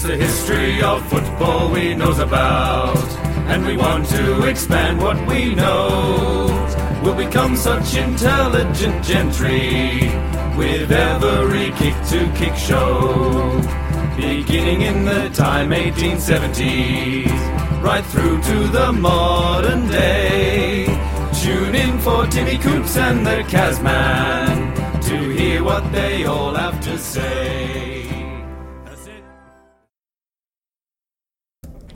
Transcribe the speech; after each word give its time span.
It's 0.00 0.08
the 0.08 0.16
history 0.16 0.82
of 0.82 1.06
football 1.10 1.70
we 1.70 1.94
knows 1.94 2.20
about, 2.20 2.96
and 3.50 3.66
we 3.66 3.76
want 3.76 4.06
to 4.06 4.46
expand 4.46 4.98
what 4.98 5.18
we 5.28 5.54
know. 5.54 6.46
We'll 7.04 7.14
become 7.14 7.54
such 7.54 7.96
intelligent 7.96 9.04
gentry 9.04 10.08
with 10.56 10.90
every 10.90 11.72
kick 11.72 11.94
to 12.12 12.32
kick 12.34 12.56
show. 12.56 13.60
Beginning 14.16 14.80
in 14.80 15.04
the 15.04 15.28
time 15.34 15.68
1870s, 15.68 17.82
right 17.82 18.06
through 18.06 18.40
to 18.40 18.68
the 18.68 18.92
modern 18.92 19.86
day. 19.88 20.86
Tune 21.42 21.74
in 21.74 21.98
for 21.98 22.26
Timmy 22.26 22.56
Coops 22.56 22.96
and 22.96 23.26
the 23.26 23.44
Casman 23.50 24.72
to 25.02 25.28
hear 25.28 25.62
what 25.62 25.92
they 25.92 26.24
all 26.24 26.54
have 26.54 26.80
to 26.84 26.96
say. 26.96 27.99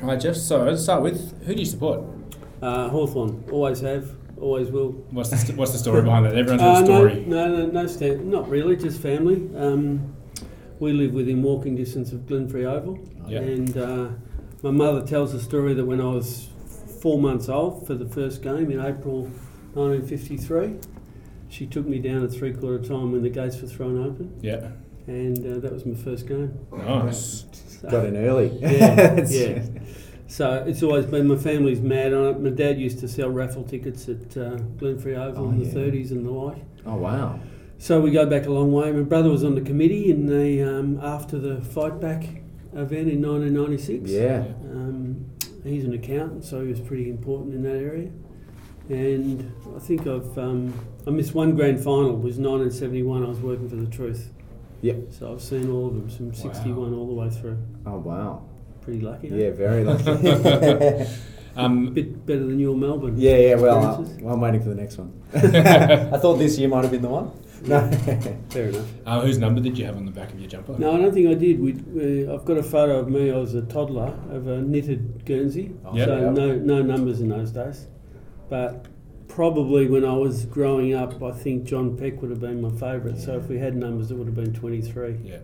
Hi, 0.05 0.17
Jeff. 0.17 0.37
So 0.37 0.65
let's 0.65 0.83
start 0.83 1.03
with 1.03 1.43
who 1.45 1.55
do 1.55 1.61
you 1.61 1.67
support? 1.67 2.01
Uh, 2.63 2.89
Hawthorn, 2.89 3.45
always 3.51 3.81
have, 3.81 4.11
always 4.41 4.71
will. 4.71 4.93
What's 5.11 5.31
the, 5.31 5.37
st- 5.37 5.59
what's 5.59 5.73
the 5.73 5.79
story 5.79 6.03
behind 6.03 6.27
that? 6.27 6.35
Everyone's 6.37 6.63
Uh, 6.63 6.73
got 6.75 6.83
a 6.83 6.85
story. 6.87 7.25
no, 7.27 7.49
no, 7.57 7.67
no, 7.67 7.87
stand, 7.87 8.27
not 8.31 8.49
really, 8.49 8.77
just 8.77 9.01
family. 9.01 9.49
Um, 9.57 10.15
we 10.81 10.93
live 10.93 11.13
within 11.13 11.43
walking 11.43 11.77
distance 11.77 12.13
of 12.13 12.21
Glenferrie 12.27 12.65
Oval, 12.65 12.99
Yeah. 13.29 13.41
and 13.41 13.77
uh, 13.77 14.09
my 14.63 14.71
mother 14.71 15.07
tells 15.07 15.33
the 15.33 15.41
story 15.41 15.75
that 15.75 15.85
when 15.85 16.01
I 16.01 16.07
was 16.07 16.49
four 17.03 17.19
months 17.19 17.49
old 17.49 17.87
for 17.87 17.95
the 17.95 18.07
first 18.07 18.43
game 18.43 18.71
in 18.71 18.81
April 18.81 19.23
1953, 19.75 20.77
she 21.49 21.67
took 21.67 21.87
me 21.87 21.99
down 21.99 22.25
at 22.25 22.33
three 22.33 22.53
quarter 22.53 22.79
time 22.83 23.13
when 23.13 23.23
the 23.23 23.31
gates 23.31 23.61
were 23.61 23.69
thrown 23.69 24.03
open, 24.05 24.35
Yeah. 24.41 24.69
and 25.07 25.39
uh, 25.39 25.59
that 25.61 25.73
was 25.73 25.85
my 25.87 25.95
first 25.95 26.27
game. 26.27 26.59
Nice. 26.73 27.45
So- 27.81 27.91
Got 27.91 28.07
in 28.07 28.17
early. 28.17 28.49
Yeah, 28.63 29.21
yeah. 29.29 29.63
So 30.35 30.65
it's 30.67 30.83
always 30.83 31.07
been 31.07 31.29
my 31.29 31.37
family's 31.37 31.81
mad 31.81 32.13
on 32.13 32.27
it. 32.27 32.41
My 32.41 32.51
dad 32.51 32.77
used 32.77 32.99
to 32.99 33.07
sell 33.07 33.31
raffle 33.31 33.63
tickets 33.63 34.09
at 34.09 34.37
uh, 34.37 34.57
Glenferrie 34.81 35.17
Oval 35.17 35.45
Oh, 35.45 35.51
in 35.51 35.61
the 35.61 35.67
yeah. 35.67 35.73
30s 35.73 36.11
and 36.11 36.27
the 36.27 36.31
like. 36.33 36.61
Oh 36.85 36.97
wow. 36.97 37.39
So 37.79 38.01
we 38.01 38.11
go 38.11 38.27
back 38.27 38.47
a 38.47 38.51
long 38.51 38.73
way. 38.73 38.91
My 38.91 39.03
brother 39.03 39.29
was 39.31 39.45
on 39.45 39.55
the 39.55 39.61
committee 39.61 40.11
in 40.11 40.27
the 40.27 40.61
um, 40.61 40.99
after 41.01 41.39
the 41.39 41.61
fight 41.61 42.01
back 42.01 42.25
event 42.73 43.09
in 43.11 43.23
1996. 43.23 44.11
Yeah. 44.11 44.39
Um, 44.73 45.25
he's 45.63 45.85
an 45.85 45.95
accountant, 45.95 46.45
so 46.45 46.63
he 46.63 46.69
was 46.69 46.81
pretty 46.81 47.11
important 47.11 47.55
in 47.55 47.63
that 47.63 47.77
area. 47.77 48.11
And 48.89 49.55
I 49.77 49.79
think 49.79 50.01
I've 50.01 50.37
um, 50.37 50.75
I 51.07 51.11
missed 51.11 51.37
one 51.37 51.55
grand 51.55 51.79
final. 51.79 52.11
It 52.11 52.23
was 52.25 52.39
1971. 52.39 53.25
I 53.25 53.29
was 53.29 53.39
working 53.39 53.69
for 53.69 53.77
the 53.77 53.87
Truth. 53.87 54.33
Yep. 54.83 54.97
So 55.11 55.33
I've 55.33 55.41
seen 55.43 55.71
all 55.71 55.87
of 55.87 55.95
them 55.95 56.09
from 56.09 56.35
61 56.35 56.93
all 56.93 57.07
the 57.07 57.15
way 57.15 57.31
through. 57.31 57.59
Oh 57.87 57.99
wow. 57.99 58.43
Pretty 58.85 59.01
lucky. 59.01 59.29
Yeah, 59.29 59.51
very 59.51 59.85
lucky. 59.85 61.07
Um, 61.57 61.95
Bit 61.95 62.27
better 62.27 62.41
than 62.47 62.59
your 62.59 62.77
Melbourne. 62.77 63.15
yeah, 63.17 63.37
yeah. 63.37 63.55
Well, 63.55 63.79
uh, 63.79 64.05
well, 64.21 64.35
I'm 64.35 64.41
waiting 64.41 64.61
for 64.61 64.71
the 64.71 64.75
next 64.75 64.99
one. 64.99 65.13
I 65.35 66.19
thought 66.19 66.35
this 66.35 66.59
year 66.59 66.69
might 66.69 66.83
have 66.83 66.91
been 66.91 67.03
the 67.03 67.09
one. 67.09 67.31
No. 67.63 67.89
Fair 68.51 68.71
enough. 68.71 68.87
uh, 69.07 69.21
whose 69.21 69.39
number 69.39 69.61
did 69.61 69.79
you 69.79 69.85
have 69.87 69.97
on 69.97 70.05
the 70.05 70.11
back 70.11 70.33
of 70.33 70.41
your 70.41 70.49
jumper? 70.51 70.77
No, 70.77 70.97
I 70.97 71.01
don't 71.01 71.15
think 71.15 71.29
I 71.29 71.35
did. 71.35 71.61
We, 71.61 71.73
we, 71.75 72.29
I've 72.29 72.45
got 72.45 72.57
a 72.59 72.63
photo 72.65 72.99
of 72.99 73.09
me. 73.09 73.31
I 73.31 73.37
was 73.37 73.55
a 73.55 73.63
toddler 73.63 74.19
of 74.31 74.49
a 74.49 74.63
knitted 74.63 75.25
Guernsey, 75.25 75.77
Oh, 75.85 75.95
Yeah. 75.97 76.07
so 76.07 76.17
yeah. 76.17 76.31
no 76.31 76.57
no 76.57 76.83
numbers 76.83 77.21
in 77.21 77.29
those 77.29 77.53
days. 77.53 77.87
But 78.51 78.87
probably 79.29 79.87
when 79.87 80.05
I 80.05 80.15
was 80.17 80.47
growing 80.47 80.93
up, 80.95 81.23
I 81.23 81.31
think 81.31 81.63
John 81.65 81.97
Peck 81.97 82.21
would 82.21 82.31
have 82.31 82.41
been 82.41 82.61
my 82.61 82.71
favourite. 82.71 83.19
So 83.19 83.37
if 83.39 83.47
we 83.49 83.59
had 83.59 83.77
numbers, 83.77 84.11
it 84.11 84.17
would 84.17 84.27
have 84.27 84.35
been 84.35 84.53
twenty 84.53 84.83
three. 84.83 85.19
Yeah. 85.23 85.39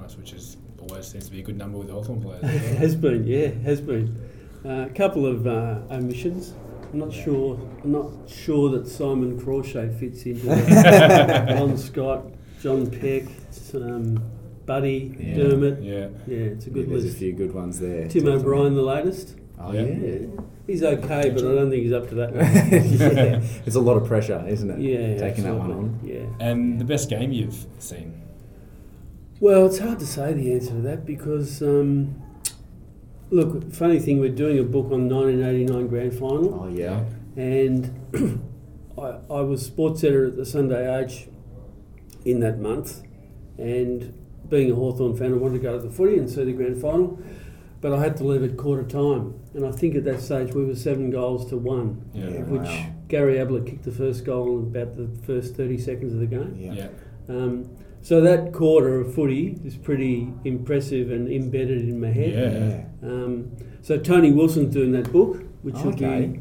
Nice, 0.00 0.16
which 0.16 0.32
is 0.34 0.56
always 0.88 1.06
seems 1.06 1.26
to 1.26 1.32
be 1.32 1.40
a 1.40 1.42
good 1.42 1.56
number 1.58 1.78
with 1.78 1.90
Hawthorn 1.90 2.20
players. 2.22 2.42
It 2.44 2.76
has 2.78 2.94
been, 2.96 3.26
yeah, 3.26 3.48
has 3.64 3.80
been. 3.80 4.16
Uh, 4.64 4.86
a 4.88 4.90
couple 4.94 5.26
of 5.26 5.46
uh, 5.46 5.80
omissions. 5.90 6.54
I'm 6.92 6.98
not 7.00 7.12
sure. 7.12 7.58
I'm 7.82 7.90
not 7.92 8.10
sure 8.28 8.70
that 8.70 8.86
Simon 8.86 9.40
Crawshay 9.40 9.98
fits 9.98 10.24
into 10.26 10.46
that. 10.46 11.48
Ron 11.58 11.76
Scott, 11.76 12.26
John 12.60 12.88
Peck, 12.90 13.24
um, 13.74 14.22
Buddy, 14.66 15.16
Yeah. 15.18 15.34
Dermott. 15.34 15.82
yeah. 15.82 16.08
Yeah, 16.26 16.36
it's 16.54 16.66
a 16.66 16.68
Yeah, 16.68 16.74
good 16.74 16.90
there's 16.90 17.06
a 17.06 17.16
few 17.16 17.32
good 17.32 17.52
ones 17.54 17.80
there. 17.80 18.06
Tim 18.08 18.24
definitely. 18.24 18.32
O'Brien, 18.40 18.74
the 18.74 18.82
latest. 18.82 19.36
Oh 19.58 19.72
Yeah. 19.72 19.80
yeah. 19.82 19.96
Yeah, 19.96 20.26
he's 20.66 20.82
okay, 20.84 21.30
but 21.30 21.38
I 21.38 21.54
don't 21.54 21.70
think 21.70 21.82
he's 21.82 21.92
up 21.92 22.08
to 22.10 22.14
that. 22.16 22.34
yeah. 22.34 23.40
It's 23.66 23.74
a 23.76 23.80
lot 23.80 23.96
of 23.96 24.06
pressure, 24.06 24.44
isn't 24.46 24.70
it? 24.70 24.78
yeah, 24.78 25.18
Taking 25.18 25.44
that 25.44 25.54
one 25.54 25.72
on. 25.72 26.00
Yeah. 26.04 26.20
And 26.38 26.78
the 26.80 26.84
best 26.84 27.08
game 27.10 27.32
you've 27.32 27.66
seen? 27.80 28.21
Well, 29.42 29.66
it's 29.66 29.80
hard 29.80 29.98
to 29.98 30.06
say 30.06 30.32
the 30.34 30.52
answer 30.52 30.68
to 30.68 30.80
that 30.82 31.04
because, 31.04 31.60
um, 31.62 32.22
look, 33.30 33.72
funny 33.72 33.98
thing, 33.98 34.20
we're 34.20 34.28
doing 34.28 34.60
a 34.60 34.62
book 34.62 34.92
on 34.92 35.08
1989 35.08 35.88
Grand 35.88 36.14
Final, 36.14 36.60
Oh 36.62 36.68
yeah. 36.68 37.02
and 37.34 37.90
I, 38.96 39.18
I 39.28 39.40
was 39.40 39.66
sports 39.66 40.04
editor 40.04 40.26
at 40.26 40.36
the 40.36 40.46
Sunday 40.46 40.96
Age 40.96 41.26
in 42.24 42.38
that 42.38 42.60
month, 42.60 43.02
and 43.58 44.16
being 44.48 44.70
a 44.70 44.76
Hawthorn 44.76 45.16
fan, 45.16 45.32
I 45.32 45.36
wanted 45.38 45.54
to 45.54 45.62
go 45.64 45.72
to 45.76 45.88
the 45.88 45.92
footy 45.92 46.18
and 46.18 46.30
see 46.30 46.44
the 46.44 46.52
Grand 46.52 46.80
Final, 46.80 47.20
but 47.80 47.92
I 47.92 47.98
had 48.00 48.16
to 48.18 48.24
leave 48.24 48.44
at 48.44 48.56
quarter 48.56 48.84
time, 48.84 49.34
and 49.54 49.66
I 49.66 49.72
think 49.72 49.96
at 49.96 50.04
that 50.04 50.20
stage 50.20 50.54
we 50.54 50.64
were 50.64 50.76
seven 50.76 51.10
goals 51.10 51.48
to 51.50 51.56
one. 51.56 52.08
Yeah. 52.14 52.28
Yeah. 52.28 52.42
which 52.44 52.62
wow. 52.62 52.86
Gary 53.08 53.40
Ablett 53.40 53.66
kicked 53.66 53.82
the 53.82 53.90
first 53.90 54.24
goal 54.24 54.60
in 54.60 54.66
about 54.66 54.94
the 54.96 55.08
first 55.26 55.56
30 55.56 55.78
seconds 55.78 56.12
of 56.14 56.20
the 56.20 56.26
game. 56.26 56.54
Yeah. 56.56 56.74
Yeah. 56.74 56.88
Um, 57.28 57.76
so 58.02 58.20
that 58.20 58.52
quarter 58.52 59.00
of 59.00 59.14
footy 59.14 59.58
is 59.64 59.76
pretty 59.76 60.28
impressive 60.44 61.10
and 61.10 61.28
embedded 61.28 61.88
in 61.88 62.00
my 62.00 62.08
head. 62.08 62.86
Yeah. 63.02 63.08
Um, 63.08 63.52
so 63.80 63.96
Tony 63.98 64.30
Wilson's 64.32 64.74
doing 64.74 64.92
that 64.92 65.10
book, 65.12 65.42
which 65.62 65.76
will 65.76 65.92
be, 65.96 66.40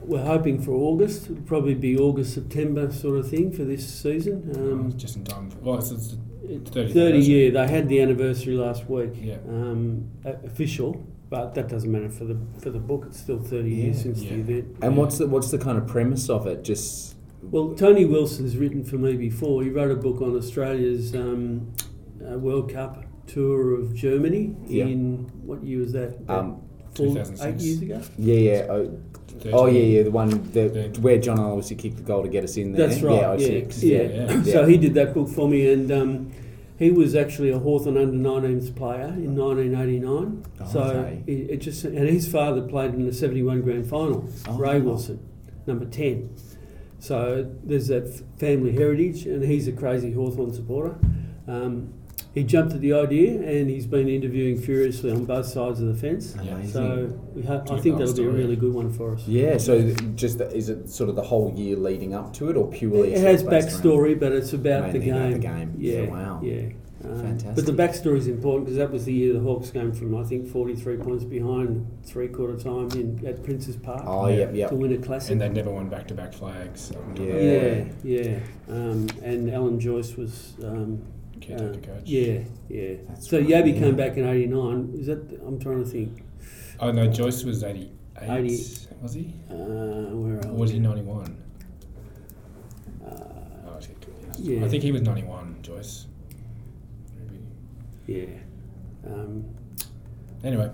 we're 0.00 0.22
hoping 0.22 0.60
for 0.60 0.72
August. 0.72 1.30
It'll 1.30 1.42
probably 1.42 1.74
be 1.74 1.96
August, 1.98 2.34
September 2.34 2.92
sort 2.92 3.18
of 3.18 3.28
thing 3.28 3.50
for 3.52 3.64
this 3.64 3.86
season. 4.02 4.50
Um, 4.54 4.96
just 4.96 5.16
in 5.16 5.24
time. 5.24 5.50
For, 5.50 5.58
well, 5.58 5.78
it's, 5.78 5.90
it's 5.90 6.16
it's 6.46 6.70
30th 6.70 6.74
30 6.74 7.00
anniversary. 7.00 7.20
year, 7.22 7.50
they 7.50 7.66
had 7.68 7.88
the 7.88 8.00
anniversary 8.02 8.54
last 8.54 8.88
week, 8.88 9.12
Yeah. 9.18 9.36
um, 9.48 10.10
official, 10.24 11.06
but 11.30 11.54
that 11.54 11.68
doesn't 11.68 11.90
matter 11.90 12.10
for 12.10 12.26
the 12.26 12.36
for 12.58 12.68
the 12.68 12.78
book. 12.78 13.04
It's 13.06 13.18
still 13.18 13.38
30 13.40 13.70
years 13.70 14.02
since 14.02 14.22
Yeah. 14.22 14.34
the 14.34 14.40
event. 14.40 14.76
And 14.82 14.94
what's 14.98 15.16
the 15.16 15.26
what's 15.26 15.50
the 15.50 15.56
kind 15.58 15.78
of 15.78 15.86
premise 15.86 16.28
of 16.28 16.46
it? 16.46 16.62
Just 16.62 17.13
Well, 17.50 17.74
Tony 17.74 18.04
Wilson's 18.04 18.56
written 18.56 18.84
for 18.84 18.96
me 18.96 19.16
before. 19.16 19.62
He 19.62 19.70
wrote 19.70 19.90
a 19.90 19.96
book 19.96 20.20
on 20.20 20.36
Australia's 20.36 21.14
um, 21.14 21.72
uh, 22.24 22.38
World 22.38 22.72
Cup 22.72 23.04
tour 23.26 23.74
of 23.74 23.94
Germany 23.94 24.54
Yeah. 24.66 24.84
in 24.84 25.30
what 25.44 25.62
year 25.62 25.80
was 25.80 25.92
that? 25.92 26.16
About 26.20 26.38
um, 26.44 26.62
four, 26.94 27.16
eight 27.18 27.60
years 27.60 27.82
ago. 27.82 28.02
yeah, 28.18 28.34
yeah. 28.34 28.66
Oh, 28.68 28.98
13. 29.38 29.52
oh 29.54 29.66
yeah, 29.66 29.80
yeah. 29.80 30.02
The 30.04 30.10
one 30.10 30.28
the, 30.52 30.68
The- 30.92 31.00
where 31.00 31.18
John 31.18 31.38
obviously 31.38 31.76
kicked 31.76 31.96
the 31.96 32.02
goal 32.02 32.22
to 32.22 32.28
get 32.28 32.44
us 32.44 32.56
in 32.56 32.72
there. 32.72 32.88
That's 32.88 33.02
right. 33.02 33.38
Yeah, 33.40 33.48
Yeah, 33.48 33.60
06. 33.70 33.82
yeah. 33.82 34.00
Yeah. 34.02 34.42
So 34.52 34.66
he 34.66 34.76
did 34.76 34.94
that 34.94 35.14
book 35.14 35.28
for 35.28 35.48
me, 35.48 35.72
and 35.72 35.90
um, 35.90 36.32
he 36.78 36.90
was 36.90 37.14
actually 37.14 37.50
a 37.50 37.58
Hawthorn 37.58 37.96
under 37.96 38.16
19s 38.16 38.74
player 38.74 39.06
in 39.08 39.34
1989. 39.36 40.44
Oh, 40.60 40.66
so 40.72 40.80
okay. 40.82 41.22
it, 41.26 41.50
it 41.50 41.56
just 41.58 41.84
and 41.84 42.08
his 42.08 42.30
father 42.30 42.62
played 42.62 42.94
in 42.94 43.06
the 43.06 43.12
71 43.12 43.62
grand 43.62 43.86
final. 43.88 44.28
Oh, 44.46 44.56
Ray 44.56 44.78
wow. 44.80 44.86
Wilson, 44.90 45.18
number 45.66 45.84
10. 45.86 46.36
So 47.04 47.46
there's 47.62 47.88
that 47.88 48.08
family 48.38 48.72
heritage, 48.72 49.26
and 49.26 49.42
he's 49.44 49.68
a 49.68 49.72
crazy 49.72 50.12
Hawthorn 50.12 50.54
supporter. 50.54 50.96
Um, 51.46 51.92
he 52.32 52.42
jumped 52.44 52.72
at 52.72 52.80
the 52.80 52.94
idea, 52.94 53.42
and 53.42 53.68
he's 53.68 53.86
been 53.86 54.08
interviewing 54.08 54.58
furiously 54.58 55.10
on 55.12 55.26
both 55.26 55.44
sides 55.44 55.82
of 55.82 55.88
the 55.88 55.94
fence. 55.94 56.34
Amazing. 56.34 56.70
So 56.72 57.20
we 57.34 57.42
ho- 57.42 57.62
I 57.70 57.78
think 57.78 57.98
that'll 57.98 58.14
be 58.14 58.24
a 58.24 58.30
really 58.30 58.56
good 58.56 58.72
one 58.72 58.90
for 58.90 59.12
us. 59.14 59.28
Yeah, 59.28 59.58
so 59.58 59.90
just 60.16 60.38
the, 60.38 60.50
is 60.56 60.70
it 60.70 60.88
sort 60.88 61.10
of 61.10 61.16
the 61.16 61.22
whole 61.22 61.52
year 61.54 61.76
leading 61.76 62.14
up 62.14 62.32
to 62.34 62.48
it, 62.48 62.56
or 62.56 62.70
purely? 62.70 63.12
It 63.12 63.20
has 63.20 63.42
of 63.42 63.50
based 63.50 63.68
around- 63.68 63.82
backstory, 63.82 64.18
but 64.18 64.32
it's 64.32 64.54
about 64.54 64.92
the 64.92 64.98
Mainly 65.00 65.10
about 65.10 65.22
game. 65.28 65.32
the 65.32 65.38
game. 65.46 65.74
Yeah, 65.78 66.00
Yeah, 66.00 66.08
wow. 66.10 66.40
Yeah. 66.42 66.62
Um, 67.04 67.20
Fantastic. 67.20 67.54
But 67.54 67.66
the 67.66 67.72
backstory 67.72 68.16
is 68.16 68.28
important 68.28 68.66
because 68.66 68.78
that 68.78 68.90
was 68.90 69.04
the 69.04 69.12
year 69.12 69.32
the 69.34 69.40
Hawks 69.40 69.70
came 69.70 69.92
from, 69.92 70.16
I 70.16 70.24
think, 70.24 70.48
43 70.48 70.96
points 70.98 71.24
behind 71.24 71.86
three 72.04 72.28
quarter 72.28 72.56
time 72.56 72.88
in, 72.92 73.24
at 73.26 73.42
Princes 73.44 73.76
Park 73.76 74.02
Oh, 74.06 74.26
Yeah. 74.28 74.36
yep, 74.36 74.54
yep. 74.54 74.70
to 74.70 74.76
win 74.76 74.92
a 74.92 74.98
classic. 74.98 75.32
And 75.32 75.40
they 75.40 75.48
never 75.50 75.70
won 75.70 75.88
back 75.88 76.08
to 76.08 76.14
back 76.14 76.32
flags. 76.32 76.92
Yeah. 77.16 77.24
yeah, 77.24 77.84
yeah. 78.02 78.38
Um, 78.68 79.06
and 79.22 79.50
Alan 79.50 79.78
Joyce 79.78 80.16
was. 80.16 80.54
Um, 80.62 81.02
Caretaker 81.40 81.92
uh, 81.92 81.94
coach. 81.96 82.06
Yeah, 82.06 82.38
yeah. 82.70 82.94
That's 83.08 83.28
so 83.28 83.38
right, 83.38 83.46
Yabby 83.46 83.74
yeah. 83.74 83.80
came 83.80 83.96
back 83.96 84.16
in 84.16 84.24
'89. 84.26 84.94
Is 84.98 85.06
that? 85.08 85.18
I'm 85.46 85.58
trying 85.58 85.84
to 85.84 85.90
think. 85.90 86.22
Oh 86.80 86.90
no, 86.90 87.06
Joyce 87.08 87.44
was 87.44 87.62
88. 87.62 87.90
80. 88.22 88.48
Was 89.02 89.12
he? 89.12 89.34
Uh, 89.50 89.54
where 90.14 90.38
Or 90.46 90.54
was 90.54 90.70
he 90.70 90.78
91? 90.78 91.36
Uh, 93.04 93.10
Oh, 93.66 93.76
okay, 93.76 93.88
yes. 94.28 94.38
Yeah. 94.38 94.64
I 94.64 94.68
think 94.68 94.82
he 94.84 94.92
was 94.92 95.02
91, 95.02 95.26
Joyce. 95.28 95.32
Maybe. 95.42 95.43
Yeah. 98.06 98.26
Um, 99.06 99.44
Anyway. 100.42 100.70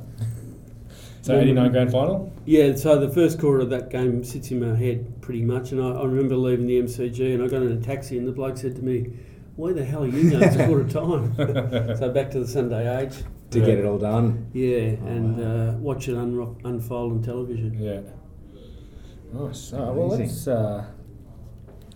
So 1.23 1.39
89 1.39 1.71
grand 1.71 1.93
final? 1.93 2.33
Yeah, 2.45 2.75
so 2.75 2.99
the 2.99 3.09
first 3.11 3.39
quarter 3.39 3.61
of 3.61 3.71
that 3.71 3.89
game 3.91 4.25
sits 4.25 4.51
in 4.51 4.59
my 4.59 4.75
head 4.75 5.21
pretty 5.21 5.43
much, 5.43 5.71
and 5.71 5.81
I, 5.81 5.91
I 5.91 6.05
remember 6.05 6.35
leaving 6.35 6.67
the 6.67 6.81
MCG 6.81 7.35
and 7.35 7.43
I 7.43 7.47
got 7.47 7.63
in 7.63 7.71
a 7.71 7.77
taxi, 7.81 8.19
and 8.19 8.27
the 8.27 8.33
bloke 8.33 8.57
said 8.59 8.75
to 8.77 8.83
me, 8.83 9.13
"Why 9.55 9.73
the 9.73 9.85
hell 9.85 10.03
are 10.05 10.09
you 10.09 10.31
going? 10.31 10.43
It's 10.43 10.57
quarter 10.67 10.89
time." 10.89 11.37
so 11.99 12.11
back 12.11 12.31
to 12.33 12.41
the 12.41 12.49
Sunday 12.49 13.03
Age, 13.03 13.13
to 13.51 13.61
Yeah. 13.61 13.67
get 13.67 13.79
it 13.79 13.85
all 13.85 13.99
done. 13.99 14.47
Yeah, 14.55 14.97
Oh, 15.03 15.07
and 15.07 15.37
wow. 15.37 15.45
uh, 15.69 15.73
watch 15.79 16.09
it 16.09 16.17
unro- 16.17 16.57
unfold 16.65 17.13
on 17.13 17.23
television. 17.23 17.77
Yeah. 17.79 18.01
Nice. 19.33 19.73
Oh, 19.73 19.93
well, 19.93 20.09
let's 20.09 20.49
uh, 20.49 20.85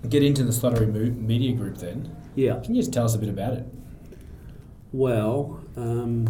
get 0.09 0.23
into 0.23 0.45
the 0.45 0.53
Slattery 0.53 0.87
Media 1.17 1.53
Group 1.57 1.79
then. 1.79 2.15
Yeah. 2.37 2.61
Can 2.61 2.75
you 2.77 2.83
just 2.83 2.93
tell 2.93 3.05
us 3.07 3.15
a 3.17 3.19
bit 3.19 3.31
about 3.31 3.55
it? 3.55 3.67
Well, 4.95 5.61
um, 5.77 6.29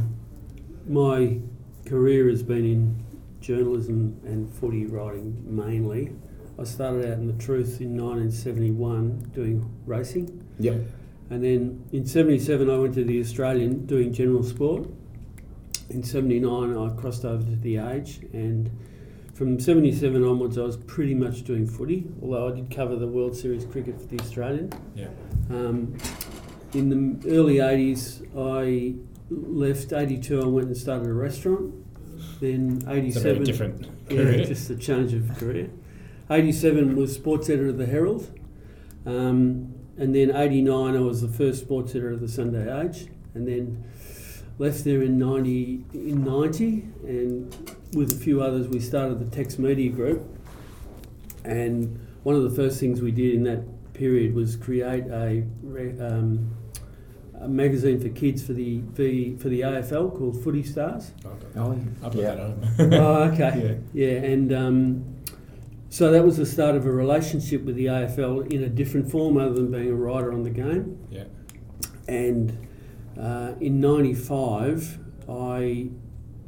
my 0.88 1.38
career 1.84 2.30
has 2.30 2.42
been 2.42 2.64
in 2.64 3.04
journalism 3.42 4.18
and 4.24 4.50
footy 4.50 4.86
writing 4.86 5.36
mainly. 5.46 6.12
I 6.58 6.64
started 6.64 7.04
out 7.04 7.18
in 7.18 7.26
the 7.26 7.34
Truth 7.34 7.82
in 7.82 7.94
1971 7.94 9.32
doing 9.34 9.70
racing, 9.84 10.42
Yep. 10.60 10.80
and 11.28 11.44
then 11.44 11.84
in 11.92 12.06
77 12.06 12.70
I 12.70 12.78
went 12.78 12.94
to 12.94 13.04
the 13.04 13.20
Australian 13.20 13.84
doing 13.84 14.14
general 14.14 14.42
sport. 14.42 14.88
In 15.90 16.02
79 16.02 16.74
I 16.74 16.88
crossed 16.98 17.26
over 17.26 17.44
to 17.44 17.56
the 17.56 17.76
Age, 17.76 18.20
and 18.32 18.70
from 19.34 19.60
77 19.60 20.24
onwards 20.24 20.56
I 20.56 20.62
was 20.62 20.78
pretty 20.78 21.14
much 21.14 21.42
doing 21.44 21.66
footy, 21.66 22.06
although 22.22 22.48
I 22.48 22.52
did 22.54 22.70
cover 22.70 22.96
the 22.96 23.08
World 23.08 23.36
Series 23.36 23.66
cricket 23.66 24.00
for 24.00 24.06
the 24.06 24.20
Australian. 24.20 24.72
Yeah. 24.94 25.08
Um, 25.50 25.98
in 26.74 27.20
the 27.20 27.30
early 27.30 27.56
80s, 27.56 28.22
I 28.36 28.94
left 29.30 29.92
82. 29.92 30.42
I 30.42 30.46
went 30.46 30.66
and 30.68 30.76
started 30.76 31.08
a 31.08 31.12
restaurant. 31.12 31.74
Then 32.40 32.76
It's 32.78 32.86
a 32.86 32.92
87. 32.92 33.22
very 33.34 33.44
different 33.44 33.86
yeah, 34.10 34.16
career. 34.16 34.44
just 34.44 34.70
a 34.70 34.76
change 34.76 35.12
of 35.14 35.28
career. 35.36 35.70
87 36.30 36.96
was 36.96 37.14
sports 37.14 37.48
editor 37.48 37.68
of 37.68 37.78
the 37.78 37.86
Herald. 37.86 38.30
Um, 39.06 39.74
and 39.96 40.14
then 40.14 40.34
89, 40.34 40.96
I 40.96 41.00
was 41.00 41.20
the 41.22 41.28
first 41.28 41.60
sports 41.60 41.92
editor 41.92 42.10
of 42.12 42.20
the 42.20 42.28
Sunday 42.28 42.82
Age. 42.82 43.08
And 43.34 43.46
then 43.46 43.84
left 44.58 44.84
there 44.84 45.02
in 45.02 45.18
90, 45.18 45.84
in 45.94 46.24
90 46.24 46.66
and 47.04 47.76
with 47.94 48.12
a 48.12 48.16
few 48.16 48.40
others, 48.42 48.68
we 48.68 48.80
started 48.80 49.18
the 49.20 49.36
Text 49.36 49.58
Media 49.58 49.90
Group. 49.90 50.22
And 51.44 52.00
one 52.22 52.34
of 52.34 52.42
the 52.42 52.50
first 52.50 52.80
things 52.80 53.00
we 53.02 53.12
did 53.12 53.34
in 53.34 53.44
that 53.44 53.92
period 53.92 54.34
was 54.34 54.56
create 54.56 55.04
a, 55.06 55.44
re- 55.62 55.98
um, 56.00 56.53
a 57.44 57.48
magazine 57.48 58.00
for 58.00 58.08
kids 58.08 58.44
for 58.44 58.52
the, 58.52 58.80
the 58.94 59.36
for 59.36 59.48
the 59.48 59.60
AFL 59.60 60.16
called 60.16 60.42
Footy 60.42 60.62
Stars. 60.62 61.12
Okay. 61.24 61.46
Oh, 61.56 61.78
I'll 62.02 62.10
put 62.10 62.20
yeah. 62.20 62.34
that 62.34 62.40
on. 62.40 62.68
oh, 62.94 63.22
okay. 63.24 63.80
Yeah, 63.92 64.08
and 64.08 64.52
um, 64.52 65.16
so 65.90 66.10
that 66.10 66.24
was 66.24 66.36
the 66.36 66.46
start 66.46 66.74
of 66.74 66.86
a 66.86 66.90
relationship 66.90 67.62
with 67.62 67.76
the 67.76 67.86
AFL 67.86 68.52
in 68.52 68.62
a 68.62 68.68
different 68.68 69.10
form, 69.10 69.36
other 69.36 69.54
than 69.54 69.70
being 69.70 69.90
a 69.90 69.94
writer 69.94 70.32
on 70.32 70.42
the 70.42 70.50
game. 70.50 70.98
Yeah. 71.10 71.24
And 72.08 72.66
uh, 73.18 73.52
in 73.60 73.80
'95, 73.80 74.98
I 75.28 75.90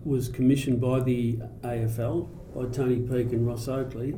was 0.04 0.28
commissioned 0.28 0.81
by 0.81 1.00
the 1.00 1.38
AFL 1.62 2.28
by 2.54 2.64
Tony 2.66 3.00
Peek 3.00 3.32
and 3.32 3.46
Ross 3.46 3.69
Oakley 3.69 4.14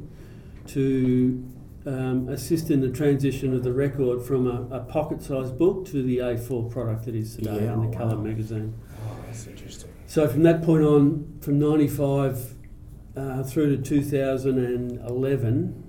to 0.68 1.44
um, 1.88 2.28
assist 2.28 2.70
in 2.70 2.80
the 2.80 2.90
transition 2.90 3.54
of 3.54 3.64
the 3.64 3.72
record 3.72 4.22
from 4.22 4.46
a, 4.46 4.76
a 4.76 4.80
pocket-sized 4.80 5.58
book 5.58 5.86
to 5.86 6.02
the 6.02 6.18
A4 6.18 6.70
product 6.70 7.06
that 7.06 7.14
is 7.14 7.36
today 7.36 7.64
Yeah, 7.64 7.72
in 7.72 7.80
the 7.80 7.88
wow. 7.88 7.98
Colour 7.98 8.16
magazine. 8.18 8.74
Oh, 9.06 9.16
that's 9.26 9.46
interesting. 9.46 9.90
So 10.06 10.28
from 10.28 10.42
that 10.42 10.62
point 10.62 10.84
on, 10.84 11.38
from 11.40 11.58
'95 11.58 12.54
uh, 13.16 13.42
through 13.42 13.76
to 13.76 13.82
2011, 13.82 15.84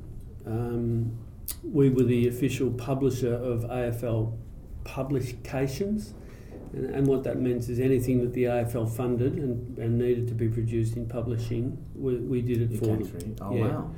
um, 0.45 1.17
we 1.63 1.89
were 1.89 2.03
the 2.03 2.27
official 2.27 2.71
publisher 2.71 3.33
of 3.33 3.61
AFL 3.63 4.37
publications. 4.85 6.13
And, 6.73 6.85
and 6.95 7.07
what 7.07 7.23
that 7.23 7.39
means 7.39 7.69
is 7.69 7.79
anything 7.79 8.21
that 8.21 8.33
the 8.33 8.43
AFL 8.43 8.89
funded 8.95 9.33
and, 9.33 9.77
and 9.77 9.97
needed 9.97 10.27
to 10.29 10.33
be 10.33 10.47
produced 10.47 10.95
in 10.95 11.07
publishing, 11.07 11.77
we, 11.95 12.15
we 12.17 12.41
did 12.41 12.61
it 12.61 12.71
You 12.71 12.77
for 12.79 12.85
them. 12.85 13.35
Oh, 13.41 13.55
Yeah. 13.55 13.67
wow. 13.67 13.91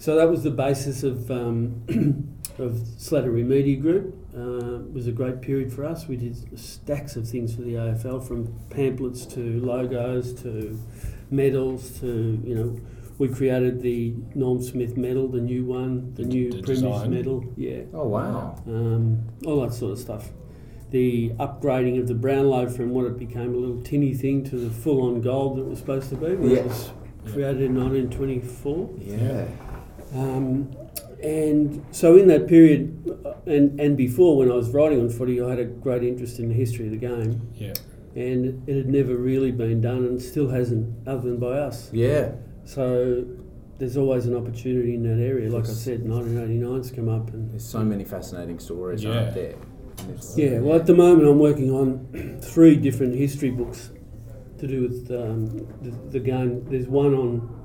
So 0.00 0.16
that 0.16 0.30
was 0.30 0.42
the 0.42 0.50
basis 0.50 1.02
of 1.02 1.30
um, 1.30 1.82
of 2.58 2.72
Slattery 2.98 3.44
Media 3.44 3.76
Group. 3.76 4.16
Uh, 4.34 4.76
it 4.86 4.92
was 4.94 5.06
a 5.06 5.12
great 5.12 5.42
period 5.42 5.70
for 5.72 5.84
us. 5.84 6.08
We 6.08 6.16
did 6.16 6.58
stacks 6.58 7.16
of 7.16 7.28
things 7.28 7.54
for 7.54 7.60
the 7.62 7.74
AFL, 7.74 8.26
from 8.26 8.52
pamphlets 8.70 9.26
to 9.34 9.60
logos 9.60 10.32
to 10.42 10.80
medals 11.30 12.00
to 12.00 12.40
you 12.42 12.54
know. 12.54 12.80
We 13.18 13.28
created 13.28 13.82
the 13.82 14.14
Norm 14.34 14.62
Smith 14.62 14.96
medal, 14.96 15.28
the 15.28 15.42
new 15.42 15.66
one, 15.66 16.14
the 16.14 16.22
The- 16.22 16.28
new 16.28 16.50
the 16.52 16.62
Premier's 16.62 17.06
medal, 17.06 17.44
yeah, 17.54 17.82
Oh, 17.92 18.08
wow. 18.08 18.56
um, 18.66 19.18
all 19.44 19.60
that 19.60 19.74
sort 19.74 19.92
of 19.92 19.98
stuff. 19.98 20.30
The 20.90 21.28
upgrading 21.38 22.00
of 22.00 22.08
the 22.08 22.14
Brownlow 22.14 22.70
from 22.70 22.88
what 22.94 23.04
it 23.04 23.18
became 23.18 23.52
a 23.54 23.58
little 23.58 23.82
tinny 23.82 24.14
thing 24.14 24.42
to 24.44 24.56
the 24.56 24.70
full-on 24.70 25.20
gold 25.20 25.58
that 25.58 25.62
it 25.64 25.68
was 25.68 25.78
supposed 25.80 26.08
to 26.08 26.16
be. 26.16 26.34
when 26.34 26.50
Yeah. 26.50 26.62
Was 26.62 26.90
created 27.30 27.60
in 27.60 27.74
1924. 27.74 28.88
Yeah. 29.04 29.44
Um, 30.14 30.74
and 31.22 31.84
so 31.90 32.16
in 32.16 32.28
that 32.28 32.46
period, 32.48 32.96
uh, 33.24 33.34
and, 33.46 33.78
and 33.80 33.96
before 33.96 34.36
when 34.38 34.50
I 34.50 34.54
was 34.54 34.70
writing 34.70 35.00
on 35.00 35.08
footy, 35.10 35.40
I 35.42 35.50
had 35.50 35.58
a 35.58 35.64
great 35.64 36.02
interest 36.02 36.38
in 36.38 36.48
the 36.48 36.54
history 36.54 36.86
of 36.86 36.92
the 36.92 36.96
game, 36.98 37.40
Yeah. 37.54 37.74
and 38.14 38.66
it 38.68 38.76
had 38.76 38.88
never 38.88 39.14
really 39.16 39.50
been 39.52 39.80
done, 39.80 40.04
and 40.04 40.20
still 40.20 40.48
hasn't, 40.48 41.06
other 41.06 41.22
than 41.30 41.38
by 41.38 41.58
us. 41.58 41.90
Yeah. 41.92 42.32
So 42.64 43.24
there's 43.78 43.96
always 43.96 44.26
an 44.26 44.34
opportunity 44.36 44.94
in 44.94 45.02
that 45.04 45.22
area. 45.22 45.50
Like 45.50 45.64
I 45.64 45.68
Yes. 45.68 45.78
said, 45.82 46.04
1989's 46.04 46.90
come 46.90 47.08
up, 47.08 47.32
and 47.34 47.50
There's 47.50 47.64
so 47.64 47.84
many 47.84 48.04
fascinating 48.04 48.58
stories 48.58 49.04
Yeah. 49.04 49.10
aren't 49.24 49.34
there. 49.34 49.54
And 50.08 50.18
yeah. 50.36 50.58
Well, 50.60 50.76
at 50.76 50.86
the 50.86 50.94
moment, 50.94 51.28
I'm 51.28 51.38
working 51.38 51.70
on 51.70 52.38
three 52.40 52.76
different 52.76 53.14
history 53.14 53.50
books 53.50 53.90
to 54.58 54.66
do 54.66 54.82
with 54.82 55.10
um, 55.10 55.46
the, 55.82 55.90
the 56.12 56.20
game. 56.20 56.64
There's 56.70 56.86
one 56.88 57.14
on 57.14 57.59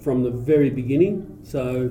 from 0.00 0.22
the 0.22 0.30
very 0.30 0.70
beginning. 0.70 1.38
So, 1.42 1.90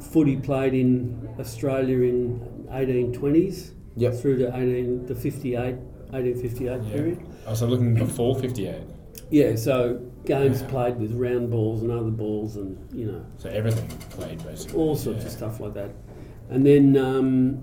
footy 0.00 0.36
played 0.36 0.74
in 0.74 1.28
Australia 1.38 1.98
in 2.08 2.66
1820s 2.70 3.72
Yep. 3.96 4.14
through 4.14 4.38
to 4.38 4.48
18 4.56 5.06
the 5.06 5.14
58 5.14 5.76
1858 6.12 6.80
Yeah. 6.84 6.92
period. 6.96 7.18
I 7.46 7.50
was 7.50 7.62
looking 7.62 7.94
before 7.94 8.34
58. 8.36 8.82
Yeah. 9.30 9.54
So 9.56 10.00
games 10.24 10.60
Yeah. 10.62 10.68
played 10.68 11.00
with 11.00 11.12
round 11.12 11.50
balls 11.50 11.82
and 11.82 11.90
other 11.90 12.10
balls, 12.10 12.56
and 12.56 12.76
you 12.92 13.06
know 13.06 13.20
So 13.38 13.48
everything 13.48 13.88
played 14.10 14.42
basically. 14.44 14.78
all 14.78 14.94
sorts 14.96 15.20
yeah. 15.20 15.26
of 15.26 15.32
stuff 15.32 15.60
like 15.60 15.74
that. 15.74 15.90
And 16.50 16.64
then, 16.64 16.96
um, 16.96 17.58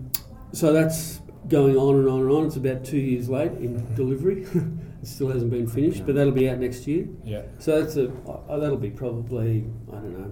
so 0.51 0.73
that's 0.73 1.21
going 1.47 1.77
on 1.77 1.95
and 1.95 2.07
on 2.07 2.21
and 2.21 2.29
on. 2.31 2.45
It's 2.47 2.55
about 2.57 2.83
two 2.83 2.97
years 2.97 3.29
late 3.29 3.51
in 3.59 3.81
delivery. 3.95 4.45
it 5.03 5.07
still 5.07 5.27
hasn't 5.29 5.51
been 5.51 5.67
finished, 5.67 6.05
but 6.05 6.15
that'll 6.15 6.31
be 6.33 6.49
out 6.49 6.59
next 6.59 6.87
year. 6.87 7.07
Yeah. 7.25 7.41
So 7.59 7.79
that's 7.81 7.97
a 7.97 8.09
uh, 8.49 8.57
that'll 8.57 8.77
be 8.77 8.89
probably 8.89 9.65
I 9.91 9.95
don't 9.95 10.17
know. 10.19 10.31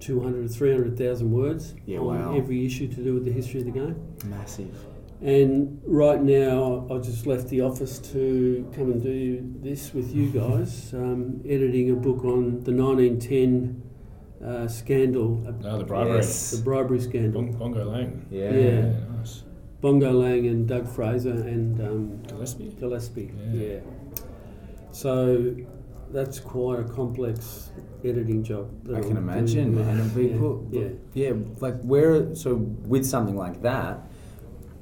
200 0.00 0.50
300,000 0.50 1.30
words 1.30 1.74
Yeah, 1.86 1.98
on 1.98 2.06
wow. 2.06 2.36
every 2.36 2.66
issue 2.66 2.88
to 2.88 2.96
do 3.04 3.14
with 3.14 3.24
the 3.24 3.30
history 3.30 3.60
of 3.60 3.66
the 3.66 3.72
game. 3.72 3.94
Massive. 4.26 4.74
And 5.20 5.80
right 5.86 6.20
now, 6.20 6.88
I 6.90 6.98
just 6.98 7.24
left 7.28 7.46
the 7.50 7.60
office 7.60 8.00
to 8.12 8.68
come 8.74 8.90
and 8.90 9.00
do 9.00 9.48
this 9.62 9.94
with 9.94 10.12
you 10.12 10.28
guys, 10.40 10.92
um, 10.92 11.40
editing 11.48 11.92
a 11.92 11.94
book 11.94 12.24
on 12.24 12.58
the 12.64 12.72
1910 12.72 13.80
uh, 14.44 14.66
scandal, 14.66 15.36
No, 15.60 15.78
the 15.78 15.84
bribery. 15.84 16.16
Yes. 16.16 16.50
the 16.50 16.62
bribery 16.64 16.98
scandal. 17.00 17.42
Bon- 17.42 17.52
Bongo 17.52 17.84
Lang. 17.84 18.26
Yeah. 18.28 18.50
Yeah. 18.50 18.92
Nice. 19.16 19.41
Bongo 19.82 20.12
Lang 20.12 20.46
and 20.46 20.66
Doug 20.66 20.88
Fraser 20.88 21.32
and 21.32 21.78
um, 21.80 22.22
Gillespie. 22.28 22.74
Gillespie. 22.80 23.32
Yeah. 23.52 23.62
Yeah. 23.62 23.80
So 24.92 25.54
that's 26.10 26.38
quite 26.38 26.78
a 26.78 26.84
complex 26.84 27.70
editing 28.04 28.42
job. 28.44 28.70
that 28.84 28.96
I 28.96 29.00
can 29.00 29.16
imagine. 29.16 29.76
And 29.78 30.14
we 30.14 30.30
yeah. 30.30 30.38
put, 30.38 30.58
yeah. 30.70 30.88
yeah, 31.14 31.32
like 31.60 31.80
where, 31.82 32.34
so 32.34 32.54
with 32.54 33.04
something 33.04 33.36
like 33.36 33.60
that, 33.62 34.00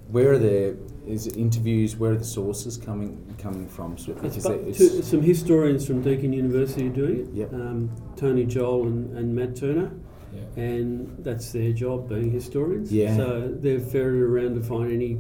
where 0.09 0.33
are 0.33 0.39
the, 0.39 0.77
is 1.07 1.27
it 1.27 1.37
interviews, 1.37 1.97
where 1.97 2.13
are 2.13 2.17
the 2.17 2.25
sources 2.25 2.77
coming 2.77 3.35
coming 3.39 3.67
from? 3.69 3.97
So, 3.97 4.13
It's, 4.23 4.37
because 4.37 4.45
bu- 4.45 4.69
it- 4.69 4.77
two, 4.77 5.03
some 5.03 5.23
historians 5.23 5.87
from 5.87 6.03
Deakin 6.03 6.33
University 6.33 6.89
doing 6.91 7.21
it. 7.21 7.27
Yep. 7.33 7.53
Um, 7.55 7.91
Tony 8.17 8.45
Joel 8.45 8.87
and, 8.89 9.17
and 9.17 9.35
Matt 9.35 9.57
Turner. 9.57 9.93
Yeah. 10.35 10.63
and 10.63 11.17
that's 11.25 11.51
their 11.53 11.73
job 11.73 12.09
being 12.09 12.31
historians. 12.31 12.93
Yeah. 12.93 13.17
So 13.17 13.49
they're 13.61 13.81
ferreted 13.81 14.23
around 14.23 14.55
to 14.57 14.63
find 14.63 14.93
any 14.93 15.19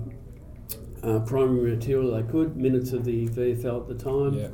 uh, 1.02 1.20
primary 1.20 1.74
material 1.76 2.12
they 2.14 2.22
could, 2.30 2.56
minutes 2.56 2.92
of 2.92 3.04
the 3.04 3.26
VFL 3.28 3.82
at 3.82 3.88
the 3.88 3.94
time, 3.94 4.34
Yeah. 4.34 4.48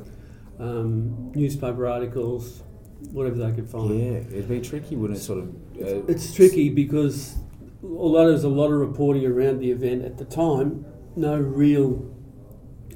um, 0.59 1.31
newspaper 1.35 1.87
articles, 1.87 2.63
whatever 3.11 3.35
they 3.35 3.51
could 3.51 3.69
find. 3.69 3.99
yeah, 3.99 4.05
it'd 4.17 4.47
be 4.49 4.61
tricky, 4.61 4.95
wouldn't 4.95 5.19
it? 5.19 5.21
Sort 5.21 5.39
of. 5.39 5.49
Uh, 5.79 6.03
It's 6.07 6.33
tricky 6.33 6.69
because 6.69 7.37
although 7.83 8.27
there's 8.29 8.43
a 8.43 8.49
lot 8.49 8.71
of 8.71 8.79
reporting 8.79 9.25
around 9.25 9.59
the 9.59 9.69
event 9.71 10.03
at 10.05 10.17
the 10.17 10.25
time, 10.25 10.85
no 11.15 11.37
real 11.37 12.03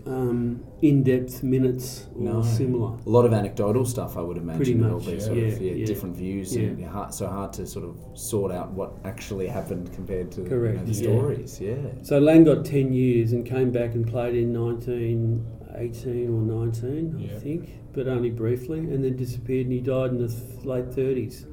um, 0.05 0.63
in-depth 0.81 1.43
minutes 1.43 2.08
or 2.15 2.22
No. 2.24 2.41
similar. 2.41 2.98
a 3.05 3.10
lot 3.10 3.25
of 3.25 3.34
anecdotal 3.34 3.86
stuff, 3.86 4.17
I 4.17 4.22
would 4.22 4.38
imagine. 4.38 4.58
Pretty 4.58 4.72
It'll 4.74 4.98
much, 4.98 5.05
be 5.05 5.12
yeah. 5.13 5.20
sort 5.20 5.38
Yeah, 5.38 5.46
of 5.46 5.62
yeah, 5.62 5.72
yeah. 5.74 5.86
different 5.86 6.15
views, 6.17 6.55
Yeah. 6.55 6.63
and 6.70 6.84
hard, 6.86 7.13
so 7.13 7.27
hard 7.27 7.53
to 7.53 7.67
sort 7.67 7.86
of 7.86 7.98
sort 8.13 8.51
out 8.51 8.72
what 8.74 8.93
actually 9.03 9.48
happened 9.48 9.91
compared 9.93 10.31
to 10.31 10.41
you 10.41 10.43
know, 10.46 10.50
Correct, 10.50 10.86
the 10.86 10.93
stories. 10.93 11.62
Yeah. 11.62 11.75
So 12.01 12.20
Lang 12.20 12.43
got 12.43 12.65
10 12.65 12.91
years 12.93 13.31
and 13.34 13.46
came 13.46 13.72
back 13.72 13.93
and 13.96 14.05
played 14.08 14.36
in 14.36 14.51
nineteen 14.53 15.46
eighteen 15.75 16.29
or 16.29 16.41
19, 16.41 17.17
Yeah. 17.17 17.36
I 17.36 17.39
think, 17.39 17.70
but 17.93 18.08
only 18.08 18.29
briefly, 18.29 18.79
and 18.79 19.03
then 19.03 19.15
disappeared. 19.15 19.67
And 19.67 19.74
he 19.74 19.79
died 19.81 20.12
in 20.12 20.17
the 20.17 20.27
th- 20.27 20.65
late 20.65 20.89
30s, 20.91 21.46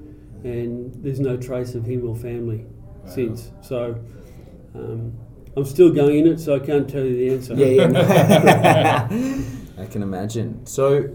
and 0.43 0.93
there's 1.03 1.21
no 1.21 1.37
trace 1.37 1.75
of 1.77 1.85
him 1.87 2.09
or 2.09 2.17
family 2.17 2.65
Wow. 3.05 3.11
since. 3.11 3.53
So 3.61 3.97
um, 4.75 5.13
I'm 5.59 5.65
still 5.65 5.91
going 5.91 6.19
in 6.21 6.27
it, 6.29 6.39
so 6.39 6.55
I 6.55 6.61
can't 6.61 6.89
tell 6.89 7.03
you 7.05 7.17
the 7.17 7.35
answer. 7.35 7.55
Yeah, 7.55 7.89
yeah. 7.89 9.09
I 9.83 9.87
can 9.87 10.03
imagine. 10.03 10.65
So, 10.67 11.11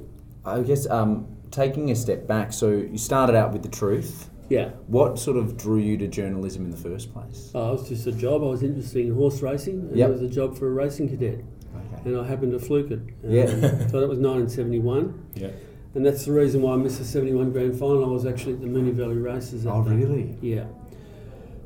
I 0.46 0.60
guess 0.62 0.86
um, 0.90 1.28
taking 1.50 1.92
a 1.92 1.96
step 1.96 2.28
back, 2.28 2.52
so 2.52 2.70
you 2.72 2.98
started 2.98 3.36
out 3.38 3.54
with 3.54 3.64
the 3.64 3.70
truth. 3.70 4.30
Yeah. 4.50 4.70
What 4.88 5.18
sort 5.18 5.38
of 5.38 5.56
drew 5.58 5.78
you 5.80 5.98
to 5.98 6.08
journalism 6.08 6.66
in 6.66 6.72
the 6.72 6.78
first 6.78 7.14
place? 7.14 7.52
Oh, 7.56 7.70
it 7.70 7.80
was 7.80 7.88
just 7.90 8.06
a 8.08 8.12
job. 8.12 8.44
I 8.44 8.48
was 8.48 8.64
interested 8.64 9.06
in 9.06 9.16
horse 9.16 9.42
racing, 9.42 9.80
and 9.80 9.96
Yep. 9.96 10.10
it 10.10 10.12
was 10.12 10.22
a 10.22 10.28
job 10.28 10.58
for 10.58 10.68
a 10.68 10.72
racing 10.72 11.08
cadet, 11.08 11.40
Okay. 11.40 12.10
and 12.10 12.18
I 12.18 12.28
happened 12.28 12.52
to 12.52 12.60
fluke 12.60 12.92
it. 12.92 13.00
Um, 13.00 13.32
Yeah. 13.32 13.46
so 13.88 14.02
that 14.02 14.10
was 14.10 14.20
1971, 14.20 15.14
Yeah. 15.36 15.48
and 15.96 16.06
that's 16.06 16.26
the 16.26 16.34
reason 16.34 16.62
why 16.62 16.74
I 16.74 16.76
missed 16.76 17.00
the 17.00 17.06
71 17.06 17.52
grand 17.54 17.80
final. 17.80 18.04
I 18.04 18.10
was 18.10 18.26
actually 18.26 18.54
at 18.54 18.62
the 18.62 18.68
Moonee 18.68 18.92
Valley 18.94 19.16
races. 19.16 19.66
Oh, 19.66 19.84
day. 19.86 19.96
really? 19.96 20.38
Yeah. 20.42 20.66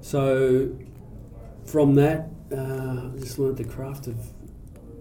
So 0.01 0.69
from 1.65 1.95
that, 1.95 2.29
uh, 2.51 3.11
I 3.13 3.17
just 3.19 3.37
learnt 3.39 3.57
the 3.57 3.63
craft 3.63 4.07
of 4.07 4.15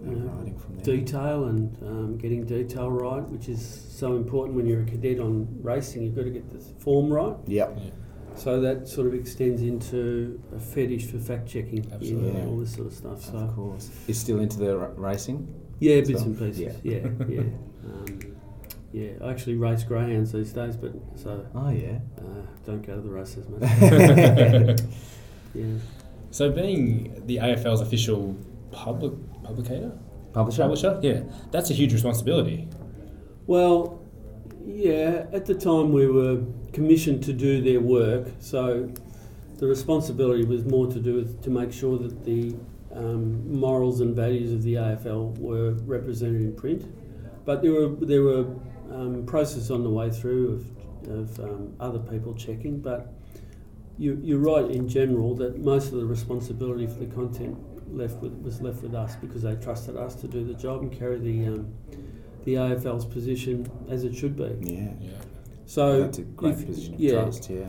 you 0.05 0.11
know, 0.15 0.29
Writing 0.31 0.57
from 0.59 0.77
detail 0.77 1.45
and 1.45 1.75
um, 1.83 2.17
getting 2.17 2.45
detail 2.45 2.89
right, 2.91 3.23
which 3.29 3.49
is 3.49 3.85
so 3.89 4.15
important 4.15 4.55
when 4.55 4.65
you're 4.67 4.81
a 4.81 4.85
cadet 4.85 5.19
on 5.19 5.47
racing. 5.61 6.03
You've 6.03 6.15
got 6.15 6.23
to 6.23 6.29
get 6.29 6.49
the 6.49 6.59
form 6.81 7.11
right. 7.11 7.35
Yep. 7.47 7.79
So 8.35 8.61
that 8.61 8.87
sort 8.87 9.07
of 9.07 9.15
extends 9.15 9.63
into 9.63 10.39
a 10.55 10.59
fetish 10.59 11.07
for 11.07 11.17
fact 11.17 11.47
checking, 11.47 11.91
Absolutely. 11.91 12.41
all 12.43 12.57
this 12.57 12.73
sort 12.75 12.87
of 12.87 12.93
stuff. 12.93 13.21
So 13.23 13.37
Of 13.37 13.55
course. 13.55 13.89
You're 14.07 14.13
still 14.15 14.39
into 14.39 14.59
the 14.59 14.77
r- 14.79 14.91
racing? 14.95 15.47
yeah, 15.79 16.01
bits 16.01 16.19
So, 16.19 16.25
and 16.27 16.37
pieces. 16.37 16.59
yeah. 16.59 16.71
Yeah, 16.83 17.07
yeah, 17.27 17.39
um, 17.85 18.19
yeah. 18.93 19.09
I 19.23 19.31
actually 19.31 19.55
race 19.55 19.83
greyhounds 19.83 20.31
these 20.31 20.53
days, 20.53 20.77
but 20.77 20.91
so 21.15 21.47
Oh, 21.55 21.69
yeah. 21.71 21.97
uh, 22.19 22.45
don't 22.65 22.85
go 22.85 22.95
to 22.95 23.01
the 23.01 23.09
races, 23.09 23.47
mate. 23.49 24.81
yeah. 25.55 25.79
So 26.31 26.51
being 26.51 27.23
the 27.25 27.37
AFL's 27.37 27.81
official 27.81 28.35
public 28.71 29.13
publicator, 29.43 29.97
Publisher? 30.33 30.63
publisher, 30.63 30.99
yeah, 31.01 31.21
that's 31.51 31.69
a 31.69 31.73
huge 31.73 31.93
responsibility. 31.93 32.67
Well, 33.47 34.03
yeah, 34.65 35.25
at 35.31 35.45
the 35.45 35.55
time 35.55 35.93
we 35.93 36.07
were 36.07 36.43
commissioned 36.73 37.23
to 37.23 37.33
do 37.33 37.61
their 37.61 37.79
work, 37.79 38.27
so 38.39 38.91
the 39.57 39.65
responsibility 39.65 40.45
was 40.45 40.65
more 40.65 40.87
to 40.87 40.99
do 40.99 41.15
with 41.15 41.41
to 41.43 41.49
make 41.49 41.71
sure 41.71 41.97
that 41.97 42.23
the 42.25 42.55
um, 42.93 43.59
morals 43.59 44.01
and 44.01 44.15
values 44.15 44.51
of 44.51 44.63
the 44.63 44.75
AFL 44.75 45.37
were 45.39 45.71
represented 45.85 46.41
in 46.41 46.55
print. 46.55 46.85
But 47.45 47.61
there 47.61 47.71
were 47.71 47.87
there 48.05 48.23
were 48.23 48.45
um, 48.91 49.25
processes 49.25 49.71
on 49.71 49.83
the 49.83 49.89
way 49.89 50.09
through 50.09 50.65
of, 51.07 51.09
of 51.09 51.39
um, 51.39 51.73
other 51.79 51.99
people 51.99 52.33
checking, 52.33 52.79
but 52.79 53.13
you, 53.97 54.19
you're 54.23 54.39
right 54.39 54.69
in 54.69 54.87
general 54.87 55.35
that 55.35 55.57
most 55.59 55.91
of 55.91 55.99
the 55.99 56.05
responsibility 56.05 56.85
for 56.87 56.99
the 56.99 57.07
content 57.07 57.57
left 57.95 58.17
with, 58.17 58.33
was 58.41 58.61
left 58.61 58.81
with 58.83 58.93
us 58.93 59.15
because 59.15 59.41
they 59.41 59.55
trusted 59.55 59.97
us 59.97 60.15
to 60.15 60.27
do 60.27 60.45
the 60.45 60.53
job 60.53 60.81
and 60.81 60.91
carry 60.97 61.19
the 61.19 61.47
um, 61.47 61.73
the 62.43 62.53
AFL's 62.53 63.05
position 63.05 63.69
as 63.89 64.03
it 64.05 64.15
should 64.15 64.35
be. 64.37 64.55
Yeah. 64.61 64.93
Yeah. 65.01 65.11
So 65.65 66.01
That's 66.01 66.19
a 66.19 66.21
great 66.21 66.53
if- 66.53 66.65
position 66.65 66.93
of 66.93 66.99
yeah. 66.99 67.11
trust, 67.23 67.49
yeah. 67.49 67.65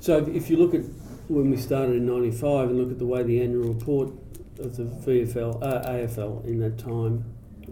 So 0.00 0.18
if, 0.18 0.28
if 0.28 0.50
you 0.50 0.56
look 0.56 0.74
at 0.74 0.82
when 1.28 1.50
we 1.50 1.56
started 1.56 1.96
in 1.96 2.06
'95 2.06 2.70
and 2.70 2.78
look 2.78 2.90
at 2.90 2.98
the 2.98 3.06
way 3.06 3.22
the 3.22 3.42
annual 3.42 3.68
report 3.72 4.10
of 4.58 4.76
the 4.76 4.84
VFL, 4.84 5.62
uh, 5.62 5.88
AFL 5.90 6.46
in 6.46 6.60
that 6.60 6.78
time 6.78 7.24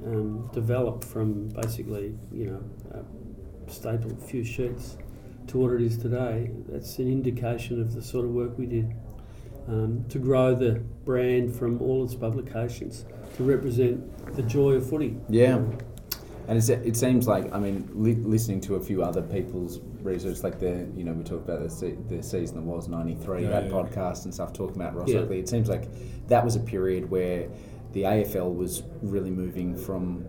um, 0.05 0.51
developed 0.53 1.05
from 1.05 1.49
basically 1.51 2.15
you 2.33 2.47
know 2.47 2.63
a 3.67 3.71
staple 3.71 4.15
few 4.17 4.45
sheets 4.45 4.97
to 5.49 5.59
what 5.59 5.73
it 5.73 5.83
is 5.83 5.97
today, 5.99 6.51
that's 6.69 6.99
an 6.99 7.11
indication 7.11 7.81
of 7.81 7.95
the 7.95 8.03
sort 8.03 8.25
of 8.25 8.33
work 8.33 8.57
we 8.59 8.67
did 8.67 8.93
um, 9.69 10.05
to 10.09 10.19
grow 10.19 10.55
the 10.55 10.73
brand 11.05 11.55
from 11.55 11.81
all 11.81 12.05
its 12.05 12.15
publications 12.15 13.05
to 13.37 13.43
represent 13.45 14.35
the 14.37 14.43
joy 14.43 14.73
of 14.73 14.89
footy. 14.89 15.17
Yeah. 15.29 15.61
And 16.47 16.59
it's, 16.59 16.69
it 16.69 16.95
seems 16.97 17.27
like, 17.27 17.51
I 17.55 17.59
mean, 17.59 17.89
li- 17.95 18.17
listening 18.17 18.61
to 18.63 18.75
a 18.75 18.81
few 18.81 19.03
other 19.03 19.23
people's 19.23 19.81
research, 20.03 20.43
like 20.43 20.61
the, 20.61 20.87
you 20.95 21.03
know, 21.05 21.13
we 21.13 21.25
talked 21.25 21.49
about 21.49 21.63
the, 21.63 21.71
se- 21.71 21.97
the 22.11 22.23
season 22.23 22.57
that 22.57 22.63
was 22.63 22.87
93, 22.89 23.43
Yeah, 23.45 23.49
that 23.49 23.65
yeah. 23.65 23.71
podcast 23.71 24.25
and 24.27 24.35
stuff, 24.35 24.53
talking 24.53 24.77
about 24.77 24.95
Ross 24.95 25.09
Yeah. 25.09 25.21
Oakley. 25.21 25.39
It 25.39 25.49
seems 25.49 25.71
like 25.71 25.89
that 26.29 26.45
was 26.45 26.55
a 26.57 26.61
period 26.61 27.11
where 27.11 27.49
the 27.93 28.03
AFL 28.03 28.55
was 28.55 28.83
really 29.01 29.31
moving 29.31 29.75
from 29.75 30.27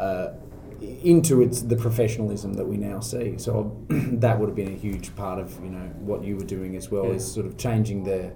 uh, 0.00 0.30
into 0.80 1.40
its 1.42 1.62
the 1.62 1.76
professionalism 1.76 2.54
that 2.54 2.66
we 2.66 2.76
now 2.76 3.00
see. 3.00 3.38
So 3.38 3.76
that 3.88 4.38
would 4.38 4.48
have 4.48 4.56
been 4.56 4.72
a 4.72 4.76
huge 4.76 5.14
part 5.16 5.38
of, 5.38 5.52
you 5.62 5.70
know, 5.70 5.86
what 6.00 6.22
you 6.24 6.36
were 6.36 6.44
doing 6.44 6.76
as 6.76 6.90
well, 6.90 7.06
Yeah. 7.06 7.12
is 7.14 7.30
sort 7.32 7.46
of 7.46 7.56
changing 7.56 8.04
the 8.04 8.32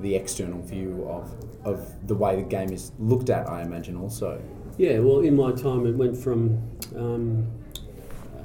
the 0.00 0.14
external 0.16 0.60
view 0.60 1.06
of, 1.08 1.32
of 1.64 2.08
the 2.08 2.14
way 2.16 2.34
the 2.34 2.42
game 2.42 2.70
is 2.72 2.90
looked 2.98 3.30
at, 3.30 3.48
I 3.48 3.62
imagine, 3.62 3.96
also. 3.96 4.42
Yeah, 4.76 4.98
well, 4.98 5.20
in 5.20 5.36
my 5.36 5.52
time, 5.52 5.86
it 5.86 5.94
went 5.94 6.16
from 6.16 6.60
um, 6.96 7.46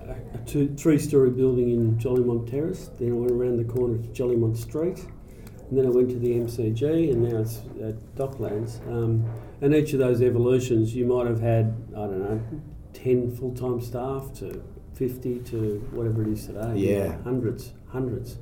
a 0.08 0.38
two, 0.46 0.74
three-storey 0.78 1.32
building 1.32 1.72
in 1.72 1.98
Jolimont 1.98 2.50
Terrace. 2.50 2.92
Then 3.00 3.10
I 3.14 3.16
went 3.16 3.32
around 3.32 3.58
the 3.58 3.64
corner 3.64 3.98
to 3.98 4.08
Jolimont 4.10 4.58
Street, 4.58 5.00
and 5.70 5.78
then 5.78 5.88
I 5.88 5.90
went 5.90 6.10
to 6.12 6.20
the 6.20 6.30
MCG, 6.34 7.12
and 7.12 7.24
now 7.24 7.40
it's 7.40 7.58
at 7.82 7.96
Docklands. 8.16 8.80
Um, 8.88 9.26
and 9.62 9.74
each 9.74 9.94
of 9.94 10.00
those 10.00 10.22
evolutions, 10.22 10.96
you 10.96 11.06
might 11.08 11.26
have 11.26 11.42
had 11.42 11.76
I 11.94 12.02
don't 12.02 12.20
know, 12.20 12.42
ten 13.04 13.32
full-time 13.36 13.82
staff 13.82 14.34
to 14.40 14.62
fifty 14.94 15.40
to 15.40 15.80
whatever 15.92 16.22
it 16.24 16.30
is 16.30 16.46
today. 16.48 16.78
you 16.78 16.96
know, 16.98 17.04
Yeah. 17.06 17.22
hundreds, 17.24 17.74
hundreds. 17.88 18.38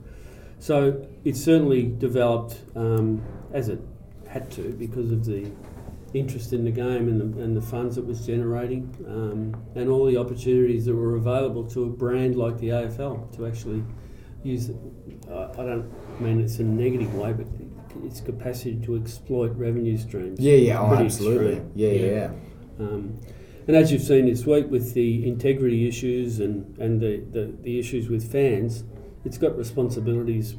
So 0.60 1.06
it 1.24 1.36
certainly 1.36 1.84
developed 2.00 2.60
um, 2.76 3.22
as 3.54 3.70
it 3.70 3.80
had 4.28 4.50
to 4.52 4.62
because 4.74 5.12
of 5.12 5.24
the 5.26 5.46
interest 6.14 6.52
in 6.54 6.64
the 6.64 6.72
game 6.72 7.08
and 7.10 7.20
the, 7.36 7.42
and 7.44 7.56
the 7.56 7.62
funds 7.62 7.98
it 7.98 8.06
was 8.06 8.26
generating 8.26 8.90
um, 9.08 9.56
and 9.76 9.90
all 9.90 10.06
the 10.06 10.18
opportunities 10.18 10.86
that 10.86 10.96
were 10.96 11.16
available 11.16 11.64
to 11.66 11.84
a 11.84 11.88
brand 11.88 12.36
like 12.36 12.58
the 12.58 12.70
AFL 12.70 13.36
to 13.36 13.46
actually 13.46 13.84
use. 14.44 14.72
Uh, 15.30 15.50
I 15.54 15.64
don't 15.64 15.92
mean 16.22 16.42
it's 16.42 16.58
in 16.60 16.68
a 16.68 16.72
negative 16.72 17.14
way, 17.16 17.34
but 17.34 17.46
its 18.04 18.22
capacity 18.22 18.78
to 18.86 18.96
exploit 18.96 19.52
revenue 19.56 19.98
streams. 19.98 20.40
Yeah, 20.40 20.56
yeah, 20.56 20.80
oh, 20.82 20.96
absolutely. 20.96 21.48
extreme. 21.58 21.72
Yeah, 21.76 21.90
yeah, 21.90 22.06
Yeah. 22.06 22.32
yeah. 22.80 22.86
Um, 22.86 23.20
and 23.68 23.76
as 23.76 23.92
you've 23.92 24.02
seen 24.02 24.26
this 24.26 24.46
week 24.46 24.70
with 24.70 24.94
the 24.94 25.28
integrity 25.28 25.88
issues 25.88 26.40
and, 26.40 26.78
and 26.78 27.02
the, 27.02 27.24
the, 27.32 27.54
the 27.64 27.80
issues 27.80 28.10
with 28.10 28.32
fans, 28.32 28.84
it's 29.26 29.38
got 29.38 29.58
responsibilities, 29.58 30.56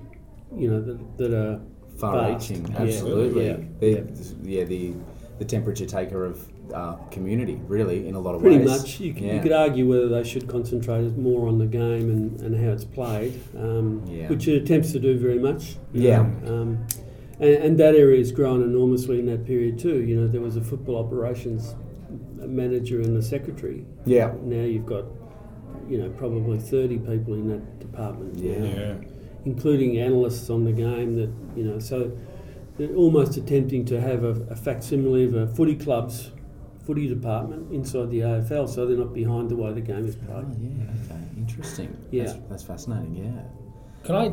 you 0.55 0.71
know, 0.71 0.81
that, 0.83 1.19
that 1.19 1.33
are 1.35 1.61
Far-reaching, 1.99 2.75
absolutely. 2.79 3.47
Yeah, 3.47 3.57
The, 3.81 3.91
yeah. 3.91 4.59
yeah, 4.61 4.65
the 4.65 4.95
the 5.39 5.45
temperature 5.45 5.87
taker 5.87 6.25
of 6.25 6.49
uh, 6.75 6.95
community, 7.13 7.61
really, 7.69 8.09
in 8.09 8.15
a 8.17 8.21
lot 8.21 8.35
of 8.35 8.41
Pretty 8.43 8.59
ways. 8.59 8.67
much. 8.83 8.99
You, 9.01 9.15
c 9.15 9.21
Yeah. 9.27 9.35
you 9.35 9.41
could 9.41 9.53
argue 9.53 9.89
whether 9.89 10.09
they 10.09 10.25
should 10.25 10.49
concentrate 10.49 11.17
more 11.17 11.47
on 11.49 11.59
the 11.59 11.67
game 11.67 12.11
and, 12.11 12.41
and 12.41 12.57
how 12.57 12.73
it's 12.73 12.85
played, 12.85 13.41
um, 13.57 14.03
Yeah. 14.09 14.29
which 14.29 14.49
it 14.49 14.63
attempts 14.63 14.91
to 14.93 14.99
do 14.99 15.17
very 15.17 15.39
much. 15.39 15.77
Yeah. 15.93 16.23
know. 16.45 16.53
Um, 16.63 16.87
and, 17.39 17.51
and 17.51 17.79
that 17.79 17.95
area 17.95 18.19
has 18.19 18.33
grown 18.33 18.63
enormously 18.63 19.21
in 19.21 19.27
that 19.27 19.45
period 19.47 19.79
too. 19.79 20.03
You 20.05 20.17
know, 20.21 20.27
there 20.27 20.41
was 20.41 20.57
a 20.57 20.61
football 20.61 20.97
operations 20.97 21.75
manager 22.49 23.01
and 23.01 23.17
a 23.17 23.23
secretary. 23.23 23.85
Yeah. 24.05 24.33
Now 24.43 24.63
you've 24.63 24.87
got, 24.87 25.05
you 25.89 25.99
know, 25.99 26.11
probably 26.11 26.59
30 26.59 26.99
people 26.99 27.35
in 27.35 27.49
that 27.49 27.79
department. 27.79 28.37
now, 28.37 28.43
Yeah. 28.43 28.65
Yeah. 28.65 28.95
Including 29.45 29.99
analysts 29.99 30.51
on 30.51 30.65
the 30.65 30.73
game 30.73 31.17
that, 31.17 31.31
you 31.57 31.65
know, 31.65 31.79
so 31.79 32.13
they're 32.77 32.95
almost 32.95 33.37
attempting 33.37 33.85
to 33.87 34.01
have 34.01 34.25
a, 34.25 34.31
a 34.51 34.57
facsimile 34.57 35.25
of 35.25 35.35
a 35.35 35.47
footy 35.47 35.77
club's 35.77 36.31
footy 36.85 37.07
department 37.07 37.71
inside 37.73 38.11
the 38.11 38.21
AFL 38.21 38.69
so 38.69 38.87
they're 38.87 38.97
not 38.97 39.13
behind 39.13 39.51
the 39.51 39.57
way 39.57 39.73
the 39.73 39.81
game 39.81 40.07
is 40.07 40.17
played. 40.17 40.45
Oh, 40.47 40.57
yeah, 40.59 40.85
okay. 41.05 41.21
Interesting. 41.37 41.97
Yeah. 42.11 42.25
That's, 42.25 42.39
that's 42.49 42.63
fascinating, 42.63 43.15
yeah. 43.15 43.43
Can 44.05 44.15
I 44.17 44.33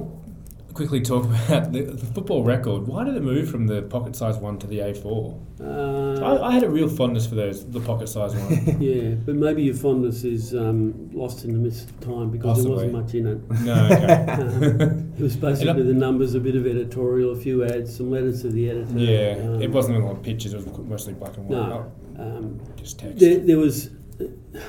quickly 0.75 1.01
talk 1.01 1.23
about 1.47 1.71
the, 1.71 1.83
the 1.83 2.05
football 2.05 2.43
record? 2.43 2.85
Why 2.85 3.03
did 3.03 3.15
it 3.15 3.23
move 3.23 3.49
from 3.49 3.65
the 3.65 3.81
pocket 3.81 4.15
size 4.15 4.37
one 4.37 4.59
to 4.59 4.67
the 4.67 4.79
A4? 4.79 5.41
Uh, 5.59 6.23
I, 6.23 6.49
I 6.49 6.51
had 6.51 6.63
a 6.63 6.69
real 6.69 6.89
fondness 6.89 7.25
for 7.25 7.35
those 7.35 7.65
the 7.65 7.79
pocket 7.79 8.07
size 8.07 8.35
one. 8.35 8.79
yeah, 8.81 9.15
but 9.25 9.35
maybe 9.35 9.63
your 9.63 9.73
fondness 9.73 10.23
is 10.23 10.53
um, 10.53 11.09
lost 11.11 11.45
in 11.45 11.53
the 11.53 11.59
midst 11.59 11.89
of 11.89 11.99
time 12.01 12.29
because 12.29 12.63
there 12.63 12.71
wasn't 12.71 12.93
much 12.93 13.13
in 13.15 13.25
it. 13.25 13.51
no, 13.61 13.85
okay. 13.85 14.31
Um, 14.31 15.13
it 15.17 15.21
was 15.21 15.35
basically 15.35 15.83
the 15.83 15.93
numbers, 15.93 16.35
a 16.35 16.39
bit 16.39 16.55
of 16.55 16.67
editorial, 16.67 17.31
a 17.31 17.35
few 17.35 17.63
ads, 17.63 17.95
some 17.95 18.11
letters 18.11 18.41
to 18.41 18.49
the 18.49 18.69
editor. 18.69 18.99
Yeah, 18.99 19.43
um, 19.43 19.61
it 19.61 19.71
wasn't 19.71 19.97
a 19.97 20.05
lot 20.05 20.17
of 20.17 20.23
pictures. 20.23 20.53
It 20.53 20.57
was 20.57 20.77
mostly 20.79 21.13
black 21.13 21.37
and 21.37 21.47
white. 21.47 21.57
No, 21.57 21.91
um, 22.19 22.61
just 22.75 22.99
text. 22.99 23.19
there, 23.19 23.39
there 23.39 23.57
was, 23.57 23.89
uh, 24.19 24.59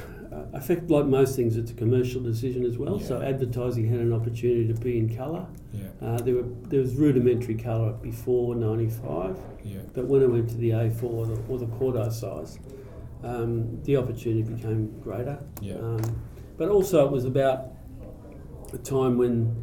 I 0.57 0.61
think, 0.61 0.89
like 0.89 1.05
most 1.05 1.37
things, 1.37 1.59
it's 1.59 1.71
a 1.71 1.75
commercial 1.75 2.23
decision 2.23 2.65
as 2.65 2.79
well. 2.79 2.99
So 2.99 3.21
advertising 3.21 3.87
had 3.89 4.01
an 4.01 4.15
opportunity 4.15 4.67
to 4.73 4.75
be 4.81 4.99
in 4.99 5.15
colour. 5.15 5.47
yeah, 5.73 5.89
Uh, 6.01 6.17
there 6.19 6.35
were 6.35 6.49
there 6.71 6.81
was 6.81 6.95
rudimentary 6.95 7.57
colour 7.57 7.93
before 7.93 8.55
'95, 8.55 9.37
yeah. 9.65 9.81
but 9.93 10.07
when 10.07 10.23
it 10.23 10.31
went 10.31 10.49
to 10.49 10.57
the 10.57 10.71
A4 10.71 11.03
or 11.03 11.27
the, 11.27 11.39
or 11.49 11.59
the 11.59 11.67
quarto 11.67 12.09
size, 12.09 12.59
um, 13.23 13.83
the 13.83 13.99
opportunity 13.99 14.43
became 14.43 14.99
greater. 15.03 15.39
Yeah. 15.61 15.75
Um, 15.75 16.01
but 16.57 16.71
also, 16.71 17.05
it 17.05 17.13
was 17.13 17.27
about 17.27 17.73
a 18.73 18.79
time 18.79 19.19
when 19.19 19.55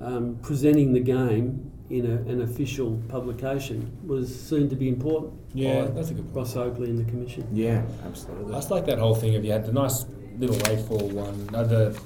um, 0.00 0.38
presenting 0.42 0.92
the 0.92 1.00
game 1.00 1.70
in 1.88 2.04
a, 2.06 2.14
an 2.32 2.42
official 2.42 3.00
publication 3.08 3.96
was 4.04 4.26
seen 4.48 4.68
to 4.70 4.74
be 4.74 4.88
important. 4.88 5.34
Yeah, 5.54 5.82
by 5.82 5.90
that's 5.92 6.10
a 6.10 6.14
good 6.14 6.24
point. 6.24 6.36
Ross 6.36 6.56
Oakley 6.56 6.90
and 6.90 6.98
the 6.98 7.08
commission. 7.08 7.46
Yeah, 7.52 7.68
absolutely. 7.78 8.02
I 8.02 8.08
absolutely. 8.08 8.54
just 8.54 8.70
like 8.72 8.86
that 8.86 8.98
whole 8.98 9.14
thing 9.14 9.36
of 9.36 9.44
you 9.44 9.52
had 9.52 9.66
the 9.66 9.72
nice 9.72 10.04
little 10.38 10.56
A4 10.56 11.12
one, 11.12 11.48
uh, 11.54 11.62
the 11.64 12.00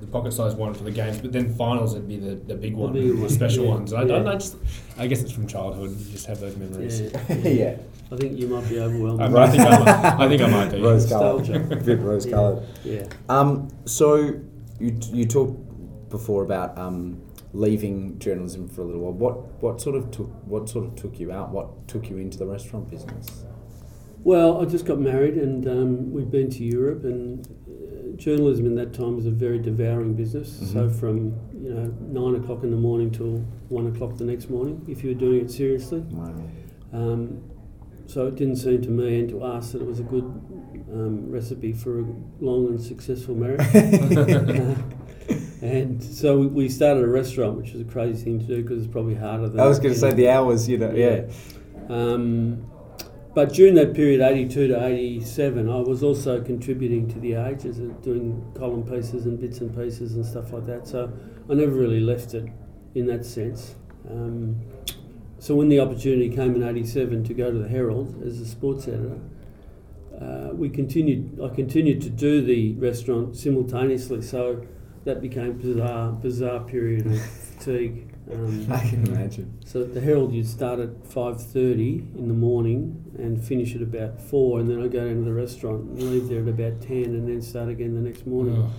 the 0.00 0.06
pocket 0.06 0.32
sized 0.32 0.56
one 0.58 0.74
for 0.74 0.84
the 0.84 0.90
games, 0.90 1.18
but 1.18 1.32
then 1.32 1.54
finals 1.54 1.94
would 1.94 2.06
be 2.06 2.18
the, 2.18 2.34
the 2.34 2.54
big 2.54 2.74
one, 2.74 2.92
bigger 2.92 3.14
the 3.14 3.28
special 3.28 3.64
yeah, 3.64 3.70
ones. 3.70 3.92
I, 3.92 4.02
yeah. 4.02 4.28
I, 4.28 4.34
just, 4.34 4.56
I 4.98 5.06
guess 5.06 5.22
it's 5.22 5.32
from 5.32 5.46
childhood. 5.46 5.90
You 5.90 6.12
just 6.12 6.26
have 6.26 6.40
those 6.40 6.56
memories. 6.56 7.00
Yeah, 7.00 7.36
yeah. 7.36 7.76
I 8.12 8.16
think 8.16 8.38
you 8.38 8.48
might 8.48 8.68
be 8.68 8.78
overwhelmed. 8.78 9.22
I, 9.22 9.28
by 9.28 9.44
I 9.44 9.50
think 9.50 9.62
I, 9.62 9.78
might, 9.78 9.88
I 10.24 10.28
think 10.28 10.42
I 10.42 10.46
might 10.48 10.72
be. 10.72 10.80
Rose 10.80 11.08
coloured. 11.08 11.46
Bit 11.86 12.00
rose 12.00 12.26
Yeah. 12.26 12.32
coloured. 12.32 12.62
Yeah. 12.84 13.06
Um, 13.28 13.68
so 13.86 14.40
you 14.78 14.98
you 15.12 15.24
talked 15.24 15.58
before 16.10 16.44
about 16.44 16.76
um, 16.76 17.22
leaving 17.52 18.18
journalism 18.18 18.68
for 18.68 18.82
a 18.82 18.84
little 18.84 19.00
while. 19.00 19.12
What 19.12 19.62
what 19.62 19.80
sort 19.80 19.96
of 19.96 20.10
took 20.10 20.28
what 20.44 20.68
sort 20.68 20.84
of 20.84 20.96
took 20.96 21.18
you 21.18 21.32
out? 21.32 21.50
What 21.50 21.88
took 21.88 22.10
you 22.10 22.18
into 22.18 22.36
the 22.38 22.46
restaurant 22.46 22.90
business? 22.90 23.44
Well, 24.24 24.60
I 24.60 24.64
just 24.64 24.86
got 24.86 24.98
married 24.98 25.34
and 25.34 25.66
um, 25.68 26.10
we've 26.12 26.30
been 26.30 26.48
to 26.50 26.64
Europe 26.64 27.04
and 27.04 27.46
uh, 27.46 28.16
journalism 28.16 28.64
in 28.66 28.74
that 28.76 28.94
time 28.94 29.16
was 29.16 29.26
a 29.26 29.30
very 29.30 29.58
devouring 29.58 30.14
business. 30.14 30.48
So 30.72 30.88
Mhm. 30.88 30.94
from 31.00 31.16
you 31.62 31.74
know 31.74 31.94
nine 32.20 32.40
o'clock 32.40 32.62
in 32.64 32.70
the 32.70 32.76
morning 32.76 33.10
till 33.10 33.44
one 33.68 33.86
o'clock 33.86 34.16
the 34.16 34.24
next 34.24 34.48
morning, 34.48 34.80
if 34.88 35.02
you 35.04 35.10
were 35.10 35.20
doing 35.20 35.40
it 35.42 35.50
seriously. 35.50 36.00
Wow. 36.10 36.34
Um, 36.92 37.38
so 38.06 38.26
it 38.26 38.36
didn't 38.36 38.56
seem 38.56 38.80
to 38.82 38.90
me 38.90 39.20
and 39.20 39.28
to 39.30 39.42
us 39.42 39.72
that 39.72 39.82
it 39.82 39.86
was 39.86 40.00
a 40.00 40.04
good 40.04 40.24
um, 40.92 41.30
recipe 41.30 41.72
for 41.72 42.00
a 42.00 42.04
long 42.40 42.66
and 42.68 42.80
successful 42.80 43.34
marriage. 43.34 43.66
Uh, 45.24 45.66
and 45.66 46.02
so 46.02 46.38
we- 46.40 46.46
we 46.48 46.68
started 46.68 47.02
a 47.02 47.08
restaurant, 47.08 47.56
which 47.56 47.72
was 47.72 47.80
a 47.80 47.84
crazy 47.84 48.22
thing 48.24 48.38
to 48.38 48.44
do 48.44 48.62
because 48.62 48.82
it's 48.82 48.92
probably 48.92 49.14
harder 49.14 49.48
than. 49.48 49.58
I 49.58 49.66
was 49.66 49.78
going 49.78 49.94
to 49.94 49.98
say 49.98 50.10
know, 50.10 50.16
the 50.16 50.28
hours. 50.28 50.68
You 50.68 50.76
know, 50.76 50.92
yeah. 50.94 51.24
um, 51.88 52.66
but 53.34 53.52
during 53.52 53.74
that 53.74 53.94
period, 53.94 54.20
82 54.20 54.68
to 54.68 54.86
87, 54.86 55.68
I 55.68 55.80
was 55.80 56.02
also 56.02 56.42
contributing 56.42 57.08
to 57.08 57.18
the 57.18 57.34
ages 57.34 57.78
as 57.78 57.80
a, 57.80 57.88
doing 57.94 58.52
column 58.56 58.84
pieces 58.84 59.26
and 59.26 59.40
bits 59.40 59.60
and 59.60 59.74
pieces 59.74 60.14
and 60.14 60.24
stuff 60.24 60.52
like 60.52 60.66
that. 60.66 60.86
So 60.86 61.12
I 61.50 61.54
never 61.54 61.72
really 61.72 62.00
left 62.00 62.34
it 62.34 62.48
in 62.94 63.06
that 63.06 63.24
sense. 63.24 63.74
Um, 64.08 64.60
so 65.38 65.54
when 65.54 65.68
the 65.68 65.80
opportunity 65.80 66.28
came 66.28 66.54
in 66.54 66.62
87 66.62 67.24
to 67.24 67.34
go 67.34 67.50
to 67.50 67.58
the 67.58 67.68
Herald 67.68 68.22
as 68.24 68.40
a 68.40 68.46
sports 68.46 68.86
editor, 68.86 69.18
uh, 70.20 70.50
we 70.52 70.70
continued. 70.70 71.40
I 71.42 71.48
continued 71.54 72.00
to 72.02 72.10
do 72.10 72.40
the 72.40 72.74
restaurant 72.74 73.36
simultaneously. 73.36 74.22
So 74.22 74.64
that 75.04 75.20
became 75.20 75.50
a 75.50 75.52
bizarre, 75.52 76.12
bizarre 76.12 76.60
period 76.60 77.06
of 77.06 77.20
fatigue. 77.20 78.13
Um, 78.32 78.66
I 78.72 78.78
can 78.88 79.06
imagine. 79.06 79.58
so 79.66 79.82
at 79.82 79.92
the 79.94 80.00
Herald, 80.00 80.32
you'd 80.32 80.46
start 80.48 80.80
at 80.80 81.06
five 81.06 81.42
thirty 81.42 82.06
in 82.16 82.28
the 82.28 82.34
morning 82.34 83.04
and 83.18 83.42
finish 83.42 83.74
at 83.74 83.82
about 83.82 84.20
four, 84.20 84.60
and 84.60 84.68
then 84.70 84.82
I'd 84.82 84.92
go 84.92 85.06
down 85.06 85.16
to 85.16 85.24
the 85.24 85.32
restaurant 85.34 85.82
and 85.90 86.02
leave 86.10 86.28
there 86.28 86.40
at 86.42 86.48
about 86.48 86.80
ten, 86.80 87.04
and 87.04 87.28
then 87.28 87.42
start 87.42 87.68
again 87.68 87.94
the 87.94 88.00
next 88.00 88.26
morning. 88.26 88.56
Oh. 88.66 88.70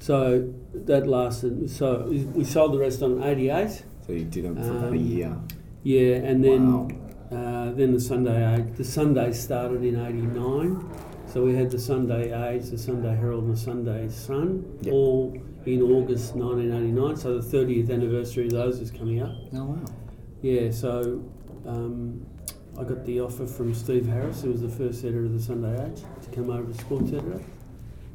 So 0.00 0.52
that 0.74 1.06
lasted. 1.06 1.68
So 1.70 2.06
we- 2.34 2.44
sold 2.44 2.72
the 2.74 2.78
restaurant 2.78 3.18
in 3.18 3.22
eighty 3.24 3.50
eight. 3.50 3.82
So 4.06 4.12
you 4.12 4.24
did 4.24 4.44
for 4.44 4.50
about 4.52 4.84
a 4.84 4.88
Um, 4.88 4.94
year. 4.96 5.36
Yeah, 5.82 6.14
and 6.16 6.42
then 6.42 6.72
Wow. 6.72 6.88
uh, 7.32 7.72
then 7.72 7.92
the 7.92 8.00
Sunday 8.00 8.54
Age. 8.56 8.64
The 8.76 8.84
Sunday 8.84 9.32
started 9.32 9.82
in 9.84 9.96
eighty 9.96 10.22
nine. 10.22 10.78
So 11.26 11.44
we 11.44 11.54
had 11.54 11.70
the 11.70 11.78
Sunday 11.78 12.32
Age, 12.32 12.70
the 12.70 12.78
Sunday 12.78 13.14
Herald, 13.14 13.44
and 13.44 13.52
the 13.52 13.58
Sunday 13.58 14.08
Sun, 14.08 14.64
Yep. 14.82 14.94
all 14.94 15.34
in 15.66 15.82
August 15.82 16.34
1989. 16.34 17.16
So 17.16 17.38
the 17.38 17.58
30th 17.58 17.90
anniversary 17.90 18.46
of 18.46 18.52
those 18.52 18.80
is 18.80 18.90
coming 18.90 19.22
up. 19.22 19.34
Oh 19.54 19.64
wow. 19.64 19.84
Yeah, 20.42 20.70
so 20.70 21.24
um, 21.66 22.24
I 22.78 22.84
got 22.84 23.04
the 23.04 23.20
offer 23.20 23.46
from 23.46 23.74
Steve 23.74 24.06
Harris, 24.06 24.42
who 24.42 24.52
was 24.52 24.62
the 24.62 24.68
first 24.68 25.04
editor 25.04 25.24
of 25.24 25.32
the 25.32 25.42
Sunday 25.42 25.74
Age, 25.84 26.02
to 26.22 26.30
come 26.30 26.50
over 26.50 26.70
as 26.70 26.78
sports 26.78 27.12
editor, 27.12 27.42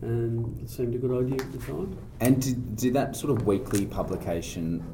and 0.02 0.60
it 0.62 0.70
seemed 0.70 0.96
a 0.96 0.98
good 0.98 1.12
idea 1.12 1.46
at 1.46 1.52
the 1.52 1.58
time. 1.58 1.98
And 2.20 2.42
did, 2.42 2.76
did 2.76 2.94
that 2.94 3.16
sort 3.16 3.38
of 3.38 3.46
weekly 3.46 3.86
publication, 3.86 4.86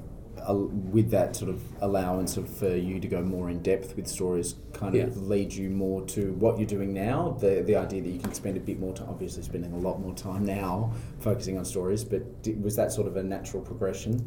uh, 0.49 0.53
with 0.55 1.11
that 1.11 1.35
sort 1.35 1.49
of 1.49 1.61
allowance 1.81 2.37
of 2.37 2.49
for 2.49 2.69
you 2.75 2.99
to 2.99 3.07
go 3.07 3.21
more 3.21 3.49
in 3.49 3.61
depth 3.61 3.95
with 3.95 4.07
stories, 4.07 4.55
kind 4.73 4.95
of 4.95 5.15
Yeah. 5.17 5.21
lead 5.21 5.53
you 5.53 5.69
more 5.69 6.01
to 6.07 6.31
what 6.33 6.57
you're 6.57 6.67
doing 6.67 6.93
now? 6.93 7.35
The 7.39 7.61
the 7.63 7.75
idea 7.75 8.01
that 8.01 8.09
you 8.09 8.19
can 8.19 8.33
spend 8.33 8.55
a 8.57 8.59
bit 8.61 8.79
more 8.79 8.93
time, 8.93 9.09
obviously 9.09 9.43
spending 9.43 9.73
a 9.73 9.77
lot 9.77 9.99
more 9.99 10.13
time 10.13 10.45
now 10.45 10.91
focusing 11.19 11.57
on 11.57 11.65
stories, 11.65 12.03
but 12.03 12.41
did, 12.43 12.63
was 12.63 12.75
that 12.75 12.91
sort 12.91 13.07
of 13.07 13.17
a 13.17 13.23
natural 13.23 13.61
progression 13.61 14.21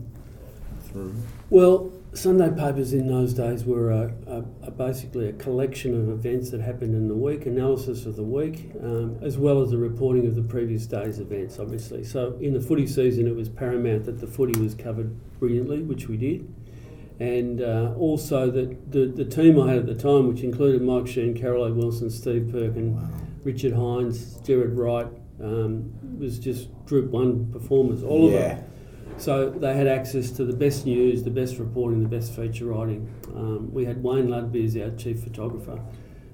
through? 0.91 1.15
Well, 1.49 1.93
Sunday 2.13 2.51
papers 2.51 2.93
in 2.93 3.07
those 3.07 3.35
days 3.35 3.65
were 3.65 3.91
a, 3.91 4.13
a, 4.27 4.45
a 4.63 4.71
basically 4.71 5.29
a 5.29 5.33
collection 5.33 5.95
of 6.01 6.09
events 6.09 6.51
that 6.51 6.61
happened 6.61 6.95
in 6.95 7.07
the 7.09 7.15
week, 7.15 7.47
analysis 7.47 8.05
of 8.05 8.17
the 8.17 8.23
week, 8.25 8.73
um, 8.83 9.17
as 9.23 9.39
well 9.39 9.63
as 9.63 9.71
the 9.71 9.79
reporting 9.79 10.27
of 10.27 10.35
the 10.35 10.43
previous 10.43 10.87
day's 10.87 11.21
events, 11.21 11.59
obviously. 11.59 12.03
So 12.03 12.37
in 12.41 12.53
the 12.53 12.61
footy 12.61 12.87
season, 12.87 13.29
it 13.29 13.37
was 13.37 13.49
paramount 13.49 14.05
that 14.07 14.19
the 14.21 14.27
footy 14.27 14.59
was 14.61 14.75
covered 14.75 15.17
brilliantly, 15.39 15.83
which 15.83 16.09
we 16.09 16.17
did. 16.17 16.53
And 17.21 17.61
uh, 17.61 17.95
also 17.99 18.51
that 18.51 18.91
the, 18.91 19.07
the 19.07 19.25
team 19.27 19.61
I 19.61 19.69
had 19.69 19.79
at 19.79 19.87
the 19.87 19.95
time, 19.95 20.27
which 20.27 20.41
included 20.43 20.83
Mike 20.83 21.05
Sheahan, 21.05 21.39
Carol 21.39 21.65
O. 21.65 21.73
Wilson, 21.73 22.11
Steve 22.11 22.49
Perkin, 22.51 22.97
Wow. 22.97 23.09
Richard 23.45 23.73
Hinds, 23.73 24.37
Jared 24.41 24.77
Wright, 24.77 25.07
um, 25.41 25.93
was 26.19 26.39
just 26.39 26.69
Group 26.87 27.11
One 27.11 27.51
performers, 27.53 28.03
all 28.03 28.27
of 28.27 28.33
them. 28.33 28.65
So 29.19 29.51
they 29.51 29.75
had 29.75 29.87
access 29.87 30.31
to 30.33 30.45
the 30.45 30.53
best 30.55 30.87
news, 30.87 31.23
the 31.23 31.31
best 31.31 31.59
reporting, 31.59 32.03
the 32.03 32.09
best 32.09 32.35
feature 32.35 32.67
writing. 32.67 33.13
Um, 33.35 33.73
we 33.73 33.85
had 33.85 34.03
Wayne 34.03 34.29
Ludbey 34.29 34.65
as 34.65 34.77
our 34.77 34.97
chief 34.97 35.23
photographer. 35.23 35.81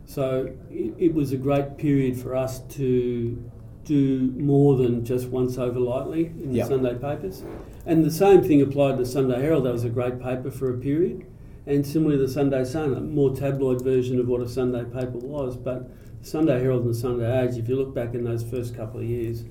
So 0.05 0.55
it, 0.71 0.95
it 0.99 1.15
was 1.15 1.33
a 1.33 1.37
great 1.37 1.77
period 1.79 2.17
for 2.17 2.37
us 2.37 2.61
to 2.77 3.51
do 3.85 4.33
more 4.37 4.77
than 4.77 5.05
just 5.05 5.29
once 5.29 5.59
over 5.59 5.79
lightly 5.79 6.27
in 6.27 6.51
the 6.51 6.59
Yep. 6.59 6.69
Sunday 6.69 6.95
papers. 6.95 7.45
And 7.87 8.05
the 8.05 8.11
same 8.11 8.43
thing 8.43 8.63
applied 8.63 8.93
to 8.93 8.99
the 8.99 9.07
Sunday 9.07 9.41
Herald. 9.41 9.65
That 9.65 9.73
was 9.73 9.85
a 9.85 9.89
great 9.89 10.21
paper 10.21 10.51
for 10.51 10.73
a 10.73 10.79
period. 10.79 11.25
And 11.67 11.85
similarly, 11.85 12.25
the 12.25 12.31
Sunday 12.31 12.65
Sun, 12.65 12.95
a 12.95 13.01
more 13.01 13.35
tabloid 13.35 13.83
version 13.83 14.21
of 14.21 14.29
what 14.29 14.41
a 14.41 14.49
Sunday 14.49 14.85
paper 14.85 15.19
was. 15.19 15.57
But 15.57 15.91
the 16.23 16.29
Sunday 16.29 16.61
Herald 16.61 16.83
and 16.85 16.91
the 16.95 16.99
Sunday 16.99 17.43
Age, 17.43 17.57
if 17.57 17.69
you 17.69 17.75
look 17.77 17.93
back 17.95 18.15
in 18.15 18.23
those 18.23 18.45
first 18.45 18.77
couple 18.77 19.01
of 19.01 19.07
years, 19.07 19.45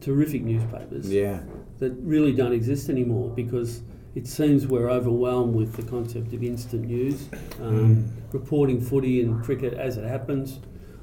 terrific 0.00 0.42
newspapers 0.42 1.12
Yeah. 1.12 1.40
that 1.78 1.92
really 2.02 2.32
don't 2.32 2.52
exist 2.52 2.88
anymore 2.88 3.32
because 3.34 3.82
it 4.14 4.26
seems 4.26 4.66
we're 4.66 4.90
overwhelmed 4.90 5.54
with 5.54 5.74
the 5.74 5.82
concept 5.82 6.32
of 6.32 6.42
instant 6.42 6.86
news, 6.86 7.28
um, 7.62 8.04
reporting 8.32 8.80
footy 8.80 9.20
and 9.20 9.42
cricket 9.42 9.74
as 9.74 9.96
it 9.96 10.04
happens, 10.04 10.60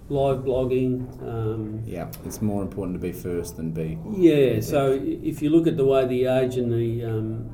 live 0.10 0.40
blogging. 0.44 1.06
Um, 1.28 1.80
Yeah. 1.86 2.10
It's 2.26 2.42
more 2.42 2.62
important 2.62 3.00
to 3.00 3.06
be 3.08 3.12
first 3.14 3.58
than 3.58 3.72
be. 3.72 3.98
yeah, 4.18 4.60
so 4.60 5.00
if 5.02 5.42
you 5.42 5.50
look 5.50 5.68
at 5.68 5.78
the 5.78 5.86
way 5.86 6.06
the 6.06 6.26
Age 6.26 6.58
and 6.58 6.72
the 6.72 7.04
um, 7.06 7.46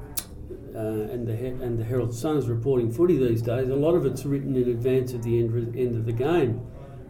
uh, 0.73 0.79
and 1.13 1.27
the 1.27 1.35
He- 1.35 1.47
and 1.47 1.77
the 1.77 1.83
Herald 1.83 2.13
Sun 2.13 2.37
is 2.37 2.47
reporting 2.49 2.89
footy 2.91 3.17
these 3.17 3.41
days, 3.41 3.67
a 3.69 3.75
lot 3.75 3.93
of 3.93 4.05
it's 4.05 4.25
written 4.25 4.55
in 4.55 4.69
advance 4.69 5.13
of 5.13 5.21
the 5.23 5.39
end, 5.39 5.75
end 5.77 5.95
of 5.95 6.05
the 6.05 6.13
game. 6.13 6.61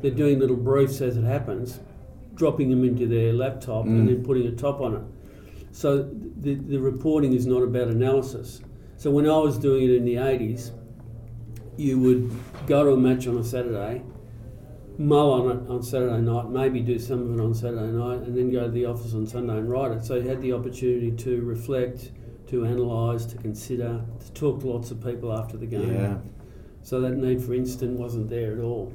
They're 0.01 0.09
doing 0.11 0.39
little 0.39 0.55
briefs 0.57 0.99
as 1.01 1.15
it 1.15 1.23
happens, 1.23 1.79
dropping 2.35 2.69
them 2.69 2.83
into 2.83 3.05
their 3.07 3.33
laptop 3.33 3.85
Mm. 3.85 3.99
and 3.99 4.07
then 4.09 4.23
putting 4.23 4.47
a 4.47 4.51
top 4.51 4.81
on 4.81 4.95
it. 4.95 5.01
So 5.71 6.09
the, 6.41 6.55
the 6.55 6.77
reporting 6.79 7.33
is 7.33 7.45
not 7.45 7.61
about 7.63 7.87
analysis. 7.87 8.61
So 8.97 9.09
when 9.11 9.27
I 9.29 9.37
was 9.37 9.57
doing 9.57 9.83
it 9.83 9.91
in 9.91 10.05
the 10.05 10.15
80s, 10.15 10.71
you 11.77 11.97
would 11.99 12.31
go 12.67 12.83
to 12.83 12.91
a 12.91 12.97
match 12.97 13.27
on 13.27 13.37
a 13.37 13.43
Saturday, 13.43 14.03
mull 14.97 15.31
on 15.33 15.57
it 15.57 15.69
on 15.69 15.81
Saturday 15.81 16.21
night, 16.21 16.49
maybe 16.49 16.81
do 16.81 16.99
some 16.99 17.21
of 17.21 17.39
it 17.39 17.41
on 17.41 17.53
Saturday 17.53 17.91
night, 17.91 18.19
and 18.19 18.37
then 18.37 18.51
go 18.51 18.65
to 18.65 18.71
the 18.71 18.85
office 18.85 19.13
on 19.13 19.25
Sunday 19.25 19.57
and 19.57 19.69
write 19.69 19.91
it. 19.91 20.03
So 20.03 20.15
you 20.15 20.27
had 20.27 20.41
the 20.41 20.53
opportunity 20.53 21.11
to 21.11 21.41
reflect, 21.41 22.11
to 22.47 22.65
analyse, 22.65 23.25
to 23.27 23.37
consider, 23.37 24.01
to 24.19 24.31
talk 24.33 24.59
to 24.61 24.67
lots 24.67 24.91
of 24.91 25.03
people 25.03 25.31
after 25.33 25.57
the 25.57 25.65
game. 25.65 25.93
Yeah. 25.93 26.17
So 26.83 26.99
that 27.01 27.11
need 27.15 27.41
for 27.41 27.53
instant 27.53 27.97
wasn't 27.97 28.29
there 28.29 28.51
at 28.53 28.59
all. 28.59 28.91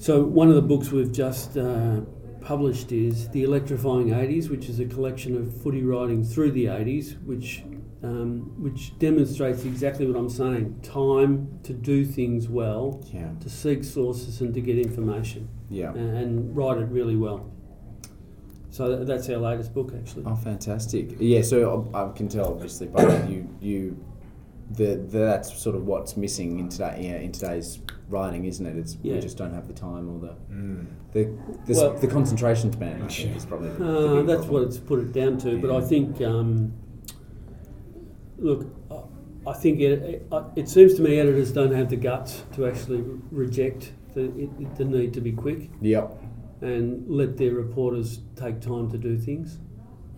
So 0.00 0.22
one 0.22 0.48
of 0.48 0.54
the 0.54 0.62
books 0.62 0.90
we've 0.90 1.12
just 1.12 1.58
uh, 1.58 2.00
published 2.40 2.90
is 2.90 3.28
The 3.28 3.42
Electrifying 3.42 4.06
80s, 4.08 4.48
which 4.48 4.70
is 4.70 4.80
a 4.80 4.86
collection 4.86 5.36
of 5.36 5.54
footy 5.62 5.82
writing 5.82 6.24
through 6.24 6.52
the 6.52 6.64
80s, 6.64 7.22
which 7.24 7.64
um, 8.02 8.54
which 8.62 8.98
demonstrates 8.98 9.66
exactly 9.66 10.06
what 10.06 10.16
I'm 10.16 10.30
saying: 10.30 10.80
time 10.80 11.60
to 11.64 11.74
do 11.74 12.06
things 12.06 12.48
well, 12.48 13.04
Yeah. 13.12 13.32
to 13.40 13.50
seek 13.50 13.84
sources, 13.84 14.40
and 14.40 14.54
to 14.54 14.62
get 14.62 14.78
information, 14.78 15.50
Yeah. 15.68 15.90
and, 15.92 16.16
and 16.16 16.56
write 16.56 16.78
it 16.78 16.86
really 16.88 17.16
well. 17.16 17.50
So 18.70 19.04
that's 19.04 19.28
our 19.28 19.36
latest 19.36 19.74
book, 19.74 19.92
actually. 19.94 20.24
Oh, 20.24 20.34
fantastic! 20.34 21.16
Yeah, 21.18 21.42
so 21.42 21.90
I, 21.92 22.04
I 22.06 22.12
can 22.12 22.26
tell 22.26 22.46
obviously 22.46 22.86
by 22.86 23.02
you 23.26 23.46
you 23.60 24.02
the, 24.70 24.96
the 24.96 25.18
that's 25.18 25.60
sort 25.62 25.76
of 25.76 25.84
what's 25.86 26.16
missing 26.16 26.58
in 26.58 26.70
today 26.70 27.00
yeah, 27.02 27.16
in 27.18 27.32
today's 27.32 27.80
writing, 28.10 28.44
isn't 28.44 28.66
it? 28.66 28.76
It's 28.76 28.96
we 29.02 29.18
just 29.20 29.38
don't 29.38 29.54
have 29.54 29.66
the 29.68 29.72
time 29.74 30.08
or 30.10 30.18
the 30.18 30.34
Mm. 30.52 30.86
the 31.12 31.24
the, 31.66 31.74
Well- 31.80 31.94
the 31.94 32.06
concentration 32.06 32.72
span. 32.72 33.02
I 33.02 33.06
think 33.08 33.36
is 33.36 33.46
probably 33.46 33.68
the, 33.70 33.74
the 33.84 33.84
Uh, 33.84 34.14
big 34.16 34.26
that's 34.26 34.40
problem. 34.44 34.52
what 34.62 34.62
it's 34.68 34.78
put 34.78 34.98
it 35.00 35.12
down 35.12 35.38
to. 35.38 35.58
But 35.60 35.70
I 35.70 35.80
think, 35.80 36.20
um, 36.20 36.72
look, 38.38 38.66
I- 38.90 39.50
I 39.50 39.52
think 39.54 39.80
it, 39.80 40.02
it, 40.02 40.26
it 40.56 40.68
seems 40.68 40.94
to 40.94 41.02
me 41.02 41.18
editors 41.18 41.50
don't 41.52 41.72
have 41.72 41.88
the 41.88 41.96
guts 41.96 42.44
to 42.52 42.66
actually 42.66 43.02
reject 43.30 43.92
the, 44.14 44.24
it, 44.38 44.76
the 44.76 44.84
need 44.84 45.14
to 45.14 45.20
be 45.22 45.32
quick 45.32 45.70
Yep. 45.80 46.22
and 46.60 47.08
let 47.08 47.38
their 47.38 47.54
reporters 47.54 48.20
take 48.36 48.60
time 48.60 48.90
to 48.90 48.98
do 48.98 49.16
things. 49.16 49.58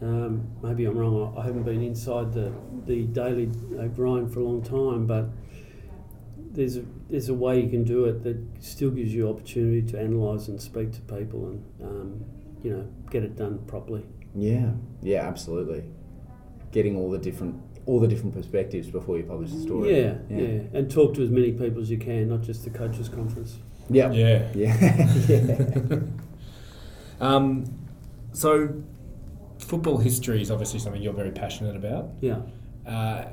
Um, 0.01 0.49
maybe 0.61 0.85
I'm 0.87 0.99
wrong. 0.99 1.33
I 1.37 1.41
I 1.41 1.45
haven't 1.45 1.63
been 1.63 1.83
inside 1.83 2.33
the, 2.33 2.51
the 2.87 3.05
daily 3.05 3.49
uh, 3.79 3.87
grind 3.87 4.33
for 4.33 4.41
a 4.41 4.45
long 4.45 4.61
time, 4.63 5.07
but 5.07 5.29
there's 6.53 6.77
a, 6.77 6.85
there's 7.09 7.29
a 7.29 7.35
way 7.35 7.61
you 7.61 7.69
can 7.71 7.85
do 7.85 8.05
it 8.05 8.23
that 8.25 8.37
still 8.61 8.91
gives 8.91 9.13
you 9.15 9.29
opportunity 9.29 9.83
to 9.93 9.99
analyse 9.99 10.49
and 10.49 10.61
speak 10.61 10.93
to 10.93 11.01
people 11.03 11.47
and 11.47 11.65
um, 11.83 12.25
you 12.63 12.71
know 12.71 12.87
get 13.11 13.23
it 13.25 13.37
done 13.37 13.59
properly. 13.67 14.05
Yeah. 14.35 14.71
Yeah. 15.03 15.23
Absolutely. 15.27 15.85
Getting 16.71 16.97
all 16.97 17.11
the 17.11 17.19
different 17.19 17.61
all 17.85 17.99
the 17.99 18.07
different 18.09 18.35
perspectives 18.35 18.89
before 18.91 19.19
you 19.19 19.25
publish 19.25 19.51
the 19.51 19.61
story. 19.61 19.97
Yeah, 20.01 20.15
yeah, 20.31 20.61
and 20.73 20.89
talk 20.89 21.15
to 21.15 21.23
as 21.23 21.31
many 21.31 21.51
people 21.51 21.83
as 21.83 21.91
you 21.91 21.99
can, 21.99 22.29
not 22.29 22.43
just 22.43 22.63
the 22.63 22.71
coaches' 22.71 23.09
conference. 23.09 23.59
Yep. 23.91 24.13
Yeah. 24.15 24.49
Yeah. 24.55 25.09
yeah. 25.29 25.99
Um, 27.21 27.65
so, 28.33 28.83
football 29.59 29.99
history 29.99 30.41
is 30.43 30.51
obviously 30.51 30.79
something 30.79 31.03
you're 31.03 31.13
very 31.13 31.31
passionate 31.31 31.77
about. 31.77 32.11
Yeah, 32.21 32.43
Uh, 32.87 33.27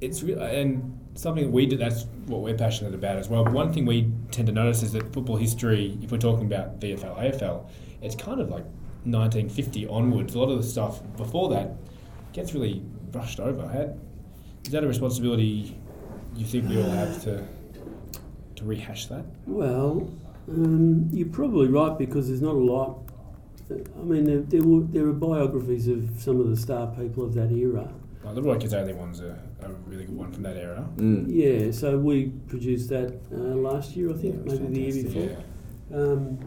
it's 0.00 0.22
re- 0.22 0.34
and 0.34 0.98
something 1.14 1.44
that 1.44 1.50
we 1.50 1.66
do. 1.66 1.76
That's 1.76 2.04
what 2.26 2.40
we're 2.40 2.56
passionate 2.56 2.94
about 2.94 3.16
as 3.16 3.28
well. 3.28 3.44
But 3.44 3.52
one 3.52 3.72
thing 3.72 3.86
we 3.86 4.10
tend 4.30 4.46
to 4.46 4.52
notice 4.52 4.82
is 4.82 4.92
that 4.92 5.12
football 5.12 5.36
history, 5.36 5.98
if 6.02 6.10
we're 6.10 6.18
talking 6.18 6.46
about 6.46 6.80
VFL, 6.80 7.18
AFL, 7.18 7.66
it's 8.00 8.14
kind 8.14 8.40
of 8.40 8.48
like 8.48 8.64
1950 9.04 9.86
onwards. 9.88 10.34
A 10.34 10.38
lot 10.38 10.50
of 10.50 10.56
the 10.58 10.68
stuff 10.68 11.00
before 11.16 11.48
that 11.50 11.72
gets 12.32 12.54
really 12.54 12.82
brushed 13.10 13.40
over. 13.40 13.66
How, 13.68 13.94
is 14.64 14.70
that 14.72 14.84
a 14.84 14.88
responsibility 14.88 15.76
you 16.36 16.46
think 16.46 16.68
we 16.68 16.82
all 16.82 16.90
have 16.90 17.22
to 17.24 17.44
to 18.56 18.64
rehash 18.64 19.06
that? 19.06 19.24
well, 19.46 20.08
um, 20.48 21.08
you're 21.12 21.28
probably 21.28 21.68
right 21.68 21.96
because 21.98 22.28
there's 22.28 22.40
not 22.40 22.54
a 22.54 22.58
lot. 22.58 22.98
I 23.70 24.02
mean, 24.02 24.24
there, 24.24 24.40
there, 24.40 24.62
were, 24.62 24.82
there 24.82 25.06
are 25.06 25.12
biographies 25.12 25.88
of 25.88 26.10
some 26.18 26.40
of 26.40 26.48
the 26.48 26.56
star 26.56 26.88
people 26.88 27.24
of 27.24 27.34
that 27.34 27.50
era. 27.52 27.90
Like 28.24 28.34
the 28.34 28.42
Roy 28.42 28.58
Cazaly 28.58 28.94
one's 28.94 29.20
a, 29.20 29.38
a 29.70 29.72
really 29.86 30.04
good 30.04 30.16
one 30.16 30.32
from 30.32 30.42
that 30.42 30.56
era. 30.56 30.88
Mm. 30.96 31.26
Yeah, 31.28 31.70
so 31.72 31.98
we 31.98 32.26
produced 32.48 32.88
that 32.90 33.12
uh, 33.32 33.36
last 33.36 33.96
year, 33.96 34.10
I 34.10 34.14
think, 34.14 34.36
Yeah, 34.46 34.52
maybe 34.58 34.66
the 34.74 34.80
year 34.80 35.04
before. 35.04 35.22
Yeah. 35.90 35.96
Um, 35.96 36.38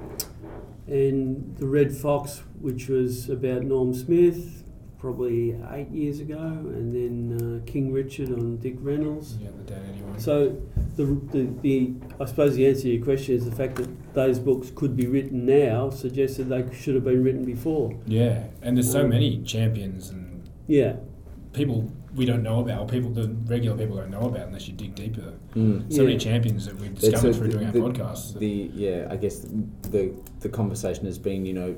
and 0.88 1.56
the 1.58 1.67
Red 1.67 1.95
Fox, 1.95 2.43
which 2.60 2.88
was 2.89 3.30
about 3.30 3.63
Norm 3.63 3.93
Smith, 3.93 4.63
probably 4.99 5.56
eight 5.71 5.89
years 5.89 6.19
ago, 6.19 6.38
and 6.38 6.93
then 6.95 7.62
uh, 7.63 7.65
King 7.71 7.91
Richard 7.91 8.32
on 8.32 8.58
Dick 8.58 8.75
Reynolds. 8.80 9.38
Yeah, 9.38 9.49
the 9.58 9.63
Dan 9.63 9.82
Eddie 9.91 10.01
one. 10.04 10.19
So 10.19 10.56
the, 10.95 11.06
the, 11.32 11.49
the 11.62 11.93
I 12.19 12.25
suppose 12.25 12.56
the 12.56 12.67
answer 12.67 12.84
to 12.84 12.89
your 12.89 13.04
question 13.04 13.36
is 13.36 13.45
the 13.45 13.56
fact 13.56 13.75
that 13.75 14.13
those 14.13 14.39
books 14.39 14.71
could 14.73 14.95
be 14.95 15.08
written 15.08 15.45
now 15.45 15.89
suggests 15.89 16.38
that 16.38 16.45
they 16.45 16.65
should 16.75 16.95
have 16.95 17.04
been 17.04 17.23
written 17.23 17.43
before. 17.45 17.95
yeah, 18.08 18.45
and 18.62 18.78
there's 18.78 18.91
so 18.91 19.01
Um, 19.04 19.10
many 19.10 19.41
champions 19.43 20.10
and 20.10 20.49
Yeah, 20.67 20.97
people 21.54 21.91
we 22.15 22.25
don't 22.25 22.43
know 22.43 22.60
about, 22.62 22.80
or 22.82 22.88
people 22.88 23.10
the 23.12 23.28
regular 23.45 23.78
people 23.78 23.97
don't 23.97 24.10
know 24.10 24.21
about 24.21 24.47
unless 24.47 24.67
you 24.67 24.73
dig 24.73 24.95
deeper. 24.95 25.34
Mm. 25.56 25.91
So 25.93 26.04
many 26.04 26.17
champions 26.17 26.65
that 26.65 26.75
we've 26.80 26.93
discovered 26.97 27.30
a- 27.30 27.34
through 27.34 27.49
doing 27.49 27.71
the, 27.71 27.82
our 27.84 27.89
podcasts. 27.91 28.38
The 28.39 28.71
yeah, 28.73 29.08
I 29.10 29.17
guess 29.17 29.39
the 29.91 30.13
the 30.39 30.49
conversation 30.49 31.06
has 31.06 31.19
been, 31.19 31.45
you 31.45 31.54
know, 31.54 31.75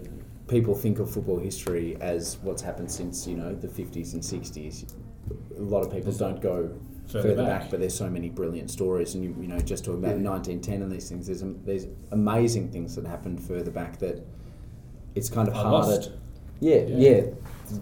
people 0.48 0.76
think 0.76 1.00
of 1.00 1.10
football 1.12 1.40
history 1.40 1.98
as 2.02 2.38
what's 2.44 2.62
happened 2.62 2.92
since 2.92 3.26
you 3.28 3.36
know 3.38 3.54
the 3.56 3.68
fifties 3.68 4.14
and 4.14 4.24
sixties. 4.24 4.86
A 5.58 5.62
lot 5.62 5.82
of 5.86 5.92
people 5.92 6.12
don't 6.14 6.40
go 6.42 6.70
further, 7.08 7.30
further, 7.30 7.44
back. 7.44 7.62
back. 7.64 7.72
but 7.72 7.80
there's 7.80 7.96
so 7.98 8.10
many 8.10 8.30
brilliant 8.30 8.70
stories, 8.70 9.16
and 9.16 9.24
you, 9.24 9.36
you 9.42 9.48
know, 9.48 9.60
just 9.60 9.84
talking 9.86 10.04
about 10.04 10.18
Yeah. 10.22 10.30
1910 10.30 10.84
and 10.84 10.92
these 10.92 11.10
things. 11.10 11.26
There's 11.28 11.42
am- 11.42 11.60
there's 11.66 11.88
amazing 12.12 12.70
things 12.72 12.96
that 12.96 13.06
happened 13.08 13.42
further 13.42 13.72
back 13.72 13.98
that 14.00 14.24
it's 15.16 15.30
kind 15.30 15.48
of 15.48 15.56
I 15.56 15.62
harder. 15.64 15.88
lost. 15.96 16.12
Yeah, 16.60 16.76
Yeah. 16.84 16.98
yeah, 16.98 17.22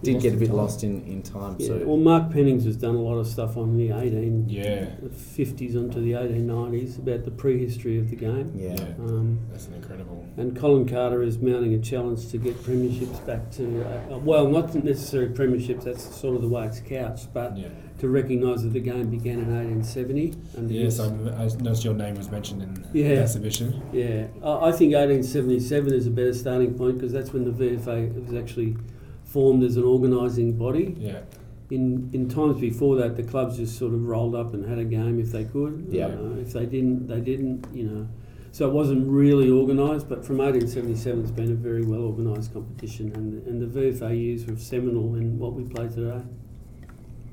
did 0.02 0.14
Lost 0.14 0.22
get 0.24 0.34
a 0.34 0.36
bit 0.36 0.48
time. 0.48 0.56
lost 0.56 0.84
in, 0.84 1.02
in 1.04 1.22
time. 1.22 1.56
yeah. 1.58 1.66
So 1.68 1.82
Well, 1.86 1.96
Mark 1.96 2.32
Pennings 2.32 2.64
has 2.64 2.76
done 2.76 2.94
a 2.94 3.00
lot 3.00 3.18
of 3.18 3.26
stuff 3.26 3.56
on 3.56 3.76
the 3.76 3.90
18 3.92 4.48
Yeah, 4.48 4.86
the 5.00 5.08
50s 5.08 5.76
onto 5.76 6.00
the 6.00 6.12
1890s 6.12 6.98
about 6.98 7.24
the 7.24 7.30
prehistory 7.30 7.98
of 7.98 8.10
the 8.10 8.16
game. 8.16 8.52
yeah, 8.56 8.74
Yeah. 8.74 8.84
Um, 9.04 9.38
that's 9.50 9.68
an 9.68 9.74
incredible. 9.74 10.24
And 10.36 10.56
Colin 10.56 10.86
Carter 10.88 11.22
is 11.22 11.38
mounting 11.38 11.74
a 11.74 11.78
challenge 11.78 12.28
to 12.28 12.38
get 12.38 12.56
premierships 12.62 13.24
back 13.26 13.50
to, 13.52 13.82
uh, 14.12 14.18
well, 14.18 14.48
not 14.48 14.74
necessarily 14.74 15.32
premierships, 15.32 15.84
that's 15.84 16.14
sort 16.16 16.36
of 16.36 16.42
the 16.42 16.48
way 16.48 16.66
it's 16.66 16.80
couched, 16.80 17.32
but 17.32 17.56
Yeah. 17.56 17.68
to 18.00 18.08
recognise 18.08 18.62
that 18.62 18.72
the 18.74 18.80
game 18.80 19.08
began 19.08 19.38
in 19.38 19.50
1870. 19.54 20.34
And 20.56 20.70
Yes, 20.70 21.00
I, 21.00 21.06
I 21.06 21.44
noticed 21.60 21.84
your 21.84 21.94
name 21.94 22.16
was 22.16 22.30
mentioned 22.30 22.62
in 22.62 22.84
Yeah. 22.92 23.14
the 23.14 23.20
exhibition. 23.22 23.80
yeah, 23.92 24.26
I, 24.42 24.68
I 24.68 24.72
think 24.72 24.94
1877 24.94 25.92
is 25.94 26.06
a 26.06 26.10
better 26.10 26.34
starting 26.34 26.74
point 26.74 26.98
because 26.98 27.12
that's 27.12 27.32
when 27.32 27.44
the 27.44 27.50
VFA 27.52 28.26
was 28.26 28.34
actually 28.34 28.76
formed 29.36 29.62
as 29.62 29.76
an 29.76 29.84
organising 29.84 30.56
body. 30.56 30.94
Yeah, 30.98 31.20
In 31.68 32.08
in 32.14 32.22
times 32.26 32.58
before 32.58 32.96
that, 33.00 33.16
the 33.20 33.22
clubs 33.32 33.58
just 33.58 33.78
sort 33.78 33.92
of 33.92 34.02
rolled 34.12 34.34
up 34.34 34.54
and 34.54 34.64
had 34.64 34.78
a 34.78 34.88
game 34.98 35.20
if 35.20 35.30
they 35.30 35.44
could. 35.44 35.74
Yeah. 35.90 36.06
Uh, 36.06 36.44
if 36.44 36.54
they 36.54 36.64
didn't, 36.64 37.06
they 37.06 37.20
didn't. 37.20 37.66
You 37.78 37.84
know, 37.90 38.08
so 38.50 38.66
it 38.66 38.72
wasn't 38.72 39.06
really 39.22 39.50
organised. 39.50 40.08
But 40.08 40.24
from 40.24 40.38
1877, 40.38 41.20
it's 41.22 41.30
been 41.30 41.52
a 41.52 41.60
very 41.68 41.84
well 41.84 42.04
organised 42.10 42.54
competition, 42.54 43.12
and 43.14 43.46
and 43.48 43.56
the 43.64 43.70
VFAUs 43.76 44.50
were 44.50 44.56
seminal 44.56 45.14
in 45.16 45.38
what 45.38 45.52
we 45.52 45.64
play 45.64 45.88
today. 45.88 46.22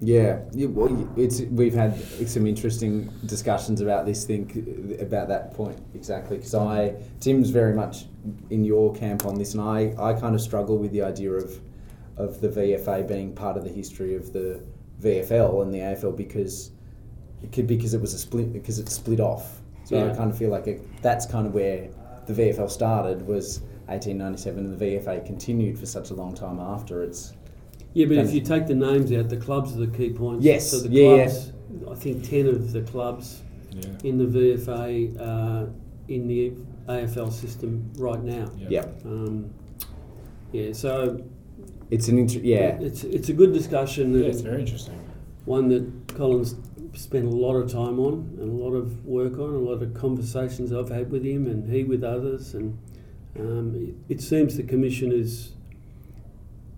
Yeah, 0.01 0.39
yeah 0.51 0.67
well, 0.67 0.91
it's 1.15 1.39
we've 1.59 1.73
had 1.83 1.93
some 2.27 2.45
interesting 2.45 3.09
discussions 3.25 3.79
about 3.79 4.05
this 4.05 4.25
thing, 4.25 4.97
about 4.99 5.29
that 5.29 5.53
point 5.53 5.79
exactly. 5.95 6.35
Because 6.37 6.55
I, 6.55 6.95
Tim's 7.21 7.49
very 7.49 7.73
much 7.73 8.07
in 8.49 8.65
your 8.65 8.93
camp 8.93 9.25
on 9.25 9.35
this, 9.35 9.53
and 9.53 9.61
I, 9.61 9.95
I 9.97 10.11
kind 10.23 10.35
of 10.35 10.41
struggle 10.41 10.77
with 10.77 10.91
the 10.91 11.03
idea 11.03 11.31
of, 11.31 11.61
of 12.17 12.41
the 12.41 12.49
VFA 12.49 13.07
being 13.07 13.33
part 13.33 13.57
of 13.57 13.63
the 13.63 13.69
history 13.69 14.15
of 14.15 14.33
the 14.33 14.63
VFL 15.01 15.63
and 15.63 15.73
the 15.73 15.79
AFL 15.79 16.15
because, 16.15 16.71
it 17.41 17.51
could 17.51 17.67
because 17.67 17.93
it 17.93 18.01
was 18.01 18.13
a 18.13 18.19
split 18.19 18.53
because 18.53 18.79
it 18.79 18.89
split 18.89 19.19
off. 19.19 19.61
So 19.85 20.09
I 20.09 20.15
kind 20.15 20.31
of 20.31 20.37
feel 20.37 20.49
like 20.49 20.67
it, 20.67 21.01
that's 21.01 21.25
kind 21.25 21.45
of 21.45 21.53
where 21.53 21.89
the 22.25 22.33
VFL 22.33 22.69
started 22.69 23.27
was 23.27 23.59
1897, 23.87 24.65
and 24.65 24.79
the 24.79 24.85
VFA 24.85 25.25
continued 25.25 25.77
for 25.77 25.85
such 25.85 26.09
a 26.09 26.13
long 26.13 26.33
time 26.33 26.59
after. 26.59 27.03
It's 27.03 27.33
Yeah, 27.93 28.05
but 28.05 28.17
if 28.17 28.33
you 28.33 28.41
take 28.41 28.65
the 28.65 28.75
names 28.75 29.11
out, 29.11 29.29
the 29.29 29.37
clubs 29.37 29.75
are 29.75 29.85
the 29.85 29.87
key 29.87 30.11
points. 30.11 30.45
Yes, 30.45 30.71
So 30.71 30.79
the 30.79 30.89
yeah, 30.89 31.15
yeah. 31.15 31.25
clubs, 31.25 31.51
I 31.91 31.95
think 31.95 32.29
10 32.29 32.47
of 32.47 32.71
the 32.71 32.81
clubs 32.83 33.41
yeah, 33.71 33.89
in 34.03 34.17
the 34.17 34.25
VFA 34.25 35.19
are 35.19 35.69
in 36.07 36.27
the 36.27 36.53
AFL 36.87 37.31
system 37.31 37.91
right 37.97 38.21
now. 38.21 38.49
yeah. 38.57 38.67
yeah, 38.69 38.85
Um, 39.05 39.53
yeah, 40.53 40.71
so 40.71 41.23
it's 41.89 42.07
an 42.07 42.17
inter- 42.19 42.39
yeah. 42.39 42.77
it's 42.79 43.03
it's 43.03 43.29
a 43.29 43.33
good 43.33 43.53
discussion. 43.53 44.13
Yeah, 44.13 44.27
it's 44.27 44.41
very 44.41 44.61
interesting. 44.61 44.99
one 45.45 45.69
that 45.69 46.15
Colin's 46.15 46.55
spent 46.93 47.25
a 47.25 47.29
lot 47.29 47.55
of 47.55 47.71
time 47.71 47.99
on 47.99 48.37
and 48.39 48.49
a 48.59 48.63
lot 48.63 48.73
of 48.73 49.03
work 49.05 49.33
on, 49.33 49.49
a 49.55 49.57
lot 49.57 49.81
of 49.81 49.93
conversations 49.93 50.71
I've 50.71 50.89
had 50.89 51.11
with 51.11 51.23
him 51.25 51.47
and 51.47 51.71
he 51.71 51.83
with 51.83 52.03
others, 52.03 52.53
and 52.53 52.77
um, 53.39 53.75
it, 54.07 54.15
it 54.15 54.21
seems 54.21 54.57
the 54.57 54.63
commission 54.63 55.11
is 55.11 55.53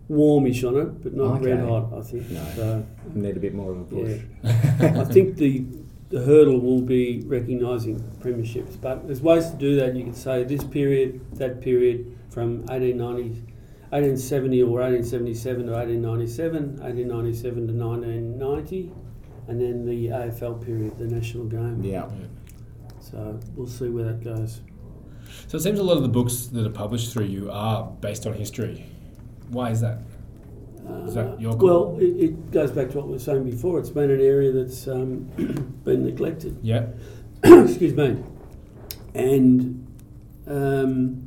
warmish 0.08 0.64
on 0.64 0.78
it, 0.78 1.04
but 1.04 1.14
not 1.14 1.44
red 1.44 1.60
hot. 1.60 1.92
I 1.98 2.02
think. 2.02 2.30
No. 2.30 2.46
So, 2.56 2.86
Need 3.14 3.38
a 3.38 3.40
bit 3.40 3.54
more 3.54 3.72
of 3.72 3.80
a 3.82 3.84
push. 3.84 4.22
yeah. 4.44 5.02
I 5.02 5.06
think 5.06 5.38
the 5.38 5.66
the 6.10 6.22
hurdle 6.22 6.60
will 6.60 6.82
be 6.82 7.24
recognising 7.26 8.00
premierships, 8.20 8.80
but 8.80 9.06
there's 9.08 9.22
ways 9.22 9.50
to 9.50 9.58
do 9.58 9.76
that. 9.78 9.96
You 9.96 10.06
could 10.06 10.16
say 10.16 10.44
this 10.44 10.64
period, 10.64 11.20
that 11.38 11.62
period, 11.62 12.16
from 12.30 12.60
1890. 12.68 13.42
1870 13.92 14.64
or 14.64 14.82
1877 14.82 15.68
to 15.68 15.72
1897, 15.72 16.78
1897 16.82 17.68
to 17.68 17.74
1990, 17.74 18.92
and 19.48 19.62
then 19.62 19.86
the 19.86 20.08
AFL 20.08 20.64
period, 20.66 20.98
the 20.98 21.06
national 21.08 21.46
game. 21.46 21.84
Yeah. 21.84 22.10
So 23.00 23.40
we'll 23.56 23.68
see 23.68 23.90
where 23.90 24.06
that 24.06 24.24
goes. 24.24 24.62
So 25.48 25.58
it 25.58 25.62
seems 25.62 25.80
a 25.80 25.84
lot 25.84 25.98
of 25.98 26.04
the 26.04 26.10
books 26.10 26.48
that 26.48 26.66
are 26.66 26.72
published 26.72 27.14
through 27.14 27.26
you 27.26 27.52
are 27.52 27.86
based 28.02 28.26
on 28.26 28.34
history. 28.34 28.86
Why 29.50 29.70
is 29.70 29.82
that? 29.82 30.00
Is 31.06 31.16
that 31.16 31.40
your 31.42 31.54
call? 31.56 31.70
Uh, 31.70 31.90
Well, 31.92 32.00
it, 32.00 32.24
it 32.24 32.52
goes 32.52 32.72
back 32.72 32.90
to 32.92 32.98
what 32.98 33.08
we 33.08 33.14
were 33.14 33.20
saying 33.20 33.44
before. 33.44 33.80
It's 33.80 33.90
been 33.90 34.12
an 34.12 34.22
area 34.22 34.52
that's 34.52 34.88
um, 34.88 35.24
been 35.84 36.04
neglected. 36.04 36.58
Yeah, 36.62 36.88
Excuse 37.44 37.94
me. 37.94 38.24
And 39.14 39.88
um, 40.48 41.25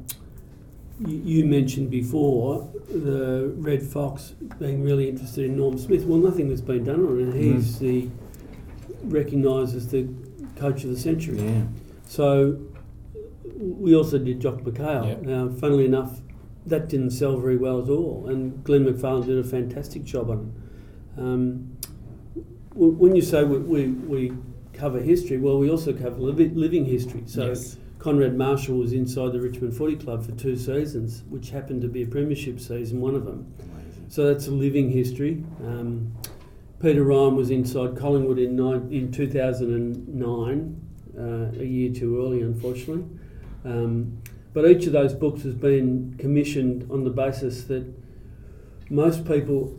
you, 1.06 1.44
mentioned 1.44 1.90
before 1.90 2.70
the 2.88 3.52
Red 3.56 3.82
Fox 3.82 4.34
being 4.58 4.82
really 4.82 5.08
interested 5.08 5.44
in 5.44 5.56
Norm 5.56 5.78
Smith. 5.78 6.04
Well, 6.04 6.18
nothing 6.18 6.48
that's 6.48 6.60
been 6.60 6.84
done 6.84 7.06
on 7.06 7.28
it. 7.28 7.34
He's 7.34 7.78
the 7.78 8.08
recognised 9.04 9.76
as 9.76 9.88
the 9.88 10.08
coach 10.56 10.84
of 10.84 10.90
the 10.90 10.98
century. 10.98 11.40
Yeah. 11.40 11.62
So 12.06 12.60
we 13.56 13.94
also 13.94 14.18
did 14.18 14.40
Jock 14.40 14.60
McHale. 14.60 15.06
Yep. 15.06 15.22
Now, 15.22 15.48
funnily 15.48 15.84
enough, 15.84 16.20
that 16.66 16.88
didn't 16.88 17.10
sell 17.10 17.36
very 17.36 17.56
well 17.56 17.82
at 17.82 17.88
all, 17.88 18.26
and 18.28 18.62
Glenn 18.64 18.84
McFarlane 18.84 19.26
did 19.26 19.38
a 19.38 19.44
fantastic 19.44 20.04
job 20.04 20.30
on 20.30 20.52
it. 21.16 21.20
Um, 21.20 21.76
when 22.74 23.16
you 23.16 23.22
say 23.22 23.42
we, 23.44 23.58
we, 23.58 23.88
we 23.88 24.32
cover 24.72 25.00
history, 25.00 25.38
well, 25.38 25.58
we 25.58 25.70
also 25.70 25.92
cover 25.92 26.18
living 26.18 26.84
history. 26.84 27.22
So 27.26 27.48
Yes. 27.48 27.76
Konrad 27.98 28.36
Marshall 28.36 28.78
was 28.78 28.92
inside 28.92 29.32
the 29.32 29.40
Richmond 29.40 29.76
Footy 29.76 29.96
Club 29.96 30.24
for 30.24 30.32
two 30.32 30.56
seasons, 30.56 31.24
which 31.28 31.50
happened 31.50 31.82
to 31.82 31.88
be 31.88 32.02
a 32.02 32.06
premiership 32.06 32.60
season, 32.60 33.00
one 33.00 33.14
of 33.14 33.24
them. 33.24 33.52
Amazing. 33.58 34.06
So 34.08 34.26
that's 34.26 34.46
a 34.46 34.52
living 34.52 34.90
history. 34.90 35.44
Um, 35.64 36.14
Peter 36.80 37.02
Ryan 37.02 37.34
was 37.34 37.50
inside 37.50 37.96
Collingwood 37.96 38.38
in, 38.38 38.54
nine, 38.54 38.88
in 38.92 39.10
2009, 39.10 40.80
uh, 41.18 41.60
a 41.60 41.64
year 41.64 41.92
too 41.92 42.24
early, 42.24 42.42
unfortunately. 42.42 43.04
Um, 43.64 44.22
but 44.54 44.64
each 44.64 44.86
of 44.86 44.92
those 44.92 45.12
books 45.12 45.42
has 45.42 45.54
been 45.54 46.14
commissioned 46.18 46.88
on 46.90 47.02
the 47.02 47.10
basis 47.10 47.64
that 47.64 47.84
most 48.90 49.26
people 49.26 49.76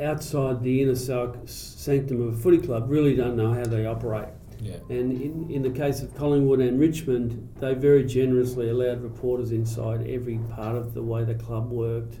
outside 0.00 0.62
the 0.62 0.82
inner 0.82 0.94
sanctum 0.94 2.22
of 2.26 2.34
a 2.34 2.36
footy 2.36 2.58
club 2.58 2.86
really 2.88 3.14
don't 3.14 3.36
know 3.36 3.52
how 3.52 3.64
they 3.64 3.84
operate. 3.84 4.28
Yeah. 4.60 4.76
And 4.88 5.12
in, 5.20 5.50
in 5.50 5.62
the 5.62 5.70
case 5.70 6.02
of 6.02 6.14
Collingwood 6.16 6.60
and 6.60 6.78
Richmond, 6.80 7.48
they 7.60 7.74
very 7.74 8.04
generously 8.04 8.68
allowed 8.70 9.02
reporters 9.02 9.52
inside 9.52 10.06
every 10.08 10.38
part 10.56 10.76
of 10.76 10.94
the 10.94 11.02
way 11.02 11.24
the 11.24 11.34
club 11.34 11.70
worked. 11.70 12.18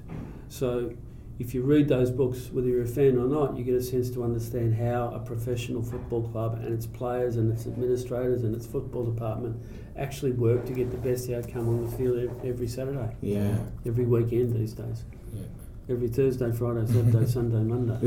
So 0.48 0.92
if 1.38 1.54
you 1.54 1.62
read 1.62 1.88
those 1.88 2.10
books, 2.10 2.50
whether 2.52 2.68
you're 2.68 2.82
a 2.82 2.86
fan 2.86 3.16
or 3.18 3.26
not, 3.28 3.56
you 3.56 3.64
get 3.64 3.74
a 3.74 3.82
sense 3.82 4.10
to 4.10 4.24
understand 4.24 4.74
how 4.74 5.10
a 5.14 5.18
professional 5.20 5.82
football 5.82 6.22
club 6.28 6.54
and 6.62 6.72
its 6.74 6.86
players 6.86 7.36
and 7.36 7.52
its 7.52 7.66
administrators 7.66 8.44
and 8.44 8.54
its 8.54 8.66
football 8.66 9.04
department 9.04 9.56
actually 9.96 10.32
work 10.32 10.64
to 10.66 10.72
get 10.72 10.90
the 10.90 10.96
best 10.96 11.28
outcome 11.30 11.68
on 11.68 11.84
the 11.84 11.90
field 11.96 12.30
every 12.44 12.68
Saturday, 12.68 13.14
Yeah. 13.20 13.58
every 13.86 14.04
weekend 14.04 14.54
these 14.54 14.72
days. 14.72 15.04
Yeah. 15.34 15.42
Every 15.90 16.08
Thursday, 16.08 16.52
Friday, 16.52 16.86
Saturday, 16.86 17.26
Sunday, 17.30 17.62
Monday. 17.62 17.98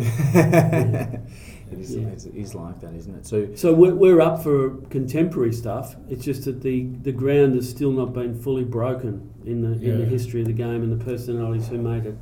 it 1.71 1.79
is, 1.79 1.95
Yeah. 1.95 2.01
it's- 2.07 2.25
it 2.25 2.35
is 2.35 2.53
like 2.53 2.79
that, 2.81 2.93
isn't 2.93 3.15
it? 3.15 3.25
So, 3.25 3.47
So 3.55 3.73
we're, 3.73 3.95
we're 3.95 4.21
up 4.21 4.43
for 4.43 4.71
contemporary 4.91 5.51
stuff. 5.51 5.95
It's 6.07 6.23
just 6.23 6.45
that 6.45 6.61
the, 6.61 6.83
the 7.01 7.11
ground 7.11 7.55
has 7.55 7.67
still 7.67 7.91
not 7.91 8.13
been 8.13 8.35
fully 8.39 8.63
broken 8.65 9.29
in 9.45 9.61
the 9.61 9.71
in 9.83 9.97
the 9.97 10.05
history 10.05 10.41
of 10.41 10.47
the 10.47 10.53
game 10.53 10.83
and 10.83 10.91
the 10.99 11.03
personalities 11.03 11.67
who 11.67 11.79
made 11.79 12.05
it. 12.05 12.15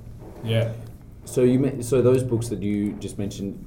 Yeah. 0.46 0.72
so 1.26 1.44
you 1.44 1.60
me- 1.60 1.82
so 1.82 2.02
those 2.02 2.24
books 2.24 2.48
that 2.48 2.64
you 2.64 2.94
just 2.94 3.18
mentioned 3.18 3.66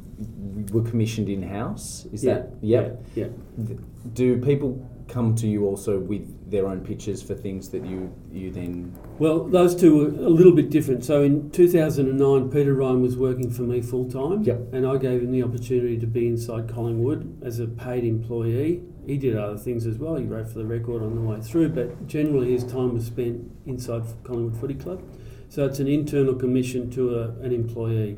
were 0.73 0.83
commissioned 0.83 1.29
in 1.29 1.43
house. 1.43 2.07
Is 2.11 2.25
yeah, 2.25 2.35
that 2.35 2.51
yep? 2.63 3.05
Yeah, 3.15 3.27
Th- 3.67 3.79
Do 4.15 4.39
people 4.41 4.89
come 5.09 5.35
to 5.37 5.47
you 5.47 5.67
also 5.67 5.99
with 5.99 6.51
their 6.51 6.67
own 6.67 6.81
pitches 6.81 7.23
for 7.23 7.35
things 7.35 7.69
that 7.71 7.85
you 7.85 8.13
you 8.31 8.51
then? 8.51 8.97
Well, 9.19 9.45
those 9.45 9.75
two 9.75 9.97
were 9.97 10.07
a 10.27 10.29
little 10.31 10.53
bit 10.53 10.71
different. 10.71 11.05
So 11.05 11.23
in 11.23 11.51
2009, 11.51 12.51
Peter 12.51 12.75
Ryan 12.75 13.03
was 13.03 13.17
working 13.17 13.51
for 13.51 13.63
me 13.63 13.81
full 13.81 14.11
time, 14.11 14.43
Yep. 14.43 14.73
and 14.73 14.87
I 14.87 14.97
gave 14.99 15.23
him 15.23 15.33
the 15.33 15.43
opportunity 15.43 15.99
to 15.99 16.07
be 16.07 16.27
inside 16.27 16.69
Collingwood 16.69 17.43
as 17.43 17.59
a 17.59 17.67
paid 17.67 18.05
employee. 18.05 18.83
He 19.07 19.17
did 19.19 19.37
other 19.37 19.59
things 19.59 19.87
as 19.87 19.99
well. 19.99 20.17
He 20.17 20.25
wrote 20.25 20.49
for 20.49 20.59
the 20.59 20.67
record 20.67 21.03
on 21.03 21.15
the 21.15 21.21
way 21.21 21.41
through, 21.41 21.71
but 21.71 22.07
generally 22.07 22.53
his 22.53 22.65
time 22.65 22.95
was 22.95 23.07
spent 23.07 23.51
inside 23.67 24.03
Collingwood 24.25 24.57
Footy 24.61 24.75
Club. 24.75 25.03
So 25.49 25.67
it's 25.67 25.81
an 25.81 25.89
internal 25.89 26.35
commission 26.35 26.89
to 26.91 27.19
a, 27.19 27.29
an 27.43 27.53
employee. 27.53 28.17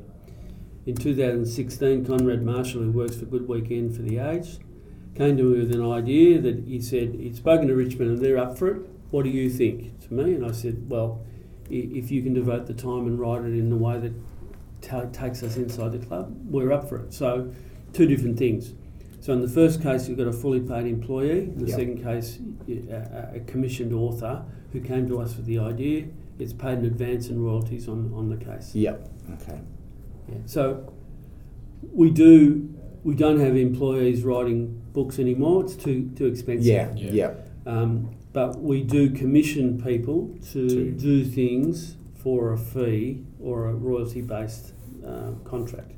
In 0.87 0.95
2016, 0.95 2.05
Konrad 2.05 2.43
Marshall, 2.43 2.83
who 2.83 2.91
works 2.93 3.17
for 3.17 3.25
Good 3.25 3.49
Weekend 3.49 3.97
for 3.97 4.03
the 4.03 4.19
Age, 4.19 4.59
came 5.15 5.37
to 5.37 5.43
me 5.45 5.59
with 5.61 5.73
an 5.75 5.85
idea 5.85 6.41
that 6.41 6.65
he 6.67 6.81
said 6.81 7.15
he'd 7.15 7.37
spoken 7.37 7.69
to 7.69 7.75
Richmond 7.75 8.11
and 8.13 8.19
they're 8.21 8.39
up 8.39 8.59
for 8.59 8.69
it. 8.69 8.83
What 9.11 9.25
do 9.25 9.31
you 9.31 9.49
think? 9.49 10.01
To 10.09 10.15
me, 10.15 10.35
and 10.35 10.45
I 10.45 10.51
said, 10.53 10.89
well, 10.91 11.25
if 11.71 12.11
you 12.11 12.23
can 12.23 12.35
devote 12.35 12.67
the 12.67 12.75
time 12.75 13.07
and 13.07 13.19
write 13.19 13.43
it 13.43 13.55
in 13.55 13.71
the 13.71 13.77
way 13.77 13.99
that 14.01 14.13
ta- 14.83 15.07
takes 15.13 15.43
us 15.43 15.57
inside 15.57 15.93
the 15.93 16.05
club, 16.05 16.37
we're 16.51 16.73
up 16.73 16.89
for 16.89 16.97
it. 16.99 17.15
So, 17.15 17.53
two 17.93 18.07
different 18.07 18.37
things. 18.39 18.75
So, 19.21 19.33
in 19.33 19.41
the 19.41 19.49
first 19.49 19.81
case, 19.83 20.09
you've 20.09 20.19
got 20.19 20.27
a 20.27 20.33
fully 20.33 20.61
paid 20.61 20.87
employee. 20.87 21.45
In 21.45 21.59
the 21.59 21.67
Yep. 21.69 21.79
second 21.79 22.03
case, 22.03 22.39
a 22.69 23.41
commissioned 23.47 23.93
author 23.93 24.45
who 24.73 24.81
came 24.81 25.07
to 25.09 25.21
us 25.21 25.37
with 25.37 25.47
the 25.47 25.59
idea. 25.59 26.07
It's 26.39 26.53
paid 26.53 26.79
in 26.79 26.85
advance 26.87 27.29
and 27.29 27.43
royalties 27.43 27.89
on, 27.89 28.13
on 28.13 28.29
the 28.29 28.37
case. 28.37 28.75
Yep. 28.75 29.09
Okay. 29.41 29.61
Yeah. 30.29 30.35
So 30.47 30.93
we 31.93 32.11
do 32.11 32.69
we 33.05 33.15
don't 33.15 33.39
have 33.39 33.55
employees 33.57 34.25
writing 34.25 34.83
books 34.95 35.19
anymore. 35.19 35.65
It's 35.65 35.77
too 35.77 36.11
too 36.17 36.27
expensive. 36.27 36.65
Yeah. 36.65 36.89
Yeah. 36.97 37.11
Yeah. 37.13 37.35
Um, 37.67 38.15
but 38.33 38.61
we 38.61 38.83
do 38.83 39.11
commission 39.11 39.81
people 39.83 40.35
to 40.53 40.69
To- 40.69 40.91
do 40.93 41.25
things 41.25 41.97
for 42.15 42.53
a 42.55 42.59
fee 42.59 43.23
or 43.39 43.67
a 43.69 43.75
royalty 43.75 44.23
based 44.23 44.73
uh, 45.07 45.33
contract. 45.45 45.91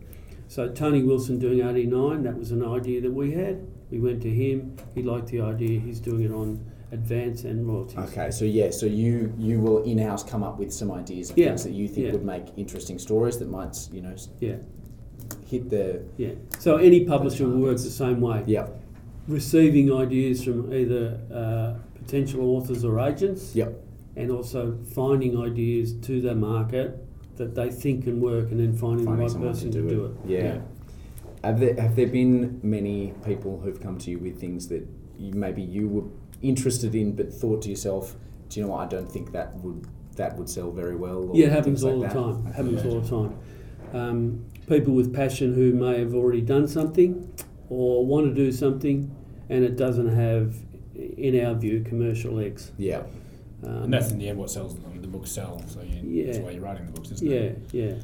So 0.48 0.68
Tony 0.68 1.02
Wilson 1.02 1.38
doing 1.38 1.60
89, 1.60 2.22
that 2.24 2.36
was 2.38 2.50
an 2.52 2.64
idea 2.64 3.00
that 3.00 3.12
we 3.12 3.32
had. 3.32 3.64
We 3.90 3.98
went 4.00 4.22
to 4.22 4.30
him. 4.30 4.76
He 4.94 5.02
liked 5.02 5.28
the 5.28 5.40
idea. 5.40 5.78
He's 5.80 6.00
doing 6.00 6.22
it 6.24 6.32
on 6.32 6.60
advance 6.92 7.44
and 7.44 7.66
royalties. 7.66 7.98
Okay. 7.98 8.30
So 8.30 8.44
yeah. 8.44 8.70
So 8.70 8.86
you 8.86 9.32
you 9.38 9.60
will 9.60 9.82
in 9.84 9.98
house 9.98 10.22
come 10.24 10.42
up 10.42 10.58
with 10.58 10.72
some 10.72 10.90
ideas 10.90 11.30
of 11.30 11.38
Yeah. 11.38 11.48
things 11.48 11.64
that 11.64 11.72
you 11.72 11.86
think 11.88 12.06
Yeah. 12.06 12.12
would 12.12 12.24
make 12.24 12.44
interesting 12.56 12.98
stories 12.98 13.38
that 13.38 13.48
might 13.48 13.76
you 13.92 14.02
know 14.02 14.14
Yeah, 14.40 14.56
hit 15.46 15.68
the 15.70 16.02
yeah. 16.16 16.34
So 16.58 16.76
any 16.76 17.04
publisher 17.04 17.46
will 17.48 17.60
work 17.60 17.76
the 17.78 17.90
same 18.04 18.20
way. 18.20 18.42
yeah 18.46 18.68
receiving 19.28 19.92
ideas 19.92 20.44
from 20.44 20.72
either 20.72 21.20
uh, 21.32 21.74
potential 21.98 22.42
authors 22.56 22.84
or 22.84 23.00
agents, 23.00 23.54
yep 23.54 23.72
and 24.18 24.30
also 24.30 24.78
finding 24.94 25.38
ideas 25.38 25.92
to 25.92 26.22
the 26.22 26.34
market 26.34 26.98
that 27.36 27.54
they 27.54 27.68
think 27.70 28.04
can 28.04 28.18
work, 28.18 28.50
and 28.50 28.58
then 28.60 28.72
finding, 28.72 29.04
Finding 29.04 29.28
the 29.28 29.38
right 29.38 29.42
person 29.48 29.70
to 29.72 29.82
to 29.82 29.88
do 29.88 29.94
do 29.94 30.04
it. 30.06 30.32
it. 30.32 30.42
Yeah. 30.44 30.58
Have 31.44 31.60
there 31.60 31.74
have 31.78 31.94
there 31.96 32.06
been 32.06 32.58
many 32.62 33.12
people 33.26 33.60
who've 33.60 33.78
come 33.78 33.98
to 33.98 34.10
you 34.10 34.18
with 34.18 34.40
things 34.40 34.68
that 34.68 34.86
you, 35.18 35.32
maybe 35.34 35.60
you 35.60 35.86
were 35.88 36.04
interested 36.40 36.94
in 36.94 37.14
but 37.14 37.30
thought 37.32 37.60
to 37.62 37.68
yourself, 37.68 38.16
do 38.48 38.58
you 38.60 38.64
know 38.64 38.72
what? 38.72 38.86
I 38.86 38.88
don't 38.88 39.10
think 39.12 39.32
that 39.32 39.54
would 39.56 39.86
that 40.16 40.34
would 40.38 40.48
sell 40.48 40.70
very 40.70 40.96
well. 40.96 41.28
Or 41.28 41.36
Yeah, 41.36 41.46
it 41.48 41.52
happens 41.52 41.84
all 41.84 41.98
like 41.98 42.10
the 42.14 42.18
time. 42.22 42.36
Okay. 42.46 42.56
Happens 42.56 42.84
Yeah. 42.84 42.90
all 42.90 43.00
the 43.00 43.08
time. 43.10 43.36
Um, 43.92 44.44
people 44.66 44.94
with 44.94 45.12
passion 45.14 45.52
who 45.54 45.74
may 45.74 45.98
have 45.98 46.14
already 46.14 46.40
done 46.40 46.66
something 46.68 47.30
or 47.68 48.04
want 48.06 48.26
to 48.28 48.34
do 48.34 48.52
something, 48.52 49.10
and 49.48 49.64
it 49.64 49.76
doesn't 49.76 50.08
have, 50.14 50.54
in 50.94 51.44
our 51.44 51.54
view, 51.54 51.82
commercial 51.82 52.32
legs. 52.32 52.72
Yeah. 52.78 53.02
Um, 53.64 53.84
And 53.84 53.92
that's 53.92 54.10
in 54.10 54.18
the 54.18 54.28
end 54.28 54.38
what 54.38 54.50
sells 54.50 54.74
them. 54.74 55.00
The 55.00 55.08
books 55.08 55.30
sell, 55.30 55.62
so 55.66 55.80
you, 55.82 56.24
that's 56.26 56.38
Yeah. 56.38 56.44
why 56.44 56.50
you're 56.50 56.62
writing 56.62 56.86
the 56.86 56.92
books, 56.92 57.10
isn't 57.12 57.26
Yeah, 57.26 57.36
it? 57.38 57.58
yeah. 57.72 57.94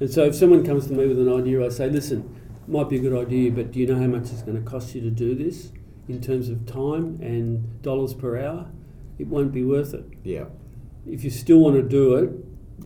And 0.00 0.10
so 0.10 0.24
if 0.24 0.34
someone 0.34 0.64
comes 0.64 0.86
to 0.86 0.92
me 0.92 1.06
with 1.06 1.18
an 1.18 1.28
idea, 1.32 1.64
I 1.64 1.68
say, 1.70 1.90
listen, 1.90 2.24
might 2.68 2.88
be 2.88 2.96
a 2.96 3.00
good 3.00 3.14
idea, 3.14 3.50
but 3.50 3.72
do 3.72 3.80
you 3.80 3.86
know 3.86 3.96
how 3.96 4.06
much 4.06 4.24
it's 4.32 4.42
going 4.42 4.56
to 4.56 4.62
cost 4.62 4.94
you 4.94 5.00
to 5.00 5.10
do 5.10 5.34
this 5.34 5.72
in 6.08 6.20
terms 6.20 6.48
of 6.48 6.66
time 6.66 7.18
and 7.22 7.82
dollars 7.82 8.14
per 8.14 8.38
hour? 8.38 8.66
It 9.18 9.26
won't 9.26 9.52
be 9.52 9.64
worth 9.64 9.94
it. 9.94 10.04
Yeah. 10.22 10.44
If 11.06 11.24
you 11.24 11.30
still 11.30 11.58
want 11.60 11.76
to 11.76 11.82
do 11.82 12.14
it, 12.16 12.30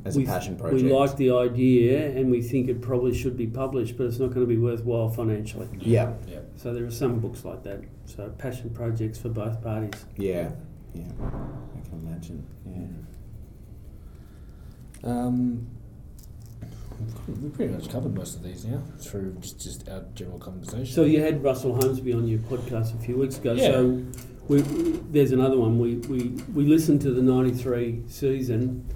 As 0.05 0.17
we, 0.17 0.25
a 0.25 0.27
passion 0.27 0.57
project. 0.57 0.83
we 0.83 0.93
like 0.93 1.17
the 1.17 1.31
idea 1.31 2.09
and 2.11 2.31
we 2.31 2.43
think 2.43 2.69
it 2.69 2.81
probably 2.83 3.15
should 3.17 3.37
be 3.37 3.47
published, 3.47 3.97
but 3.97 4.07
it's 4.07 4.19
not 4.19 4.29
going 4.29 4.41
to 4.41 4.47
be 4.47 4.57
worthwhile 4.59 5.09
financially. 5.09 5.69
Yeah. 5.79 6.15
Yeah. 6.27 6.41
So 6.57 6.75
there 6.75 6.85
are 6.85 6.91
some 6.91 7.21
books 7.21 7.45
like 7.45 7.63
that. 7.65 7.83
So 8.07 8.29
passion 8.39 8.71
projects 8.71 9.19
for 9.19 9.29
both 9.29 9.63
parties. 9.63 10.05
Yeah. 10.17 10.51
Yeah. 10.95 11.05
I 11.21 11.89
can 11.89 11.99
imagine. 12.07 12.47
Yeah. 15.05 15.11
Um, 15.11 15.67
We've 17.27 17.53
pretty 17.53 17.73
much 17.73 17.89
covered 17.91 18.15
most 18.15 18.37
of 18.37 18.43
these 18.45 18.65
now 18.65 18.81
through 19.01 19.37
just, 19.41 19.61
just 19.61 19.89
our 19.89 20.05
general 20.15 20.39
conversation. 20.39 20.87
So 20.87 21.03
you 21.05 21.21
had 21.21 21.43
Russell 21.43 21.75
Holmesby 21.77 22.15
on 22.17 22.29
your 22.29 22.39
podcast 22.41 22.95
a 22.97 23.03
few 23.03 23.17
weeks 23.17 23.39
ago. 23.39 23.55
Yeah. 23.55 23.71
So 23.73 24.03
we, 24.49 24.63
we- 24.63 25.01
there's 25.11 25.33
another 25.33 25.59
one. 25.59 25.79
We, 25.79 25.97
we, 25.97 26.29
we 26.55 26.65
listened 26.65 27.01
to 27.03 27.11
the 27.13 27.23
93 27.23 28.03
season 28.07 28.87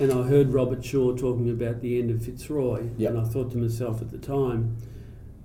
and 0.00 0.12
I 0.12 0.22
heard 0.22 0.52
Robert 0.52 0.84
Shaw 0.84 1.14
talking 1.14 1.50
about 1.50 1.80
the 1.80 1.98
end 2.00 2.10
of 2.10 2.24
Fitzroy. 2.24 2.88
Yep. 2.96 3.10
And 3.10 3.20
I 3.20 3.24
thought 3.24 3.50
to 3.52 3.58
myself 3.58 4.00
at 4.00 4.10
the 4.10 4.18
time, 4.18 4.76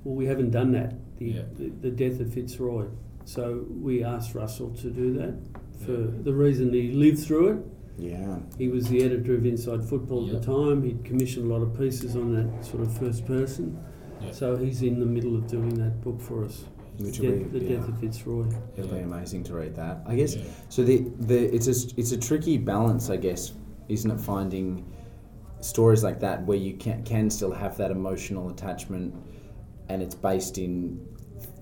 well, 0.04 0.16
we 0.16 0.26
haven't 0.26 0.52
done 0.52 0.72
that, 0.72 0.94
the, 1.18 1.26
Yeah. 1.26 1.42
the, 1.58 1.70
the 1.70 1.92
death 1.92 2.20
of 2.20 2.34
Fitzroy. 2.34 2.86
So 3.26 3.66
we 3.70 4.04
asked 4.04 4.36
Russell 4.36 4.70
to 4.82 4.90
do 4.90 5.14
that 5.14 5.36
for 5.86 5.92
Yeah. 5.92 6.08
the 6.24 6.34
reason 6.34 6.72
he 6.74 6.92
lived 6.92 7.20
through 7.20 7.48
it. 7.50 7.58
yeah. 7.98 8.40
He 8.58 8.68
was 8.68 8.88
the 8.88 9.04
editor 9.04 9.36
of 9.36 9.46
Inside 9.46 9.84
Football 9.84 10.28
Yep. 10.28 10.36
at 10.36 10.42
the 10.42 10.48
time. 10.48 10.84
He'd 10.84 11.04
commissioned 11.04 11.50
a 11.50 11.54
lot 11.54 11.62
of 11.62 11.78
pieces 11.78 12.16
on 12.16 12.34
that 12.34 12.66
sort 12.66 12.82
of 12.84 12.92
first 12.98 13.26
person. 13.26 13.78
Yeah. 14.22 14.32
So 14.32 14.56
he's 14.58 14.82
in 14.82 15.00
the 15.00 15.06
middle 15.06 15.36
of 15.36 15.48
doing 15.48 15.74
that 15.76 16.02
book 16.02 16.20
for 16.22 16.46
us. 16.46 16.66
Which 16.98 17.20
Death- 17.20 17.52
be, 17.52 17.60
the 17.60 17.66
yeah. 17.66 17.76
death 17.78 17.90
of 17.90 17.98
Fitzroy. 18.00 18.46
It'll 18.78 18.90
be 18.92 19.00
amazing 19.00 19.44
to 19.46 19.54
read 19.54 19.76
that. 19.76 20.02
I 20.06 20.16
guess 20.16 20.36
Yeah. 20.38 20.44
so. 20.70 20.82
The 20.86 21.04
the 21.20 21.54
it's 21.54 21.68
a 21.68 21.76
it's 22.00 22.14
a 22.14 22.18
tricky 22.18 22.58
balance, 22.58 23.10
I 23.10 23.18
guess, 23.18 23.52
isn't 23.90 24.10
it? 24.12 24.20
Finding 24.20 24.86
stories 25.62 26.04
like 26.04 26.20
that 26.20 26.44
where 26.46 26.58
you 26.58 26.74
can 26.76 27.04
can 27.04 27.30
still 27.30 27.52
have 27.52 27.78
that 27.78 27.92
emotional 27.92 28.50
attachment, 28.50 29.14
and 29.90 30.02
it's 30.02 30.16
based 30.16 30.58
in 30.58 31.00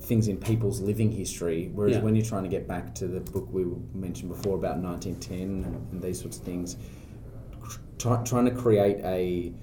things 0.02 0.28
in 0.28 0.38
people's 0.38 0.82
living 0.82 1.12
history. 1.12 1.72
Whereas 1.74 1.96
Yeah. 1.96 2.02
when 2.04 2.16
you're 2.16 2.26
trying 2.26 2.44
to 2.44 2.50
get 2.50 2.68
back 2.68 2.94
to 2.96 3.08
the 3.08 3.22
book 3.22 3.48
we 3.54 3.66
mentioned 3.94 4.30
before 4.30 4.56
about 4.56 4.78
1910 4.80 5.64
and, 5.64 5.92
and 5.94 6.02
these 6.02 6.20
sorts 6.20 6.38
of 6.38 6.44
things, 6.44 6.76
try, 7.98 8.22
trying 8.24 8.46
to 8.46 8.52
create 8.52 8.98
a 9.04 9.54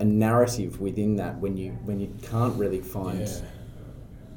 a 0.00 0.04
narrative 0.04 0.80
within 0.80 1.16
that 1.16 1.38
when 1.40 1.56
you 1.56 1.72
when 1.84 2.00
you 2.00 2.08
can't 2.22 2.56
really 2.56 2.80
find 2.80 3.20
Yeah. 3.20 3.40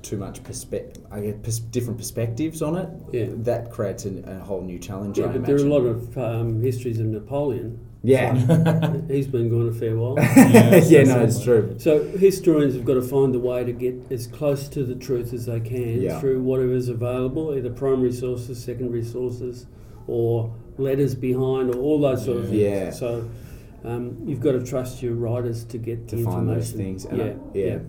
Too 0.03 0.17
much 0.17 0.43
perspective, 0.43 1.03
I 1.11 1.19
guess 1.21 1.35
pers- 1.43 1.59
different 1.59 1.97
perspectives 1.97 2.61
on 2.61 2.75
it. 2.77 2.89
Yeah. 3.11 3.25
that 3.43 3.71
creates 3.71 4.05
an, 4.05 4.27
a 4.27 4.39
whole 4.39 4.61
new 4.61 4.79
challenge. 4.79 5.17
Yeah, 5.19 5.25
I 5.25 5.29
but 5.33 5.45
there 5.45 5.55
are 5.55 5.59
a 5.59 5.63
lot 5.63 5.81
of 5.85 6.17
um, 6.17 6.61
histories 6.61 6.99
of 6.99 7.05
Napoleon. 7.07 7.79
Yeah, 8.03 8.33
He's 9.07 9.27
been 9.27 9.49
gone 9.49 9.69
a 9.69 9.71
fair 9.71 9.95
while. 9.95 10.15
yeah, 10.19 10.69
that's 10.71 10.89
no, 10.89 11.19
it. 11.19 11.23
it's 11.25 11.43
true. 11.43 11.75
So 11.77 12.03
historians 12.17 12.73
have 12.73 12.83
got 12.83 12.95
to 12.95 13.01
find 13.03 13.35
a 13.35 13.39
way 13.39 13.63
to 13.63 13.71
get 13.71 14.11
as 14.11 14.25
close 14.25 14.67
to 14.69 14.83
the 14.83 14.95
truth 14.95 15.33
as 15.33 15.45
they 15.45 15.59
can 15.59 16.01
Yeah. 16.01 16.19
through 16.19 16.41
whatever 16.41 16.73
is 16.73 16.89
available, 16.89 17.55
either 17.55 17.69
primary 17.69 18.11
sources, 18.11 18.63
secondary 18.63 19.03
sources, 19.03 19.67
or 20.07 20.51
letters 20.79 21.13
behind, 21.13 21.75
or 21.75 21.77
all 21.77 22.01
those 22.01 22.25
sort 22.25 22.37
of 22.37 22.45
things. 22.49 22.57
Yeah. 22.59 22.89
So 22.89 23.29
um, 23.83 24.17
you've 24.25 24.39
got 24.41 24.53
to 24.53 24.63
trust 24.65 25.03
your 25.03 25.13
writers 25.13 25.63
to 25.65 25.77
get 25.77 26.07
To 26.07 26.15
the 26.15 26.23
find 26.23 26.49
information. 26.49 26.59
those 26.59 26.71
things, 26.71 27.05
and 27.05 27.17
yeah, 27.19 27.25
I- 27.25 27.57
yeah. 27.57 27.79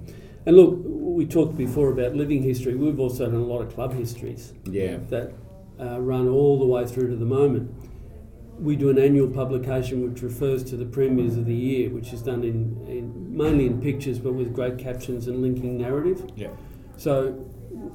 And 0.46 0.56
look, 0.56 0.80
we 0.84 1.26
talked 1.26 1.56
before 1.56 1.90
about 1.90 2.16
living 2.16 2.42
history. 2.42 2.74
We've 2.74 2.98
also 2.98 3.26
done 3.26 3.34
a 3.34 3.44
lot 3.44 3.62
of 3.62 3.74
club 3.74 3.94
histories 3.94 4.52
Yeah, 4.64 4.98
that 5.08 5.32
uh, 5.80 6.00
run 6.00 6.28
all 6.28 6.58
the 6.58 6.66
way 6.66 6.86
through 6.86 7.10
to 7.10 7.16
the 7.16 7.24
moment. 7.26 7.72
We 8.58 8.76
do 8.76 8.90
an 8.90 8.98
annual 8.98 9.28
publication 9.28 10.08
which 10.08 10.22
refers 10.22 10.62
to 10.64 10.76
the 10.76 10.84
premiers 10.84 11.36
of 11.36 11.46
the 11.46 11.54
year, 11.54 11.90
which 11.90 12.12
is 12.12 12.22
done 12.22 12.44
in, 12.44 12.86
in 12.86 13.36
mainly 13.36 13.66
in 13.66 13.80
pictures 13.80 14.18
but 14.18 14.34
with 14.34 14.52
great 14.52 14.78
captions 14.78 15.26
and 15.26 15.42
linking 15.42 15.78
narrative. 15.78 16.30
Yeah. 16.36 16.50
So 16.96 17.44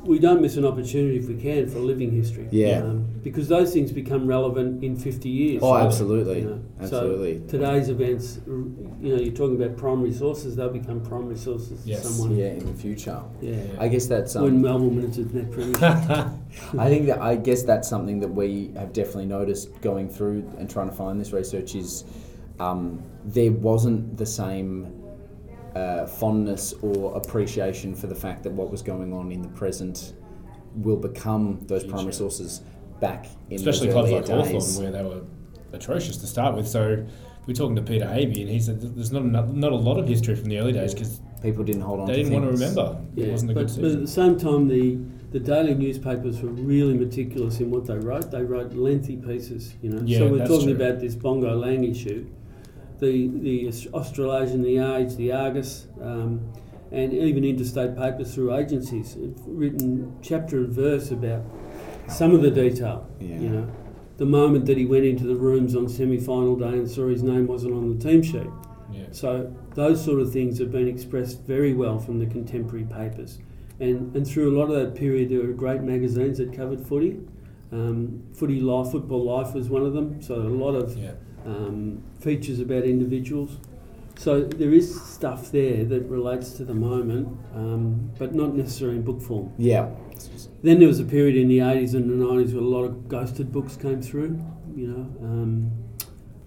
we 0.03 0.19
don't 0.19 0.41
miss 0.41 0.57
an 0.57 0.65
opportunity 0.65 1.17
if 1.17 1.27
we 1.27 1.35
can 1.35 1.67
for 1.69 1.77
a 1.77 1.81
living 1.81 2.11
history. 2.11 2.47
Yeah. 2.51 2.79
Um, 2.79 3.05
because 3.23 3.47
those 3.47 3.73
things 3.73 3.91
become 3.91 4.25
relevant 4.27 4.83
in 4.83 4.95
50 4.95 5.27
years. 5.29 5.61
Oh, 5.63 5.75
absolutely. 5.75 6.39
you 6.39 6.45
know. 6.49 6.63
Absolutely. 6.81 7.39
So 7.41 7.57
today's 7.57 7.89
events, 7.89 8.39
you 8.45 9.15
know, 9.15 9.21
you're 9.21 9.33
talking 9.33 9.61
about 9.61 9.77
primary 9.77 10.13
sources, 10.13 10.55
they'll 10.55 10.69
become 10.69 11.01
primary 11.01 11.35
sources 11.37 11.85
Yes. 11.85 12.01
to 12.03 12.07
someone. 12.07 12.37
yeah, 12.37 12.47
in 12.47 12.65
the 12.65 12.73
future. 12.73 13.21
Yeah. 13.41 13.61
I 13.79 13.87
guess 13.87 14.05
that's 14.07 14.35
um, 14.35 14.43
when 14.43 14.61
Melbourne 14.61 14.95
wins 14.95 15.17
its 15.17 15.33
net 15.33 15.51
premiership. 15.51 15.81
I 16.77 16.87
think 16.89 17.07
that 17.07 17.19
I 17.21 17.35
guess 17.35 17.63
that's 17.63 17.87
something 17.87 18.19
that 18.21 18.29
we 18.29 18.71
have 18.77 18.93
definitely 18.93 19.25
noticed 19.25 19.81
going 19.81 20.09
through 20.09 20.49
and 20.57 20.69
trying 20.69 20.89
to 20.89 20.95
find 20.95 21.19
this 21.19 21.33
research 21.33 21.75
is 21.75 22.03
um, 22.59 23.03
there 23.25 23.51
wasn't 23.51 24.17
the 24.17 24.25
same 24.25 24.96
uh, 25.77 26.05
fondness 26.07 26.73
or 26.81 27.15
appreciation 27.21 27.93
for 27.95 28.07
the 28.07 28.15
fact 28.15 28.39
that 28.43 28.51
what 28.59 28.69
was 28.71 28.81
going 28.81 29.11
on 29.13 29.31
in 29.31 29.41
the 29.41 29.49
present 29.61 30.13
will 30.75 30.97
become 31.09 31.59
those 31.71 31.83
primary 31.83 32.11
Future. 32.11 32.17
sources 32.17 32.61
back 32.99 33.27
in 33.49 33.55
Especially 33.57 33.89
clubs 33.91 34.11
like 34.11 34.27
Hawthorn, 34.27 34.53
days. 34.53 34.79
where 34.79 34.91
they 34.91 35.03
were 35.03 35.21
atrocious 35.73 36.17
to 36.17 36.27
start 36.27 36.55
with. 36.55 36.67
So 36.67 37.05
we're 37.45 37.53
talking 37.53 37.75
to 37.75 37.81
Peter 37.81 38.05
Havey, 38.05 38.41
and 38.41 38.49
he 38.49 38.59
said 38.59 38.81
there's 38.81 39.11
not 39.11 39.23
enough, 39.23 39.47
not 39.49 39.71
a 39.71 39.75
lot 39.75 39.97
of 39.97 40.07
history 40.07 40.35
from 40.35 40.49
the 40.49 40.57
early 40.59 40.73
days 40.73 40.93
because 40.93 41.21
People 41.41 41.63
didn't 41.63 41.83
hold 41.83 41.99
on. 41.99 42.07
they 42.07 42.13
to 42.17 42.23
didn't 42.23 42.33
want 42.33 42.45
to 42.45 42.57
things. 42.57 42.75
remember. 42.75 42.99
It 43.15 43.31
wasn't 43.31 43.51
a 43.51 43.53
but, 43.53 43.67
good 43.67 43.81
but 43.81 43.91
at 43.91 43.99
the 44.01 44.07
same 44.07 44.39
time, 44.39 44.67
the 44.67 44.97
the 45.31 45.39
daily 45.39 45.75
newspapers 45.75 46.41
were 46.41 46.49
really 46.49 46.95
meticulous 46.97 47.59
in 47.59 47.69
what 47.69 47.85
they 47.85 47.97
wrote. 47.97 48.31
They 48.31 48.41
wrote 48.41 48.73
lengthy 48.73 49.17
pieces, 49.17 49.75
you 49.83 49.89
know. 49.91 50.01
Yeah, 50.05 50.19
so 50.19 50.27
we're 50.29 50.47
talking 50.47 50.75
true. 50.75 50.83
about 50.83 50.99
this 50.99 51.15
Bongo 51.15 51.53
Lang 51.55 51.83
issue, 51.83 52.25
the 52.99 53.27
the 53.27 53.71
Australasian, 53.93 54.61
the 54.63 54.77
Age, 54.77 55.15
the 55.15 55.31
Argus, 55.31 55.87
um, 56.01 56.51
and 56.91 57.13
even 57.13 57.43
interstate 57.43 57.95
papers 57.97 58.33
through 58.33 58.55
agencies 58.55 59.13
have 59.15 59.33
written 59.45 60.17
chapter 60.21 60.57
and 60.59 60.69
verse 60.73 61.11
about 61.11 61.43
some 62.07 62.33
of 62.33 62.41
the 62.41 62.49
detail. 62.51 63.07
Yeah. 63.19 63.39
You 63.39 63.49
know, 63.49 63.71
the 64.17 64.25
moment 64.25 64.65
that 64.67 64.77
he 64.77 64.85
went 64.85 65.05
into 65.05 65.25
the 65.25 65.35
rooms 65.35 65.75
on 65.75 65.89
semi-final 65.89 66.55
day 66.55 66.69
and 66.69 66.89
saw 66.89 67.07
his 67.07 67.23
name 67.23 67.45
wasn't 67.47 67.73
on 67.73 67.97
the 67.97 68.03
team 68.03 68.23
sheet. 68.23 68.47
yeah. 68.91 69.05
So 69.11 69.53
those 69.75 70.03
sort 70.03 70.21
of 70.21 70.31
things 70.31 70.57
have 70.59 70.71
been 70.71 70.87
expressed 70.87 71.41
very 71.41 71.73
well 71.73 71.99
from 71.99 72.19
the 72.19 72.25
contemporary 72.25 72.85
papers. 72.85 73.39
And, 73.79 74.15
and 74.15 74.25
through 74.25 74.55
a 74.55 74.55
lot 74.57 74.71
of 74.71 74.75
that 74.81 74.95
period, 74.99 75.29
there 75.29 75.41
were 75.45 75.53
great 75.53 75.81
magazines 75.81 76.39
that 76.39 76.51
covered 76.51 76.79
footy. 76.87 77.19
Um, 77.71 78.23
footy 78.33 78.59
Life, 78.61 78.91
Football 78.91 79.23
Life 79.25 79.53
was 79.53 79.69
one 79.69 79.83
of 79.85 79.93
them. 79.93 80.21
So 80.21 80.35
a 80.35 80.47
lot 80.49 80.73
of 80.73 80.97
Yeah. 80.97 81.11
Um, 81.47 82.03
features 82.19 82.59
about 82.59 82.83
individuals. 82.83 83.57
So 84.17 84.41
there 84.41 84.73
is 84.73 85.01
stuff 85.01 85.51
there 85.51 85.85
that 85.85 86.01
relates 86.09 86.51
to 86.53 86.65
the 86.65 86.73
moment, 86.73 87.27
um, 87.55 88.11
but 88.17 88.33
not 88.33 88.55
necessarily 88.55 88.97
in 88.97 89.03
book 89.03 89.21
form. 89.21 89.53
Yeah. 89.57 89.89
Then 90.63 90.79
there 90.79 90.87
was 90.87 90.99
a 90.99 91.05
period 91.05 91.37
in 91.37 91.47
the 91.47 91.59
80s 91.59 91.93
and 91.93 92.09
the 92.09 92.25
90s 92.25 92.53
where 92.53 92.63
a 92.63 92.67
lot 92.67 92.83
of 92.83 93.07
ghosted 93.07 93.51
books 93.51 93.77
came 93.77 94.01
through. 94.01 94.43
You 94.75 94.87
know, 94.87 95.27
um, 95.27 95.71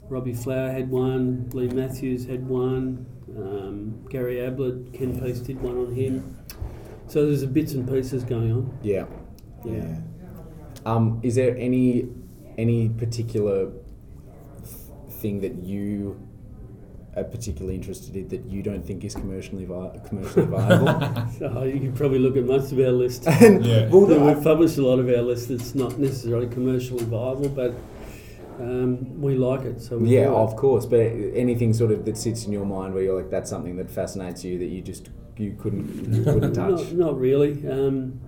Robbie 0.09 0.35
Flower 0.35 0.71
had 0.71 0.91
one, 0.91 1.49
Leigh 1.53 1.69
Matthews 1.69 2.27
had 2.27 2.47
one, 2.47 3.07
um, 3.37 4.05
Gary 4.11 4.41
Ablett, 4.41 4.93
Ken 4.93 5.19
Piesse 5.19 5.39
did 5.39 5.61
one 5.63 5.79
on 5.79 5.95
him. 5.95 6.37
So 7.07 7.27
there's 7.27 7.43
a 7.43 7.47
bits 7.47 7.73
and 7.73 7.89
pieces 7.89 8.25
going 8.25 8.53
on. 8.53 8.79
Yeah. 8.83 9.07
Yeah. 9.65 9.73
Yeah. 9.75 10.01
Um, 10.85 11.21
is 11.23 11.37
there 11.37 11.57
any 11.57 12.09
any 12.59 12.89
particular 12.89 13.71
thing 15.21 15.41
that 15.41 15.55
you 15.63 16.21
are 17.17 17.25
particularly 17.25 17.75
interested 17.75 18.15
in 18.15 18.29
that 18.29 18.45
you 18.47 18.63
don't 18.63 18.85
think 18.87 19.05
is 19.05 19.15
commercially 19.15 19.65
vi- 19.65 20.01
commercially 20.09 20.47
viable? 20.47 21.27
So 21.39 21.65
you 21.65 21.81
can 21.81 21.93
probably 21.93 22.19
look 22.21 22.37
at 22.37 22.45
most 22.45 22.73
of 22.73 22.79
our 22.79 22.93
list. 22.93 23.27
and, 23.45 23.65
Yeah. 23.65 23.89
well, 23.89 24.07
So 24.07 24.25
we've 24.27 24.43
published 24.45 24.79
a 24.79 24.83
lot 24.87 24.99
of 24.99 25.09
our 25.09 25.23
list 25.23 25.49
that's 25.49 25.75
not 25.75 25.99
necessarily 25.99 26.47
commercially 26.47 27.05
viable, 27.05 27.49
but 27.49 27.75
um, 28.61 29.21
we 29.21 29.35
like 29.37 29.63
it. 29.63 29.81
So 29.81 29.99
we 29.99 30.11
yeah, 30.17 30.27
do 30.27 30.31
it. 30.33 30.37
of 30.37 30.55
course. 30.57 30.87
But 30.87 31.01
anything 31.45 31.73
sort 31.73 31.91
of 31.91 32.05
that 32.05 32.17
sits 32.17 32.45
in 32.47 32.53
your 32.53 32.67
mind 32.67 32.95
where 32.95 33.03
you're 33.03 33.17
like, 33.21 33.31
that's 33.31 33.51
something 33.51 33.77
that 33.77 33.91
fascinates 33.91 34.45
you 34.45 34.59
that 34.59 34.67
you 34.67 34.81
just 34.83 35.11
you 35.37 35.57
couldn't 35.59 36.15
you 36.15 36.23
couldn't 36.25 36.53
touch. 36.63 36.71
Not, 36.81 36.93
not 36.93 37.19
really. 37.19 37.53
Um, 37.69 38.21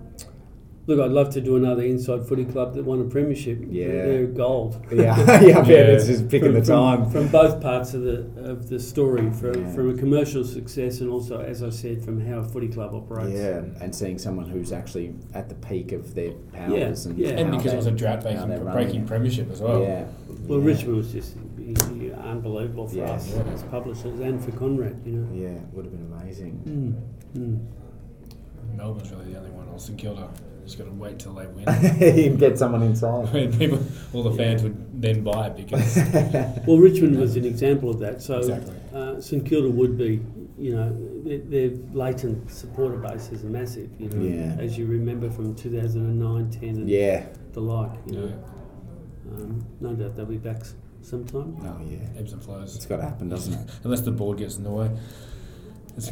look, 0.85 0.99
I'd 0.99 1.11
love 1.11 1.29
to 1.33 1.41
do 1.41 1.55
another 1.55 1.83
inside 1.83 2.27
footy 2.27 2.45
club 2.45 2.73
that 2.75 2.83
won 2.83 2.99
a 3.01 3.05
premiership. 3.05 3.59
Yeah. 3.69 3.87
they're 3.87 4.25
gold. 4.27 4.85
yeah, 4.91 5.17
yeah, 5.41 5.65
Yeah. 5.65 5.75
it's 5.95 6.07
just 6.07 6.27
picking 6.29 6.51
from, 6.53 6.59
the 6.59 6.65
time. 6.65 7.03
from, 7.05 7.11
from 7.11 7.27
both 7.29 7.61
parts 7.61 7.93
of 7.93 8.01
the 8.01 8.27
of 8.43 8.69
the 8.69 8.79
story, 8.79 9.31
from, 9.31 9.53
Yeah. 9.65 9.73
from 9.73 9.89
a 9.91 9.97
commercial 9.97 10.43
success 10.43 10.99
and 11.01 11.09
also, 11.09 11.39
as 11.41 11.63
I 11.63 11.69
said, 11.69 12.03
from 12.03 12.19
how 12.19 12.39
a 12.39 12.43
footy 12.43 12.67
club 12.67 12.93
operates. 12.93 13.37
Yeah, 13.39 13.61
and 13.81 13.95
seeing 13.95 14.17
someone 14.17 14.47
who's 14.47 14.71
actually 14.71 15.13
at 15.33 15.49
the 15.49 15.55
peak 15.55 15.91
of 15.93 16.13
their 16.15 16.31
powers 16.53 17.05
and 17.05 17.17
yeah. 17.17 17.29
And 17.29 17.49
how 17.51 17.57
because 17.57 17.73
it 17.73 17.77
was 17.77 17.85
a 17.87 17.91
drought 17.91 18.23
how 18.23 18.45
breaking, 18.45 18.71
breaking 18.71 19.05
premiership 19.07 19.51
as 19.51 19.61
well. 19.61 19.81
Yeah. 19.81 20.05
Well, 20.47 20.59
yeah. 20.59 20.65
Richmond 20.65 20.97
was 20.97 21.11
just 21.11 21.35
he- 21.57 21.75
he- 21.99 22.11
unbelievable 22.11 22.87
for 22.89 22.95
Yes. 22.97 23.33
us 23.33 23.47
as 23.53 23.63
publishers 23.63 24.19
and 24.19 24.43
for 24.43 24.51
Konrad. 24.51 25.05
You 25.05 25.13
know. 25.13 25.27
Yeah, 25.33 25.59
would 25.71 25.85
have 25.85 25.93
been 25.93 26.11
amazing. 26.19 26.99
Mm. 27.35 27.41
Mm. 27.41 28.75
Melbourne's 28.77 29.11
really 29.11 29.31
the 29.31 29.37
only 29.39 29.51
one. 29.51 29.67
Or 29.69 29.79
St 29.79 29.97
Kilda. 29.97 30.29
Just 30.63 30.77
got 30.77 30.85
to 30.85 30.91
wait 30.91 31.19
till 31.19 31.33
they 31.33 31.45
win. 31.47 31.67
and 31.67 32.39
get 32.39 32.57
someone 32.57 32.83
inside. 32.83 33.27
I 33.29 33.33
mean, 33.33 33.57
people, 33.57 33.79
all 34.13 34.23
the 34.23 34.31
fans 34.31 34.63
would 34.63 35.01
then 35.01 35.23
buy 35.23 35.47
it 35.47 35.57
because 35.57 35.97
Well, 36.67 36.77
Richmond 36.77 37.19
was 37.19 37.35
an 37.35 37.45
example 37.45 37.89
of 37.89 37.99
that. 37.99 38.21
So 38.21 38.37
Exactly. 38.39 38.75
uh, 38.93 39.19
St 39.19 39.45
Kilda 39.45 39.69
would 39.69 39.97
be, 39.97 40.21
you 40.57 40.75
know, 40.75 40.95
their, 41.23 41.39
their 41.39 41.77
latent 41.91 42.49
supporter 42.49 42.97
base 42.97 43.29
is 43.31 43.43
massive. 43.43 43.89
You 43.99 44.09
know, 44.09 44.23
Yeah. 44.23 44.55
as 44.63 44.77
you 44.77 44.85
remember 44.85 45.29
from 45.29 45.53
2009, 45.55 46.49
10, 46.51 46.69
and 46.69 46.89
Yeah. 46.89 47.25
the 47.51 47.59
like. 47.61 47.91
You 48.07 48.13
you 48.13 48.19
know, 48.21 48.27
know, 48.27 49.43
um, 49.43 49.65
no 49.81 49.93
doubt 49.93 50.15
they'll 50.15 50.25
be 50.25 50.37
back 50.37 50.61
sometime. 51.01 51.57
Oh 51.61 51.81
yeah. 51.89 51.97
ebbs 52.17 52.31
and 52.31 52.41
flows. 52.41 52.75
It's 52.77 52.85
got 52.85 52.97
to 52.97 53.03
happen, 53.03 53.27
doesn't 53.27 53.53
it? 53.53 53.69
Unless 53.83 54.01
the 54.01 54.11
board 54.11 54.37
gets 54.37 54.55
in 54.57 54.63
the 54.63 54.71
way. 54.71 54.89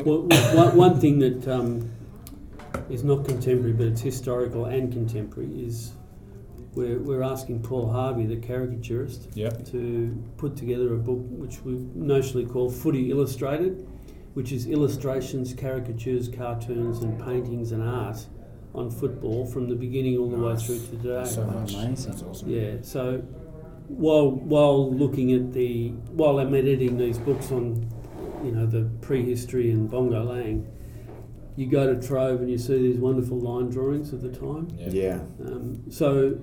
Well, 0.06 0.24
one, 0.54 0.76
one 0.78 1.00
thing 1.00 1.20
that 1.20 1.48
um, 1.48 1.90
is 2.90 3.04
not 3.04 3.26
contemporary, 3.26 3.74
but 3.74 3.88
it's 3.88 4.02
historical 4.02 4.66
and 4.66 4.92
contemporary, 4.92 5.66
is 5.66 5.94
we're, 6.74 7.00
we're 7.00 7.22
asking 7.24 7.62
Paul 7.64 7.92
Harvey, 7.92 8.26
the 8.26 8.38
caricaturist, 8.38 9.30
Yep. 9.36 9.66
to 9.68 10.24
put 10.38 10.56
together 10.56 10.94
a 10.94 10.98
book 10.98 11.20
which 11.30 11.62
we 11.64 11.74
notionally 11.98 12.50
call 12.50 12.70
Footy 12.70 13.12
Illustrated, 13.12 13.88
which 14.34 14.52
is 14.54 14.68
illustrations, 14.68 15.54
caricatures, 15.54 16.30
cartoons, 16.30 17.00
and 17.04 17.20
paintings 17.24 17.74
and 17.74 17.84
art 17.84 18.26
on 18.74 18.90
football 18.90 19.46
from 19.46 19.68
the 19.68 19.76
beginning 19.76 20.18
all 20.18 20.30
the 20.30 20.38
way 20.38 20.56
through 20.56 20.80
to 20.80 20.88
today. 20.92 21.26
so 21.26 21.44
much. 21.46 21.74
amazing. 21.74 22.12
That's 22.12 22.24
awesome. 22.24 22.50
Yeah, 22.50 22.76
so 22.84 23.18
while 23.90 24.32
while 24.32 24.90
looking 24.94 25.34
at 25.34 25.52
the 25.52 25.90
while 26.14 26.40
I'm 26.40 26.56
editing 26.56 26.98
these 26.98 27.18
books 27.18 27.52
on, 27.52 27.86
you 28.46 28.54
know, 28.54 28.66
the 28.66 28.90
prehistory 29.02 29.72
and 29.72 29.90
Bongo 29.92 30.24
Lang, 30.24 30.66
you 31.56 31.68
go 31.68 31.94
to 31.94 32.06
Trove 32.08 32.42
and 32.42 32.50
you 32.50 32.58
see 32.58 32.78
these 32.78 32.98
wonderful 32.98 33.40
line 33.40 33.70
drawings 33.70 34.14
of 34.14 34.22
the 34.22 34.30
time. 34.30 34.70
Yeah. 34.78 34.90
Yeah. 34.90 35.20
Um, 35.46 35.84
so 35.90 36.40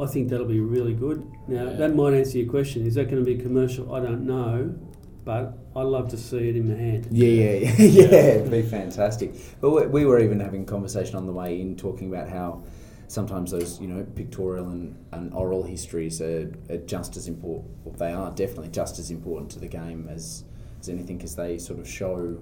I 0.00 0.06
think 0.06 0.28
that'll 0.28 0.46
be 0.46 0.60
really 0.60 0.94
good. 0.94 1.24
Now 1.48 1.64
Yeah. 1.64 1.72
that 1.76 1.94
might 1.94 2.14
answer 2.14 2.38
your 2.38 2.50
question. 2.50 2.86
Is 2.86 2.94
that 2.94 3.04
going 3.10 3.24
to 3.24 3.34
be 3.34 3.36
commercial? 3.40 3.94
I 3.94 4.00
don't 4.00 4.26
know, 4.26 4.74
but 5.24 5.58
I'd 5.74 5.82
love 5.82 6.08
to 6.10 6.16
see 6.16 6.48
it 6.48 6.56
in 6.56 6.68
my 6.68 6.74
hand. 6.78 7.08
Yeah, 7.10 7.28
yeah, 7.28 7.52
yeah, 7.52 7.72
yeah. 7.78 8.02
It'd 8.36 8.50
be 8.50 8.62
fantastic. 8.62 9.34
But 9.60 9.70
we, 9.70 9.86
we 9.86 10.04
were 10.06 10.20
even 10.20 10.40
having 10.40 10.62
a 10.62 10.66
conversation 10.66 11.16
on 11.16 11.26
the 11.26 11.32
way 11.32 11.60
in, 11.60 11.76
talking 11.76 12.08
about 12.12 12.28
how 12.28 12.64
sometimes 13.08 13.50
those, 13.52 13.80
you 13.80 13.88
know, 13.88 14.04
pictorial 14.14 14.68
and, 14.68 14.94
and 15.12 15.32
oral 15.32 15.62
histories 15.62 16.20
are, 16.20 16.52
are 16.68 16.76
just 16.78 17.16
as 17.16 17.26
important. 17.28 17.70
Well, 17.84 17.94
they 17.96 18.12
are 18.12 18.30
definitely 18.32 18.68
just 18.68 18.98
as 18.98 19.10
important 19.10 19.50
to 19.52 19.58
the 19.58 19.68
game 19.68 20.08
as, 20.10 20.44
as 20.80 20.90
anything, 20.90 21.16
because 21.16 21.34
they 21.34 21.56
sort 21.56 21.78
of 21.80 21.88
show 21.88 22.38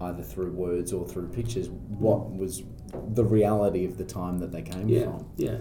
either 0.00 0.22
through 0.22 0.52
words 0.52 0.92
or 0.92 1.06
through 1.08 1.28
pictures 1.28 1.68
what 1.70 2.30
was 2.36 2.62
the 3.14 3.24
reality 3.24 3.84
of 3.84 3.96
the 3.98 4.04
time 4.04 4.38
that 4.38 4.52
they 4.52 4.62
came 4.62 4.88
Yeah, 4.88 5.04
from. 5.04 5.26
yeah. 5.36 5.58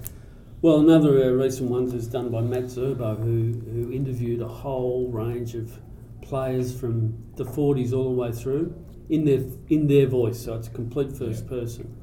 Well, 0.61 0.79
another 0.79 1.23
uh, 1.25 1.29
recent 1.29 1.69
one 1.69 1.91
was 1.91 2.07
done 2.07 2.29
by 2.29 2.41
Matt 2.41 2.63
Zurbo, 2.65 3.17
who, 3.17 3.53
who 3.71 3.91
interviewed 3.91 4.41
a 4.41 4.47
whole 4.47 5.09
range 5.11 5.53
of 5.55 5.79
players 6.21 6.77
from 6.77 7.15
the 7.35 7.45
40s 7.45 7.93
all 7.93 8.05
the 8.05 8.09
way 8.21 8.31
through 8.31 8.73
in 9.09 9.25
their 9.25 9.43
in 9.69 9.85
their 9.87 10.07
voice. 10.07 10.39
So 10.41 10.55
it's 10.55 10.67
complete 10.69 11.11
first 11.15 11.43
Yeah. 11.43 11.49
person, 11.49 11.95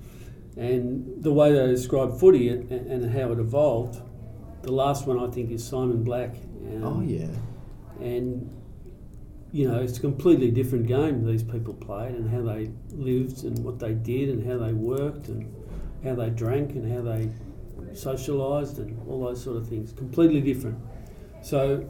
and 0.56 1.22
the 1.22 1.32
way 1.32 1.52
they 1.52 1.66
describe 1.66 2.18
footy 2.20 2.50
and, 2.50 2.70
and 2.70 3.10
how 3.12 3.32
it 3.32 3.38
evolved. 3.40 4.00
The 4.62 4.70
last 4.72 5.08
one 5.08 5.18
I 5.18 5.28
think 5.32 5.50
is 5.50 5.64
Simon 5.64 6.04
Black. 6.04 6.36
Um, 6.72 6.84
Oh, 6.84 7.00
yeah. 7.00 7.26
and 8.00 8.48
you 9.52 9.68
know 9.68 9.80
it's 9.80 9.98
a 9.98 10.00
completely 10.00 10.50
different 10.50 10.86
game 10.86 11.24
these 11.26 11.42
people 11.42 11.74
played 11.74 12.14
and 12.14 12.30
how 12.30 12.40
they 12.40 12.70
lived 12.92 13.44
and 13.44 13.58
what 13.64 13.78
they 13.78 13.92
did 13.92 14.28
and 14.30 14.46
how 14.46 14.56
they 14.58 14.72
worked 14.72 15.28
and 15.28 15.54
how 16.02 16.14
they 16.14 16.30
drank 16.30 16.70
and 16.72 16.90
how 16.90 17.02
they 17.02 17.30
socialised 17.94 18.78
and 18.78 18.98
all 19.08 19.24
those 19.24 19.42
sort 19.42 19.56
of 19.56 19.68
things. 19.68 19.92
Completely 19.92 20.40
different. 20.40 20.78
So 21.42 21.88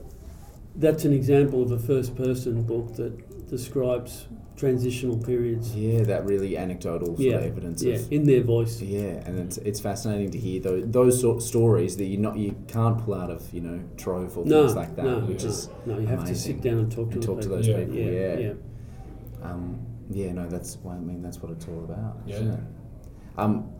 that's 0.77 1.05
an 1.05 1.13
example 1.13 1.63
of 1.63 1.71
a 1.71 1.79
first 1.79 2.17
person 2.17 2.63
book 2.63 2.95
that 2.97 3.49
describes 3.49 4.27
transitional 4.57 5.17
periods 5.17 5.75
Yeah, 5.75 6.03
that 6.05 6.25
really 6.27 6.57
anecdotal 6.57 7.09
sort 7.17 7.21
yeah 7.21 7.35
of 7.37 7.45
evidence 7.45 7.83
yeah 7.83 7.95
of 7.95 8.13
in 8.13 8.25
their 8.25 8.43
voice 8.43 8.81
Yeah, 8.83 9.23
and 9.27 9.39
it's, 9.39 9.57
it's 9.59 9.81
fascinating 9.81 10.31
to 10.33 10.39
hear 10.39 10.61
those, 10.61 10.85
those 10.91 11.21
sort 11.21 11.39
of 11.39 11.43
stories 11.43 11.97
that 11.97 12.05
you 12.05 12.19
not 12.19 12.37
you 12.37 12.55
can't 12.69 12.99
pull 13.05 13.15
out 13.15 13.31
of 13.31 13.53
you 13.53 13.61
know 13.61 13.83
Trove 13.97 14.37
or 14.39 14.45
no 14.45 14.63
things 14.65 14.77
like 14.77 14.95
that, 14.97 15.05
no 15.05 15.19
which 15.21 15.43
no, 15.43 15.49
is 15.49 15.69
no 15.87 15.99
you 15.99 16.07
have 16.07 16.25
to 16.27 16.35
sit 16.35 16.61
down 16.61 16.79
and 16.79 16.93
talk 16.93 17.09
to 17.09 17.15
and 17.15 17.23
the 17.23 17.27
talk 17.27 17.41
to 17.41 17.49
those 17.49 17.67
Yeah. 17.67 17.77
people. 17.79 17.95
yeah 17.95 18.11
Yeah, 18.11 18.37
yeah 18.39 18.53
Um, 19.43 19.79
yeah, 20.11 20.33
no, 20.33 20.47
that's 20.49 20.77
well, 20.83 20.95
I 20.95 20.99
mean 21.01 21.23
that's 21.23 21.39
what 21.43 21.51
it's 21.53 21.67
all 21.67 21.85
about. 21.85 22.19
Yeah. 22.27 22.37
It? 22.37 22.61
Um, 23.39 23.71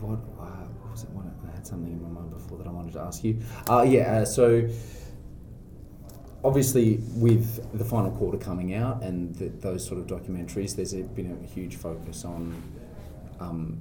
what, 0.00 0.18
uh, 0.40 0.64
what 0.82 0.90
was 0.90 1.02
it? 1.04 1.10
What, 1.10 1.26
I 1.50 1.54
had 1.54 1.66
something 1.66 1.92
in 1.92 2.02
my 2.02 2.08
mind 2.08 2.30
before 2.32 2.58
that 2.58 2.66
I 2.66 2.70
wanted 2.70 2.92
to 2.94 3.00
ask 3.00 3.22
you. 3.24 3.38
Uh, 3.68 3.82
yeah, 3.82 4.18
uh, 4.20 4.24
so 4.24 4.68
obviously 6.44 6.98
with 7.16 7.66
the 7.76 7.84
final 7.84 8.10
quarter 8.10 8.38
coming 8.38 8.74
out 8.74 9.02
and 9.02 9.34
the, 9.36 9.48
those 9.48 9.84
sort 9.84 9.98
of 9.98 10.06
documentaries, 10.06 10.76
there's 10.76 10.92
a, 10.92 10.98
been 11.02 11.42
a 11.42 11.46
huge 11.46 11.76
focus 11.76 12.24
on. 12.24 12.62
Um, 13.40 13.80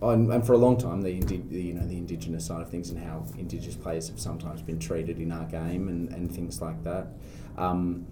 on, 0.00 0.30
and 0.30 0.46
for 0.46 0.52
a 0.52 0.58
long 0.58 0.76
time, 0.76 1.02
the, 1.02 1.10
indi- 1.12 1.44
the 1.48 1.62
you 1.62 1.74
know 1.74 1.86
the 1.86 1.96
indigenous 1.96 2.46
side 2.46 2.60
of 2.60 2.68
things 2.70 2.90
and 2.90 2.98
how 2.98 3.24
indigenous 3.38 3.76
players 3.76 4.08
have 4.08 4.20
sometimes 4.20 4.60
been 4.60 4.78
treated 4.78 5.18
in 5.18 5.32
our 5.32 5.44
game 5.44 5.88
and, 5.88 6.10
and 6.10 6.34
things 6.34 6.60
like 6.60 6.82
that. 6.84 7.08
Um, 7.56 8.06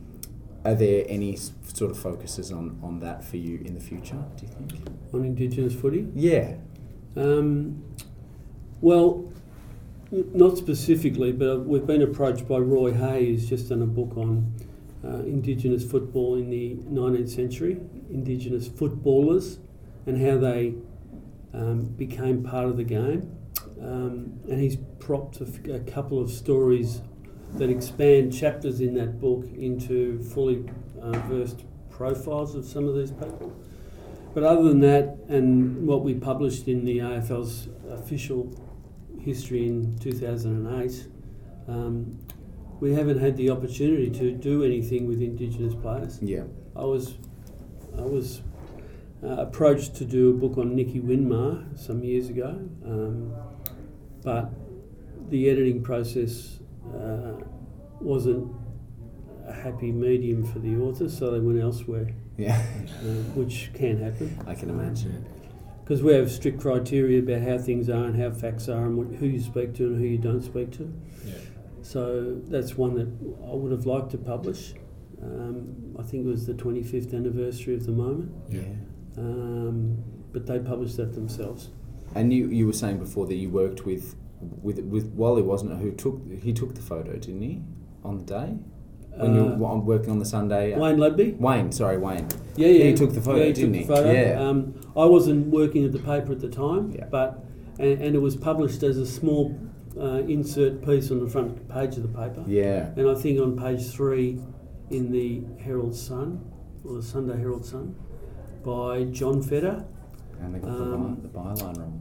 are 0.65 0.75
there 0.75 1.05
any 1.09 1.37
sort 1.37 1.91
of 1.91 1.99
focuses 1.99 2.53
on, 2.53 2.79
on 2.83 3.01
that 3.01 3.25
for 3.25 3.37
you 3.37 3.61
in 3.65 3.75
the 3.75 3.81
future? 3.81 4.23
Do 4.37 4.47
you 4.47 4.53
think? 4.53 4.89
on 5.13 5.25
indigenous 5.25 5.75
footy 5.75 6.09
Yeah. 6.15 6.55
Um, 7.17 7.83
well, 8.81 9.31
not 10.13 10.59
specifically, 10.59 11.33
but 11.33 11.61
we've 11.61 11.87
been 11.87 12.03
approached 12.03 12.47
by 12.47 12.59
Roy 12.59 12.93
Hay, 12.93 13.27
who's 13.27 13.49
just 13.49 13.71
done 13.71 13.81
a 13.81 13.87
book 13.87 14.17
on 14.19 14.53
uh, 15.03 15.21
Indigenous 15.21 15.91
football 15.91 16.37
in 16.37 16.51
the 16.51 16.75
19th 16.75 17.31
century, 17.31 17.81
Indigenous 18.11 18.69
footballers, 18.69 19.59
and 20.07 20.21
how 20.21 20.37
they 20.37 20.75
um, 21.55 21.87
became 21.97 22.43
part 22.43 22.67
of 22.67 22.77
the 22.77 22.85
game. 22.85 23.35
Um, 23.81 24.39
and 24.51 24.61
he's 24.61 24.77
propped 24.99 25.41
a 25.41 25.81
couple 25.81 26.21
of 26.21 26.31
stories 26.31 27.01
that 27.55 27.71
expand 27.71 28.35
chapters 28.35 28.81
in 28.81 28.95
that 28.95 29.19
book 29.19 29.47
into 29.57 30.23
fully 30.23 30.69
uh, 31.01 31.13
versed 31.21 31.65
profiles 31.91 32.55
of 32.55 32.67
some 32.67 32.87
of 32.87 32.95
these 32.95 33.13
people. 33.13 33.57
But 34.35 34.45
other 34.45 34.65
than 34.65 34.81
that, 34.81 35.19
and 35.29 35.87
what 35.87 36.05
we 36.05 36.15
published 36.15 36.69
in 36.69 36.85
the 36.85 36.99
AFL's 36.99 37.69
official 37.91 38.55
history 39.27 39.67
in 39.67 39.97
2008, 39.99 41.07
um, 41.69 42.19
we 42.81 42.93
haven't 42.93 43.19
had 43.19 43.37
the 43.37 43.51
opportunity 43.51 44.11
to 44.11 44.33
do 44.33 44.65
anything 44.65 45.07
with 45.07 45.23
Indigenous 45.23 45.75
players. 45.75 46.19
Yeah. 46.21 46.45
I 46.75 46.85
was, 46.85 47.15
I 47.97 48.03
was 48.03 48.43
uh, 49.23 49.29
approached 49.29 49.95
to 49.97 50.05
do 50.05 50.31
a 50.31 50.33
book 50.35 50.59
on 50.59 50.75
Nicky 50.75 51.01
Winmar 51.01 51.79
some 51.79 52.03
years 52.03 52.29
ago, 52.29 52.59
um, 52.85 53.33
but 54.25 54.51
the 55.31 55.49
editing 55.49 55.83
process 55.83 56.59
uh, 56.93 57.35
wasn't 58.01 58.53
a 59.47 59.53
happy 59.53 59.93
medium 59.93 60.45
for 60.45 60.59
the 60.59 60.77
author, 60.77 61.09
so 61.09 61.31
they 61.31 61.39
went 61.41 61.61
elsewhere, 61.61 62.09
Yeah. 62.37 62.57
uh, 62.59 63.05
which 63.39 63.71
can 63.75 64.03
happen 64.03 64.37
I 64.47 64.55
can 64.57 64.71
imagine. 64.71 65.25
Because 65.83 66.03
we 66.03 66.13
have 66.15 66.31
strict 66.31 66.61
criteria 66.61 67.19
about 67.21 67.43
how 67.43 67.59
things 67.59 67.89
are 67.89 68.05
and 68.05 68.21
how 68.21 68.31
facts 68.31 68.69
are 68.69 68.85
and 68.87 68.97
what, 68.97 69.07
who 69.19 69.27
you 69.27 69.41
speak 69.41 69.75
to 69.75 69.87
and 69.87 69.99
who 69.99 70.05
you 70.07 70.19
don't 70.19 70.43
speak 70.43 70.71
to. 70.73 70.93
Yeah. 71.25 71.35
So 71.83 72.41
that's 72.47 72.77
one 72.77 72.95
that 72.95 73.09
I 73.51 73.55
would 73.55 73.73
have 73.73 73.87
liked 73.87 74.11
to 74.13 74.19
publish. 74.19 74.75
Um, 75.23 75.97
I 75.99 76.03
think 76.03 76.25
it 76.27 76.29
was 76.29 76.47
the 76.47 76.55
25th 76.55 77.15
anniversary 77.15 77.75
of 77.75 77.87
the 77.87 77.93
moment, 77.93 78.33
Yeah. 78.49 78.63
um, 79.19 80.03
but 80.33 80.47
they 80.47 80.59
published 80.59 80.97
that 80.97 81.13
themselves. 81.15 81.71
And 82.15 82.33
you, 82.33 82.49
you 82.49 82.67
were 82.67 82.73
saying 82.73 82.99
before 82.99 83.27
that 83.27 83.35
you 83.37 83.49
worked 83.51 83.85
with 83.85 84.17
with 84.61 84.81
with 84.81 85.07
Wally, 85.15 85.43
wasn't 85.43 85.73
it? 85.73 85.77
Who 85.79 85.93
took 85.93 86.21
he 86.43 86.53
took 86.53 86.75
the 86.75 86.83
photo, 86.83 87.13
didn't 87.13 87.43
he, 87.43 87.63
on 88.05 88.19
the 88.19 88.25
day 88.25 88.57
when 89.17 89.35
you 89.35 89.41
Uh, 89.65 89.79
working 89.79 90.11
on 90.11 90.19
the 90.19 90.25
Sunday? 90.25 90.79
Wayne 90.79 90.97
Ludbey? 90.97 91.39
Wayne, 91.39 91.71
sorry, 91.73 91.99
Wayne. 91.99 92.27
Yeah, 92.57 92.69
yeah. 92.69 92.85
He 92.87 92.95
took 92.95 93.13
the 93.13 93.21
photo, 93.21 93.39
yeah, 93.39 93.45
he 93.47 93.53
didn't 93.53 93.73
took 93.73 93.81
he? 93.83 93.87
The 93.87 93.95
photo. 93.97 94.13
Yeah. 94.13 94.49
Um, 94.49 94.75
I 94.97 95.05
wasn't 95.05 95.47
working 95.49 95.85
at 95.85 95.93
the 95.93 95.99
paper 95.99 96.33
at 96.33 96.41
the 96.41 96.49
time, 96.49 96.93
Yeah. 96.97 97.07
but 97.11 97.45
and, 97.79 98.01
and 98.03 98.15
it 98.15 98.21
was 98.21 98.37
published 98.37 98.83
as 98.83 98.99
a 98.99 99.07
small 99.07 99.55
uh, 99.99 100.23
insert 100.27 100.85
piece 100.85 101.11
on 101.11 101.21
the 101.21 101.29
front 101.29 101.69
page 101.69 101.97
of 101.97 102.03
the 102.03 102.09
paper. 102.09 102.43
Yeah. 102.47 102.91
And 102.97 103.09
I 103.09 103.15
think 103.15 103.41
on 103.41 103.57
page 103.57 103.87
three 103.91 104.39
in 104.91 105.11
the 105.13 105.43
Herald 105.63 105.95
Sun, 105.95 106.41
or 106.85 106.95
the 106.97 107.03
Sunday 107.03 107.37
Herald 107.39 107.65
Sun, 107.65 107.95
by 108.65 109.05
John 109.05 109.43
Feder. 109.43 109.85
And 110.41 110.55
they 110.55 110.59
got 110.61 110.71
Um, 110.71 110.79
the, 110.79 110.97
line, 110.97 111.17
the 111.23 111.29
byline 111.29 111.79
wrong. 111.79 112.01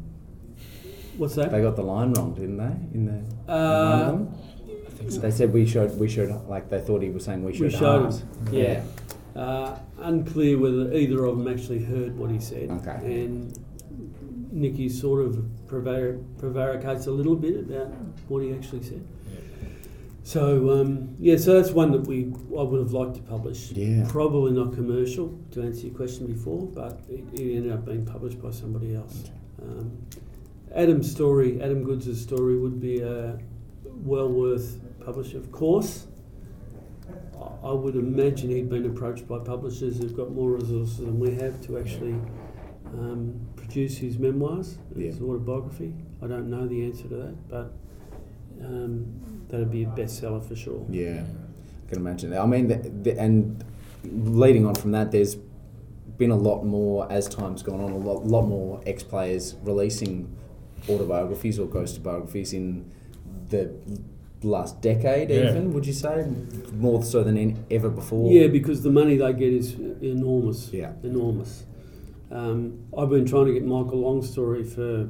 What's 1.18 1.36
that? 1.36 1.52
They 1.52 1.62
got 1.62 1.76
the 1.76 1.84
line 1.84 2.14
wrong, 2.14 2.34
didn't 2.34 2.58
they? 2.58 2.76
In 2.98 3.06
the 3.06 3.52
Uh, 3.52 3.56
of 3.56 4.08
them? 4.08 4.30
I 4.34 4.51
think 5.02 5.12
so. 5.12 5.20
They 5.20 5.32
said 5.32 5.54
we 5.54 5.66
showed 5.66 5.98
we 6.00 6.10
showed 6.10 6.30
like 6.48 6.70
they 6.70 6.80
thought 6.82 7.02
he 7.02 7.10
was 7.10 7.26
saying 7.26 7.44
we 7.44 7.54
showed, 7.54 7.62
We 7.62 7.70
showed 7.72 8.02
halves. 8.04 8.20
him, 8.22 8.28
yeah. 8.52 8.84
Uh, 9.36 9.78
unclear 10.00 10.58
whether 10.58 10.94
either 10.94 11.24
of 11.26 11.38
them 11.38 11.48
actually 11.48 11.84
heard 11.84 12.18
what 12.18 12.30
he 12.32 12.40
said. 12.40 12.70
Okay. 12.70 13.24
And 13.24 13.58
Nicky 14.52 14.90
sort 14.90 15.26
of 15.26 15.36
prevar- 15.68 16.22
prevaricates 16.38 17.08
a 17.08 17.12
little 17.12 17.36
bit 17.36 17.58
about 17.60 17.88
what 18.28 18.44
he 18.44 18.54
actually 18.54 18.84
said. 18.84 19.06
So 20.24 20.70
um, 20.82 21.16
yeah, 21.20 21.38
so 21.38 21.60
that's 21.60 21.72
one 21.74 21.92
that 21.94 22.02
we 22.06 22.26
I 22.58 22.62
would 22.62 22.80
have 22.80 22.92
liked 22.94 23.16
to 23.16 23.22
publish. 23.24 23.72
Yeah. 23.72 24.06
Probably 24.10 24.52
not 24.52 24.74
commercial 24.74 25.38
to 25.52 25.64
answer 25.64 25.88
your 25.88 25.96
question 25.96 26.28
before, 26.28 26.68
but 26.68 27.00
it, 27.10 27.24
it 27.34 27.56
ended 27.56 27.72
up 27.72 27.86
being 27.86 28.06
published 28.06 28.42
by 28.42 28.52
somebody 28.52 28.96
else. 28.96 29.32
Um, 29.62 29.98
Adam's 30.76 31.10
story, 31.12 31.62
Adam 31.62 31.84
Goodes' 31.84 32.22
story, 32.22 32.58
would 32.58 32.80
be 32.80 33.04
uh, 33.04 33.34
well 33.86 34.30
worth 34.30 34.80
publishing. 35.02 35.38
Of 35.40 35.52
course, 35.52 36.08
I- 37.36 37.70
I 37.70 37.74
would 37.74 37.96
imagine 37.96 38.50
he'd 38.50 38.70
been 38.70 38.86
approached 38.86 39.28
by 39.28 39.40
publishers 39.40 39.98
who've 39.98 40.16
got 40.16 40.32
more 40.34 40.52
resources 40.52 40.98
than 41.00 41.20
we 41.20 41.32
have 41.36 41.60
to 41.68 41.78
actually 41.78 42.16
um, 43.00 43.34
produce 43.56 43.98
his 43.98 44.20
memoirs, 44.20 44.78
his 44.96 45.18
Yeah. 45.18 45.24
autobiography. 45.26 45.94
I 46.22 46.28
don't 46.28 46.50
know 46.50 46.68
the 46.68 46.84
answer 46.84 47.08
to 47.08 47.16
that, 47.16 47.48
but 47.48 47.74
um, 48.66 49.06
that'd 49.48 49.72
be 49.72 49.84
a 49.84 49.88
bestseller 49.88 50.44
for 50.44 50.56
sure. 50.58 50.86
Yeah, 50.90 51.24
I 51.24 51.90
can 51.90 52.00
imagine 52.00 52.32
that. 52.32 52.42
I 52.42 52.46
mean, 52.46 52.68
the, 52.68 52.76
the, 53.04 53.18
and 53.20 53.64
leading 54.04 54.66
on 54.66 54.76
from 54.76 54.92
that, 54.92 55.12
there's 55.12 55.38
been 56.18 56.32
a 56.32 56.36
lot 56.36 56.64
more 56.66 57.10
as 57.10 57.30
time's 57.30 57.64
gone 57.64 57.80
on. 57.80 57.92
A 57.92 57.98
lot, 57.98 58.26
lot 58.28 58.42
more 58.44 58.82
ex 58.86 59.04
players 59.04 59.56
releasing 59.64 60.28
autobiographies 60.90 61.60
or 61.60 61.68
ghost 61.68 62.04
biographies 62.04 62.52
in 62.54 62.86
the 63.50 63.72
last 64.44 64.82
decade. 64.82 65.30
Yeah. 65.30 65.50
Even 65.52 65.74
would 65.74 65.86
you 65.86 65.94
say 65.94 66.26
more 66.74 67.04
so 67.04 67.24
than 67.24 67.38
in, 67.38 67.66
ever 67.70 67.90
before? 67.90 68.32
Yeah, 68.32 68.48
because 68.48 68.82
the 68.84 68.90
money 68.92 69.18
they 69.18 69.34
get 69.34 69.54
is 69.54 69.74
enormous. 70.02 70.70
Yeah. 70.74 70.94
Enormous. 71.04 71.66
Um, 72.32 72.86
I've 72.98 73.10
been 73.10 73.26
trying 73.26 73.48
to 73.48 73.54
get 73.54 73.66
Michael 73.66 74.00
Long's 74.00 74.30
story 74.30 74.64
for, 74.64 75.10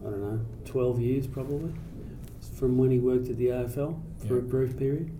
I 0.00 0.10
don't 0.10 0.20
know, 0.20 0.40
12 0.66 1.00
years 1.00 1.26
probably, 1.26 1.72
from 2.56 2.78
when 2.78 2.90
he 2.90 2.98
worked 2.98 3.28
at 3.28 3.36
the 3.38 3.46
AFL 3.48 4.00
for 4.28 4.38
a 4.38 4.42
brief 4.42 4.78
period. 4.78 5.10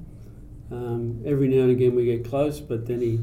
Um, 0.70 1.20
every 1.26 1.48
now 1.48 1.62
and 1.62 1.72
again 1.72 1.96
we 1.96 2.04
get 2.04 2.24
close, 2.24 2.60
but 2.60 2.86
then 2.86 3.00
he 3.00 3.18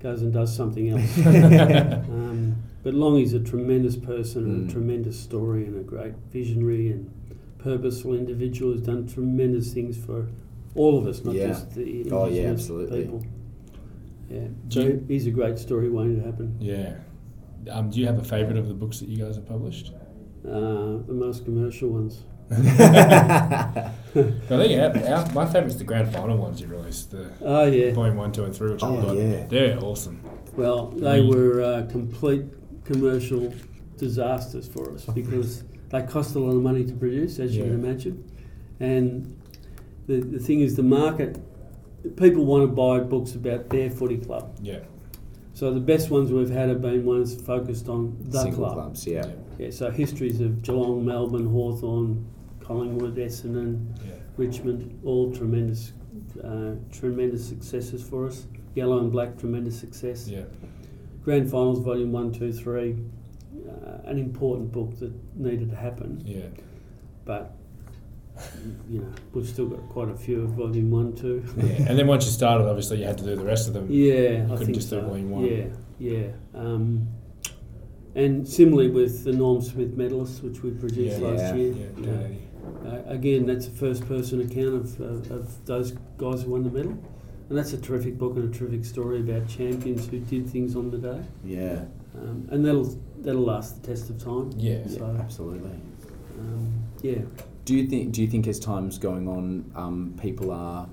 goes 0.00 0.22
and 0.22 0.32
does 0.32 0.54
something 0.54 0.90
else. 0.90 1.18
um, 1.26 2.56
but 2.84 2.94
Longy's 2.94 3.32
a 3.32 3.40
tremendous 3.40 3.96
person 3.96 4.44
and 4.44 4.66
Mm. 4.66 4.68
a 4.68 4.72
tremendous 4.72 5.18
story 5.18 5.64
and 5.66 5.76
a 5.78 5.82
great 5.82 6.14
visionary 6.32 6.90
and 6.92 7.10
purposeful 7.62 8.14
individual 8.14 8.72
who's 8.72 8.82
done 8.82 9.06
tremendous 9.06 9.72
things 9.72 9.96
for 9.96 10.26
all 10.74 10.98
of 10.98 11.06
us, 11.06 11.24
not 11.24 11.34
Yeah. 11.34 11.48
just 11.48 11.74
the 11.74 12.08
Oh, 12.10 12.24
yeah, 12.26 12.48
Indigenous 12.50 12.60
absolutely. 12.60 13.02
people. 13.02 13.22
Yeah, 14.30 14.40
Do 14.68 14.80
so 14.80 14.86
you- 14.88 15.04
he's 15.08 15.26
a 15.26 15.30
great 15.30 15.58
story 15.58 15.88
waiting 15.90 16.16
to 16.20 16.22
happen. 16.24 16.56
Yeah. 16.60 16.94
Um, 17.70 17.90
do 17.90 18.00
you 18.00 18.06
have 18.06 18.18
a 18.18 18.24
favourite 18.24 18.56
of 18.58 18.66
the 18.68 18.74
books 18.74 18.98
that 19.00 19.08
you 19.08 19.18
guys 19.22 19.36
have 19.36 19.46
published? 19.46 19.92
Uh, 20.44 20.98
the 21.06 21.14
most 21.14 21.44
commercial 21.44 21.90
ones. 21.90 22.24
I 22.50 23.90
think 24.12 24.80
our, 24.80 25.14
our, 25.14 25.32
my 25.32 25.46
favourite's 25.46 25.76
the 25.76 25.84
grand 25.84 26.12
final 26.12 26.36
ones 26.36 26.60
you 26.60 26.66
released, 26.66 27.10
the 27.12 27.30
Oh 27.40 27.64
yeah. 27.66 27.92
volume 27.92 28.16
one, 28.16 28.32
two, 28.32 28.44
and 28.44 28.54
three, 28.54 28.72
which 28.72 28.82
Oh, 28.82 28.96
I've 28.98 29.04
got. 29.04 29.16
yeah. 29.16 29.46
They're 29.46 29.78
awesome. 29.78 30.20
Well, 30.56 30.88
they 30.88 31.20
Mm. 31.20 31.34
were 31.34 31.62
uh, 31.62 31.86
complete 31.90 32.44
commercial 32.84 33.52
disasters 33.96 34.68
for 34.68 34.92
us 34.92 35.04
because 35.14 35.64
they 35.92 36.02
cost 36.02 36.34
a 36.34 36.38
lot 36.40 36.56
of 36.56 36.62
money 36.62 36.84
to 36.84 36.92
produce, 36.94 37.38
as 37.38 37.56
you 37.56 37.62
can 37.64 37.74
imagine. 37.74 38.24
And 38.80 39.38
the, 40.08 40.16
the 40.20 40.38
thing 40.40 40.60
is, 40.60 40.74
the 40.74 40.82
market, 40.82 41.38
people 42.16 42.44
want 42.44 42.62
to 42.64 42.66
buy 42.66 42.98
books 43.00 43.34
about 43.34 43.68
their 43.68 43.90
footy 43.90 44.16
club. 44.18 44.56
Yeah. 44.60 44.80
So 45.54 45.72
the 45.72 45.80
best 45.80 46.10
ones 46.10 46.32
we've 46.32 46.48
had 46.50 46.70
have 46.70 46.80
been 46.82 47.04
ones 47.04 47.40
focused 47.40 47.88
on 47.88 48.16
the 48.30 48.40
Single 48.40 48.58
club. 48.64 48.72
clubs, 48.74 49.06
yeah. 49.06 49.26
Yeah, 49.58 49.70
so 49.70 49.90
histories 49.90 50.40
of 50.40 50.62
Geelong, 50.62 51.04
Melbourne, 51.04 51.46
Hawthorn, 51.46 52.26
Collingwood, 52.60 53.16
Essendon, 53.16 53.86
Yeah. 54.04 54.14
Richmond, 54.38 54.98
all 55.04 55.30
tremendous, 55.30 55.92
uh, 56.42 56.72
tremendous 56.90 57.46
successes 57.46 58.02
for 58.02 58.26
us. 58.26 58.46
Yellow 58.74 58.98
and 58.98 59.12
Black, 59.12 59.36
tremendous 59.38 59.78
success. 59.78 60.26
Yeah. 60.26 60.44
Grand 61.22 61.50
Finals, 61.50 61.80
Volume 61.80 62.10
1, 62.12 62.32
2, 62.32 62.50
3, 62.52 62.96
uh, 63.68 64.08
an 64.08 64.18
important 64.18 64.72
book 64.72 64.98
that 65.00 65.12
needed 65.36 65.70
to 65.70 65.76
happen. 65.76 66.22
Yeah. 66.24 66.46
But, 67.24 67.54
you 68.90 69.00
know, 69.00 69.12
we've 69.32 69.46
still 69.48 69.66
got 69.66 69.88
quite 69.88 70.08
a 70.08 70.14
few 70.16 70.42
of 70.42 70.50
Volume 70.50 70.90
1, 70.90 71.14
2. 71.16 71.44
Yeah. 71.56 71.64
and 71.88 71.98
then 71.98 72.06
once 72.06 72.24
you 72.24 72.30
started, 72.32 72.66
obviously, 72.66 72.98
you 72.98 73.04
had 73.06 73.18
to 73.18 73.24
do 73.24 73.36
the 73.36 73.44
rest 73.44 73.68
of 73.68 73.74
them. 73.74 73.86
Yeah, 73.90 74.12
I 74.12 74.48
couldn't 74.48 74.58
think 74.58 74.74
just 74.74 74.90
do 74.90 74.96
so. 75.00 75.06
Volume 75.08 75.30
1. 75.30 75.44
Yeah, 75.44 75.64
yeah. 75.98 76.26
Um, 76.54 77.08
and 78.14 78.46
similarly 78.46 78.90
with 78.90 79.24
the 79.24 79.32
Norm 79.32 79.62
Smith 79.62 79.96
medalists, 79.96 80.42
which 80.42 80.62
we 80.62 80.70
produced 80.70 81.20
Yeah. 81.20 81.26
last 81.28 81.40
Yeah. 81.40 81.54
year. 81.54 81.72
Yeah. 81.74 81.86
uh, 82.10 82.12
Daddy. 82.16 82.38
Uh, 82.86 83.02
again, 83.06 83.46
that's 83.46 83.66
a 83.66 83.70
first 83.70 84.06
person 84.06 84.40
account 84.40 84.74
of, 84.74 85.00
of, 85.00 85.30
of 85.30 85.66
those 85.66 85.92
guys 86.18 86.42
who 86.42 86.50
won 86.50 86.62
the 86.64 86.70
medal. 86.70 86.96
And 87.48 87.58
that's 87.58 87.72
a 87.72 87.78
terrific 87.80 88.18
book 88.18 88.36
and 88.36 88.54
a 88.54 88.56
terrific 88.56 88.84
story 88.84 89.20
about 89.20 89.46
champions 89.48 90.06
who 90.08 90.20
did 90.20 90.48
things 90.48 90.74
on 90.76 90.90
the 90.90 90.98
day. 90.98 91.20
Yeah, 91.44 91.84
Um, 92.14 92.48
and 92.50 92.64
that'll, 92.64 92.84
that'll 93.20 93.42
last 93.42 93.80
the 93.80 93.88
test 93.88 94.10
of 94.10 94.22
time. 94.22 94.52
Yeah. 94.56 94.78
yeah, 94.86 95.04
absolutely. 95.18 95.70
um, 96.38 96.72
yeah. 97.02 97.18
Do 97.64 97.74
you 97.74 97.86
think? 97.86 98.12
Do 98.12 98.20
you 98.22 98.28
think 98.28 98.46
as 98.48 98.58
time's 98.58 98.98
going 98.98 99.28
on, 99.28 99.70
um, 99.76 100.14
people 100.20 100.50
are, 100.50 100.88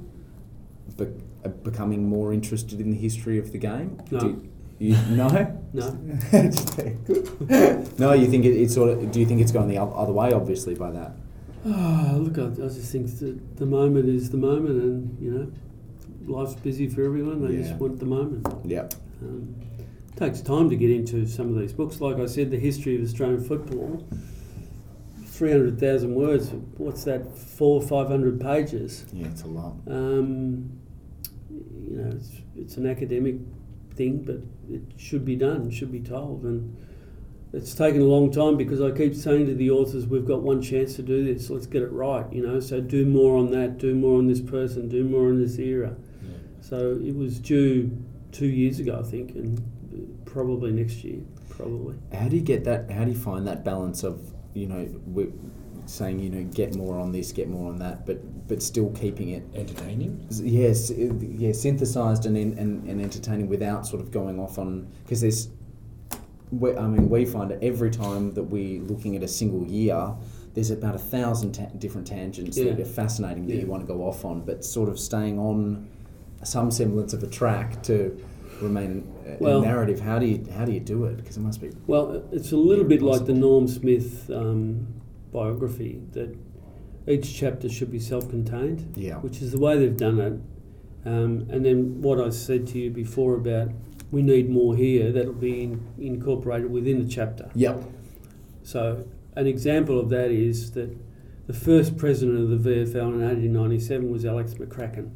be- 0.98 1.08
are 1.44 1.50
becoming 1.50 2.08
more 2.08 2.32
interested 2.32 2.80
in 2.80 2.92
the 2.92 2.98
history 2.98 3.40
of 3.40 3.52
the 3.52 3.58
game? 3.58 4.00
No. 4.12 4.20
Do 4.20 4.50
you, 4.78 4.96
no. 5.10 5.28
No. 5.74 5.92
no, 7.98 8.14
you 8.14 8.28
think 8.28 8.46
it, 8.46 8.54
it's 8.56 8.74
sort 8.74 8.90
of. 8.92 9.12
Do 9.12 9.20
you 9.20 9.26
think 9.26 9.42
it's 9.42 9.52
going 9.52 9.68
the 9.68 9.78
other 9.82 10.14
way? 10.14 10.32
Obviously, 10.32 10.76
by 10.76 10.92
that. 10.92 11.12
Ah, 11.68 12.14
look, 12.16 12.38
I, 12.38 12.46
I 12.64 12.68
just 12.68 12.92
think 12.92 13.08
that 13.20 13.58
the 13.58 13.66
moment 13.66 14.08
is 14.08 14.30
the 14.30 14.38
moment, 14.38 14.82
and 14.82 15.18
you 15.20 15.32
know, 15.32 15.52
life's 16.34 16.56
busy 16.56 16.88
for 16.88 17.04
everyone. 17.04 17.46
They 17.46 17.56
Yeah. 17.56 17.68
just 17.68 17.76
want 17.80 18.00
the 18.00 18.06
moment. 18.06 18.48
Yeah. 18.64 18.88
Um, 19.22 19.56
takes 20.16 20.42
time 20.42 20.70
to 20.70 20.76
get 20.76 20.92
into 20.92 21.26
some 21.26 21.50
of 21.50 21.60
these 21.60 21.74
books. 21.74 22.02
Like 22.02 22.18
I 22.18 22.26
said, 22.26 22.52
the 22.52 22.60
history 22.60 22.96
of 22.96 23.04
Australian 23.04 23.44
football, 23.44 24.08
three 25.26 25.52
hundred 25.52 25.80
thousand 25.80 26.16
words. 26.16 26.52
What's 26.78 27.04
that? 27.06 27.38
Four, 27.38 27.82
five 27.82 28.08
hundred 28.08 28.40
pages. 28.42 29.06
Yeah, 29.14 29.28
it's 29.28 29.44
a 29.44 29.48
lot. 29.48 29.76
Um, 29.88 30.80
you 31.50 31.98
know, 31.98 32.12
it's, 32.16 32.32
it's 32.56 32.78
an 32.78 32.86
academic 32.86 33.36
thing, 33.96 34.24
but 34.24 34.38
it 34.74 34.82
should 34.98 35.26
be 35.26 35.36
done, 35.36 35.72
should 35.72 35.92
be 35.92 36.02
told. 36.02 36.44
And 36.44 36.78
it's 37.52 37.74
taken 37.74 38.02
a 38.02 38.06
long 38.06 38.32
time 38.32 38.58
because 38.58 38.82
I 38.82 38.92
keep 38.92 39.16
saying 39.16 39.48
to 39.48 39.56
the 39.56 39.72
authors, 39.72 40.06
we've 40.06 40.26
got 40.26 40.42
one 40.44 40.62
chance 40.62 40.96
to 40.98 41.02
do 41.02 41.26
this, 41.26 41.50
let's 41.50 41.66
get 41.66 41.82
it 41.82 41.92
right, 41.92 42.32
you 42.32 42.46
know. 42.46 42.60
So 42.60 42.80
do 42.80 43.06
more 43.06 43.38
on 43.38 43.50
that, 43.52 43.78
do 43.80 43.96
more 43.96 44.18
on 44.20 44.28
this 44.28 44.42
person, 44.42 44.88
do 44.88 45.04
more 45.04 45.30
on 45.30 45.42
this 45.42 45.58
era. 45.58 45.96
Yeah. 46.22 46.38
So 46.62 47.00
it 47.04 47.16
was 47.16 47.40
due 47.40 47.98
two 48.32 48.48
years 48.48 48.80
ago, 48.80 49.00
I 49.00 49.04
think, 49.10 49.32
and 49.36 49.62
probably 50.26 50.72
next 50.72 51.04
year, 51.04 51.20
probably. 51.50 51.96
How 52.14 52.28
do 52.28 52.36
you 52.36 52.42
get 52.42 52.64
that? 52.66 52.90
How 52.92 53.04
do 53.06 53.12
you 53.12 53.18
find 53.18 53.48
that 53.48 53.64
balance 53.64 54.04
of 54.04 54.34
you 54.54 54.68
know 54.68 54.88
we 55.08 55.28
saying 55.86 56.20
you 56.20 56.30
know 56.30 56.44
get 56.54 56.76
more 56.76 57.00
on 57.00 57.12
this, 57.12 57.32
get 57.32 57.50
more 57.50 57.70
on 57.70 57.80
that, 57.80 58.06
but 58.06 58.48
but 58.48 58.62
still 58.64 58.90
keeping 58.92 59.30
it 59.30 59.44
Entertaining. 59.54 60.26
yes 60.32 60.92
yeah 60.92 61.52
synthesized 61.52 62.26
and 62.26 62.36
in, 62.38 62.58
and, 62.58 62.84
and 62.90 63.00
entertaining 63.02 63.48
without 63.48 63.86
sort 63.86 64.02
of 64.02 64.10
going 64.12 64.40
off 64.40 64.58
on 64.58 64.88
because 65.04 65.22
there's 65.22 65.50
we, 66.52 66.76
I 66.76 66.88
mean 66.88 67.10
we 67.10 67.26
find 67.26 67.52
it 67.52 67.60
every 67.62 67.92
time 67.92 68.34
that 68.34 68.44
we're 68.44 68.82
looking 68.82 69.16
at 69.16 69.22
a 69.22 69.28
single 69.28 69.64
year 69.68 70.16
there's 70.56 70.72
about 70.72 70.96
a 70.96 71.00
thousand 71.00 71.52
ta- 71.54 71.70
different 71.78 72.08
tangents 72.08 72.58
Yeah. 72.58 72.72
that 72.74 72.80
are 72.80 72.86
fascinating 72.86 73.46
that 73.48 73.54
Yeah. 73.56 73.62
you 73.62 73.68
want 73.68 73.86
to 73.86 73.88
go 73.88 74.02
off 74.02 74.26
on 74.26 74.42
but 74.42 74.66
sort 74.66 74.90
of 74.90 75.00
staying 75.00 75.38
on 75.38 75.88
some 76.44 76.72
semblance 76.72 77.14
of 77.14 77.22
a 77.24 77.28
track 77.28 77.84
to 77.84 78.18
remain 78.62 79.08
Well- 79.40 79.62
a 79.62 79.66
narrative 79.66 80.00
how 80.00 80.20
do 80.20 80.26
you 80.26 80.46
how 80.54 80.66
do 80.66 80.72
you 80.72 80.80
do 80.80 81.06
it 81.06 81.18
because 81.18 81.38
it 81.38 81.42
must 81.42 81.62
be 81.62 81.70
Well, 81.88 82.24
it's 82.32 82.52
a 82.52 82.58
little 82.58 82.84
bit 82.86 83.02
like 83.02 83.26
the. 83.26 83.34
Norm 83.34 83.68
Smith 83.68 84.30
um, 84.32 84.88
biography 85.32 86.02
that 86.12 86.36
each 87.08 87.34
chapter 87.34 87.70
should 87.70 87.92
be 87.92 88.00
self-contained, 88.00 88.94
yeah 88.98 89.16
which 89.18 89.42
is 89.42 89.52
the 89.52 89.60
way 89.60 89.78
they've 89.78 89.96
done 89.98 90.20
it. 90.20 90.34
Um, 91.08 91.48
and 91.50 91.66
then 91.66 92.02
what 92.02 92.20
I 92.20 92.30
said 92.30 92.68
to 92.68 92.80
you 92.80 92.92
before 92.92 93.36
about 93.36 93.70
we 94.12 94.22
need 94.22 94.50
more 94.50 94.76
here, 94.76 95.12
that'll 95.12 95.34
be 95.34 95.64
in, 95.64 95.88
incorporated 96.00 96.70
within 96.72 97.00
the 97.04 97.10
chapter. 97.10 97.50
yep 97.56 97.82
So 98.64 99.06
an 99.36 99.48
example 99.48 100.00
of 100.00 100.10
that 100.10 100.32
is 100.32 100.72
that 100.72 100.96
the 101.48 101.54
first 101.54 101.98
president 101.98 102.40
of 102.40 102.50
the 102.64 102.70
VFL 102.70 103.14
in 103.14 103.22
1897 103.22 104.12
was 104.12 104.26
Alex 104.26 104.56
McCracken, 104.56 105.12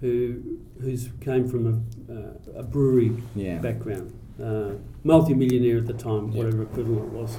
who 0.00 0.58
who's 0.80 1.08
came 1.20 1.48
from 1.48 1.66
a, 2.08 2.12
uh, 2.12 2.60
a 2.60 2.62
brewery 2.62 3.12
yeah 3.34 3.58
background, 3.58 4.12
uh, 4.42 4.70
multi-millionaire 5.04 5.78
at 5.78 5.86
the 5.86 5.92
time, 5.94 6.30
Yeah. 6.30 6.38
whatever 6.44 6.62
equivalent 6.62 7.06
it 7.06 7.12
was. 7.12 7.38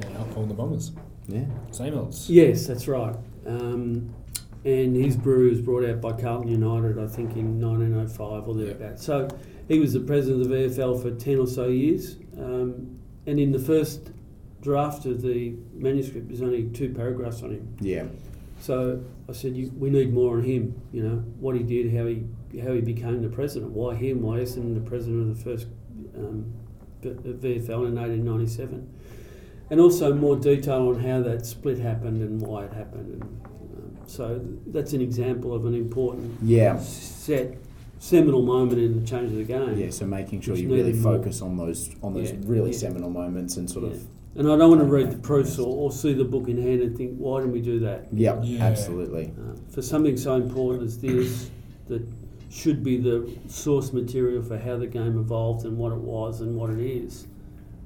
Paul 0.00 0.16
Alcorn, 0.18 0.48
the 0.48 0.54
Bombers. 0.54 0.92
yeah 1.28 1.44
Same 1.70 1.94
olds. 1.94 2.28
Yes, 2.28 2.66
that's 2.66 2.88
right. 2.88 3.14
Um, 3.46 4.12
and 4.64 4.94
his 4.94 5.16
brewery 5.16 5.50
was 5.50 5.60
brought 5.60 5.84
out 5.84 6.00
by 6.00 6.12
Carlton 6.12 6.48
United, 6.48 6.98
I 6.98 7.06
think, 7.08 7.36
in 7.36 7.60
1905 7.60 8.48
or 8.48 8.54
thereabouts. 8.54 9.04
So 9.04 9.28
he 9.68 9.78
was 9.80 9.92
the 9.92 10.00
president 10.00 10.42
of 10.42 10.48
the 10.48 10.54
VFL 10.56 11.00
for 11.02 11.10
10 11.10 11.38
or 11.38 11.46
so 11.48 11.66
years. 11.68 12.16
Um, 12.38 12.98
and 13.26 13.40
in 13.40 13.50
the 13.52 13.58
first 13.58 14.10
draft 14.60 15.04
of 15.06 15.20
the 15.22 15.54
manuscript, 15.74 16.28
there's 16.28 16.42
only 16.42 16.68
two 16.68 16.90
paragraphs 16.94 17.42
on 17.42 17.50
him. 17.50 17.76
yeah 17.80 18.04
So 18.60 19.02
I 19.28 19.32
said, 19.32 19.56
you, 19.56 19.72
we 19.76 19.88
need 19.90 20.12
more 20.12 20.36
on 20.36 20.42
him. 20.42 20.80
You 20.92 21.02
know 21.04 21.16
what 21.38 21.56
he 21.56 21.62
did, 21.62 21.94
how 21.96 22.06
he 22.06 22.24
how 22.60 22.72
he 22.72 22.80
became 22.80 23.22
the 23.22 23.28
president, 23.28 23.72
why 23.72 23.94
him, 23.94 24.20
why 24.22 24.38
isn't 24.40 24.74
the 24.74 24.80
president 24.88 25.30
of 25.30 25.38
the 25.38 25.42
first 25.44 25.66
um, 26.16 26.52
VFL 27.02 27.86
in 27.88 27.94
1897, 27.96 28.88
and 29.70 29.80
also 29.80 30.12
more 30.14 30.36
detail 30.36 30.88
on 30.88 31.00
how 31.00 31.20
that 31.22 31.46
split 31.46 31.78
happened 31.78 32.20
and 32.22 32.40
why 32.40 32.64
it 32.64 32.72
happened. 32.72 33.12
And, 33.14 33.22
um, 33.22 33.96
so 34.06 34.40
that's 34.66 34.92
an 34.92 35.00
example 35.00 35.54
of 35.54 35.64
an 35.64 35.74
important 35.74 36.36
yeah 36.42 36.78
set 36.78 37.56
seminal 37.98 38.42
moment 38.42 38.80
in 38.80 39.00
the 39.00 39.06
change 39.06 39.30
of 39.30 39.36
the 39.38 39.44
game. 39.44 39.78
Yeah, 39.78 39.90
so 39.90 40.04
making 40.06 40.40
sure 40.40 40.56
you 40.56 40.68
really 40.68 40.82
needed 40.90 41.00
more. 41.00 41.16
focus 41.18 41.40
on 41.40 41.56
those 41.56 41.90
on 42.02 42.12
those 42.14 42.32
Yeah, 42.32 42.38
really 42.44 42.72
yeah. 42.72 42.76
seminal 42.78 43.10
moments 43.10 43.56
and 43.56 43.70
sort 43.70 43.84
Yeah. 43.86 43.92
of 43.92 44.06
And 44.34 44.50
I 44.50 44.56
don't 44.56 44.70
want 44.70 44.80
to 44.80 44.86
read 44.86 45.10
the 45.10 45.18
proofs 45.18 45.58
or, 45.58 45.66
or 45.66 45.92
see 45.92 46.14
the 46.14 46.24
book 46.24 46.48
in 46.48 46.56
hand 46.60 46.80
and 46.80 46.96
think, 46.96 47.16
why 47.18 47.40
didn't 47.40 47.52
we 47.52 47.60
do 47.60 47.80
that? 47.80 48.06
yeah, 48.12 48.40
Yeah. 48.42 48.64
absolutely. 48.64 49.32
Uh, 49.38 49.56
for 49.70 49.82
something 49.82 50.16
so 50.16 50.36
important 50.36 50.84
as 50.84 50.98
this, 50.98 51.50
that 51.88 52.02
should 52.50 52.82
be 52.82 52.96
the 52.96 53.30
source 53.48 53.92
material 53.92 54.42
for 54.42 54.58
how 54.58 54.76
the 54.76 54.86
game 54.86 55.18
evolved 55.18 55.66
and 55.66 55.76
what 55.76 55.92
it 55.92 55.98
was 55.98 56.40
and 56.40 56.56
what 56.56 56.70
it 56.70 56.80
is, 56.80 57.26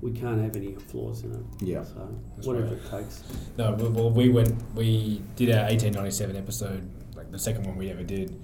we 0.01 0.13
can't 0.13 0.41
have 0.41 0.55
any 0.57 0.75
flaws 0.75 1.23
in 1.25 1.33
it. 1.33 1.41
Yeah. 1.61 1.83
So 1.83 2.09
That's 2.37 2.47
whatever 2.47 2.67
right. 2.67 2.77
it 2.77 2.91
takes. 2.91 3.25
No, 3.57 3.73
well, 3.75 3.91
well, 3.91 4.11
we 4.11 4.29
went. 4.29 4.55
We 4.75 5.23
did 5.35 5.51
our 5.51 5.63
1897 5.65 6.37
episode, 6.37 6.89
like 7.17 7.31
the 7.33 7.39
second 7.39 7.67
one 7.67 7.77
we 7.77 7.91
ever 7.91 8.03
did, 8.05 8.41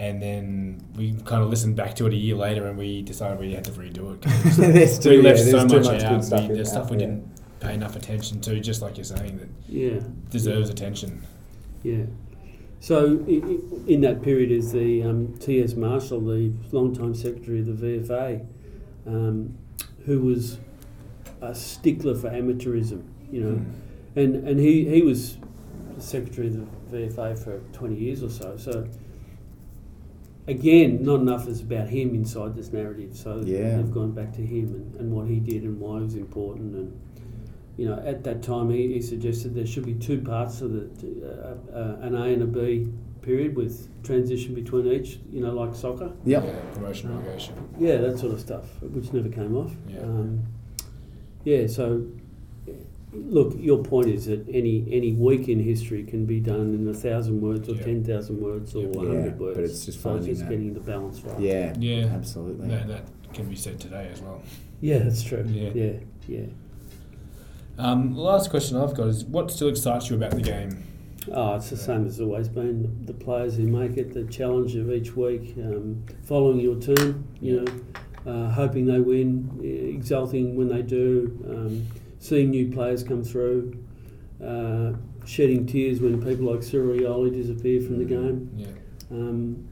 and 0.00 0.22
then 0.22 0.82
we 0.96 1.12
kind 1.26 1.42
of 1.42 1.50
listened 1.50 1.76
back 1.76 1.94
to 1.96 2.06
it 2.06 2.14
a 2.14 2.16
year 2.16 2.34
later, 2.34 2.66
and 2.66 2.78
we 2.78 3.02
decided 3.02 3.38
we 3.38 3.52
had 3.52 3.64
to 3.64 3.70
redo 3.72 4.14
it. 4.14 4.22
'cause 4.22 4.56
there's 4.56 5.06
we 5.06 5.20
left 5.20 5.40
yeah, 5.40 5.50
so 5.50 5.68
too 5.68 5.76
much, 5.76 5.84
much 5.84 6.02
out. 6.04 6.24
stuff 6.24 6.48
we, 6.48 6.54
there's 6.54 6.70
stuff 6.70 6.90
we 6.90 6.96
there, 6.96 7.06
didn't 7.08 7.60
pay 7.60 7.74
enough 7.74 7.96
attention 7.96 8.40
to, 8.40 8.58
just 8.60 8.80
like 8.80 8.96
you're 8.96 9.04
saying, 9.04 9.36
that 9.36 9.48
Yeah. 9.68 10.00
deserves 10.30 10.70
attention. 10.70 11.20
Yeah. 11.82 12.04
So 12.80 13.18
in 13.86 14.00
that 14.00 14.22
period 14.22 14.50
is 14.50 14.72
the 14.72 15.02
um, 15.02 15.34
T.S. 15.38 15.74
Marshall, 15.74 16.22
the 16.22 16.50
long-time 16.72 17.14
secretary 17.14 17.60
of 17.60 17.66
the 17.78 17.86
VFA, 17.86 18.46
um, 19.06 19.54
who 20.06 20.20
was 20.22 20.56
a 21.42 21.54
stickler 21.54 22.14
for 22.14 22.30
amateurism, 22.30 23.02
you 23.30 23.42
know, 23.42 23.60
and 24.16 24.36
and 24.48 24.58
he, 24.58 24.86
he 24.88 25.02
was 25.02 25.36
secretary 25.98 26.46
of 26.48 26.54
the 26.90 26.96
VFA 26.96 27.38
for 27.38 27.58
20 27.74 27.94
years 27.96 28.22
or 28.22 28.30
so. 28.30 28.56
So 28.56 28.88
again, 30.50 31.02
not 31.04 31.20
enough 31.20 31.48
is 31.48 31.60
about 31.60 31.88
him 31.88 32.14
inside 32.14 32.54
this 32.54 32.72
narrative. 32.72 33.16
So 33.16 33.42
Yeah. 33.44 33.76
they've 33.76 33.90
gone 33.92 34.12
back 34.12 34.32
to 34.34 34.42
him 34.42 34.66
and, 34.74 35.00
and 35.00 35.12
what 35.12 35.26
he 35.28 35.38
did 35.40 35.62
and 35.62 35.78
why 35.80 35.98
it 35.98 36.02
was 36.02 36.14
important. 36.16 36.74
And 36.74 37.00
you 37.76 37.88
know, 37.88 37.98
at 38.04 38.24
that 38.24 38.42
time, 38.42 38.68
he, 38.70 38.92
he 38.94 39.00
suggested 39.00 39.54
there 39.54 39.66
should 39.66 39.86
be 39.86 39.94
two 39.94 40.20
parts 40.20 40.58
to 40.58 40.68
the 40.68 40.84
uh, 41.24 41.76
uh, 41.78 41.96
an 42.06 42.14
A 42.14 42.24
and 42.24 42.42
a 42.42 42.46
B 42.46 42.88
period 43.22 43.54
with 43.56 43.88
transition 44.02 44.54
between 44.54 44.86
each. 44.86 45.18
You 45.32 45.40
know, 45.40 45.52
like 45.54 45.74
soccer. 45.74 46.12
Yep. 46.24 46.44
Yeah, 46.44 46.60
promotion 46.74 47.16
relegation. 47.16 47.54
Yeah, 47.78 47.96
that 47.98 48.18
sort 48.18 48.34
of 48.34 48.40
stuff, 48.40 48.66
which 48.82 49.12
never 49.12 49.28
came 49.28 49.56
off. 49.56 49.72
Yeah. 49.88 50.00
Um, 50.00 50.42
yeah. 51.44 51.66
So, 51.68 52.06
look, 53.12 53.54
your 53.58 53.82
point 53.82 54.08
is 54.08 54.26
that 54.26 54.46
any 54.48 54.86
any 54.90 55.12
week 55.12 55.48
in 55.48 55.58
history 55.60 56.04
can 56.04 56.26
be 56.26 56.40
done 56.40 56.74
in 56.74 56.86
a 56.88 56.94
thousand 56.94 57.40
words 57.40 57.68
or 57.68 57.74
Yeah. 57.74 57.82
ten 57.84 58.04
thousand 58.04 58.40
words 58.40 58.74
or 58.74 58.82
Yeah. 58.84 58.88
a 58.90 58.98
hundred 58.98 59.24
Yeah, 59.24 59.36
words. 59.36 59.54
but 59.56 59.64
it's 59.64 59.84
just 59.84 59.84
so 59.84 59.90
it's 59.90 60.02
finding 60.18 60.26
just 60.28 60.40
that- 60.42 60.50
getting 60.50 60.74
the 60.74 60.80
balance 60.80 61.22
right. 61.24 61.40
Yeah. 61.40 61.74
Yeah. 61.78 62.06
Absolutely. 62.06 62.68
That, 62.68 62.88
that 62.88 63.04
can 63.32 63.48
be 63.48 63.56
said 63.56 63.78
today 63.80 64.08
as 64.12 64.20
well. 64.22 64.40
Yeah, 64.80 64.98
that's 64.98 65.22
true. 65.22 65.44
Yeah. 65.50 65.70
Yeah. 65.74 65.92
Yeah. 66.28 66.46
Um, 67.78 68.14
the 68.14 68.20
last 68.20 68.50
question 68.50 68.76
I've 68.76 68.94
got 68.94 69.08
is 69.08 69.24
what 69.24 69.50
still 69.50 69.68
excites 69.68 70.10
you 70.10 70.16
about 70.16 70.32
the 70.32 70.42
game? 70.42 70.82
Oh, 71.32 71.54
it's 71.56 71.70
the 71.70 71.76
same 71.76 72.06
as 72.06 72.20
always 72.20 72.48
been. 72.48 72.82
The, 72.82 73.12
the 73.12 73.18
players 73.18 73.56
who 73.56 73.66
make 73.66 73.96
it, 73.96 74.12
the 74.14 74.24
challenge 74.24 74.74
of 74.74 74.90
each 74.90 75.16
week, 75.16 75.54
um, 75.58 76.02
following 76.24 76.60
your 76.60 76.76
team, 76.76 77.24
you 77.40 77.60
know, 77.60 77.72
uh, 78.30 78.50
hoping 78.50 78.86
they 78.86 79.00
win, 79.00 79.48
exulting 79.62 80.56
when 80.56 80.68
they 80.68 80.82
do, 80.82 81.38
um, 81.48 81.86
seeing 82.20 82.50
new 82.50 82.70
players 82.70 83.02
come 83.02 83.24
through, 83.24 83.76
uh, 84.44 84.92
shedding 85.26 85.66
tears 85.66 86.00
when 86.00 86.22
people 86.22 86.52
like 86.52 86.62
Cyril 86.62 86.96
Rioli 86.96 87.32
disappear 87.32 87.80
from 87.80 87.98
the 87.98 88.04
game. 88.04 88.50
Yeah. 88.54 88.66
Um, 89.10 89.68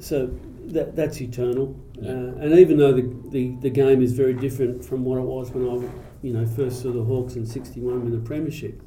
so 0.00 0.30
that, 0.66 0.96
that's 0.96 1.20
eternal. 1.20 1.78
Yeah. 1.94 2.10
Uh, 2.10 2.14
and 2.40 2.58
even 2.58 2.76
though 2.76 2.92
the, 2.92 3.02
the, 3.30 3.56
the 3.60 3.70
game 3.70 4.02
is 4.02 4.12
very 4.12 4.34
different 4.34 4.84
from 4.84 5.04
what 5.04 5.18
it 5.18 5.22
was 5.22 5.50
when 5.50 5.68
I 5.68 5.88
you 6.22 6.32
know, 6.32 6.46
first 6.46 6.82
saw 6.82 6.90
the 6.90 7.04
Hawks 7.04 7.36
in 7.36 7.46
61 7.46 8.04
with 8.04 8.12
the 8.12 8.26
Premiership, 8.26 8.82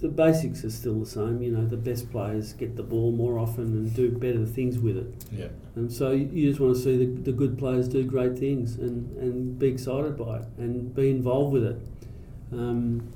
the 0.00 0.08
basics 0.08 0.64
are 0.64 0.70
still 0.70 1.00
the 1.00 1.06
same. 1.06 1.42
You 1.42 1.52
know, 1.52 1.64
the 1.64 1.76
best 1.76 2.10
players 2.10 2.52
get 2.52 2.76
the 2.76 2.82
ball 2.82 3.12
more 3.12 3.38
often 3.38 3.64
and 3.64 3.94
do 3.94 4.10
better 4.10 4.44
things 4.44 4.78
with 4.78 4.96
it. 4.96 5.24
Yeah. 5.32 5.48
And 5.74 5.92
so 5.92 6.10
you 6.10 6.48
just 6.48 6.60
want 6.60 6.76
to 6.76 6.82
see 6.82 6.96
the, 6.96 7.06
the 7.22 7.32
good 7.32 7.58
players 7.58 7.88
do 7.88 8.04
great 8.04 8.38
things 8.38 8.76
and, 8.76 9.16
and 9.16 9.58
be 9.58 9.68
excited 9.68 10.16
by 10.18 10.38
it 10.38 10.44
and 10.58 10.94
be 10.94 11.10
involved 11.10 11.52
with 11.52 11.64
it. 11.64 11.80
Um, 12.52 13.10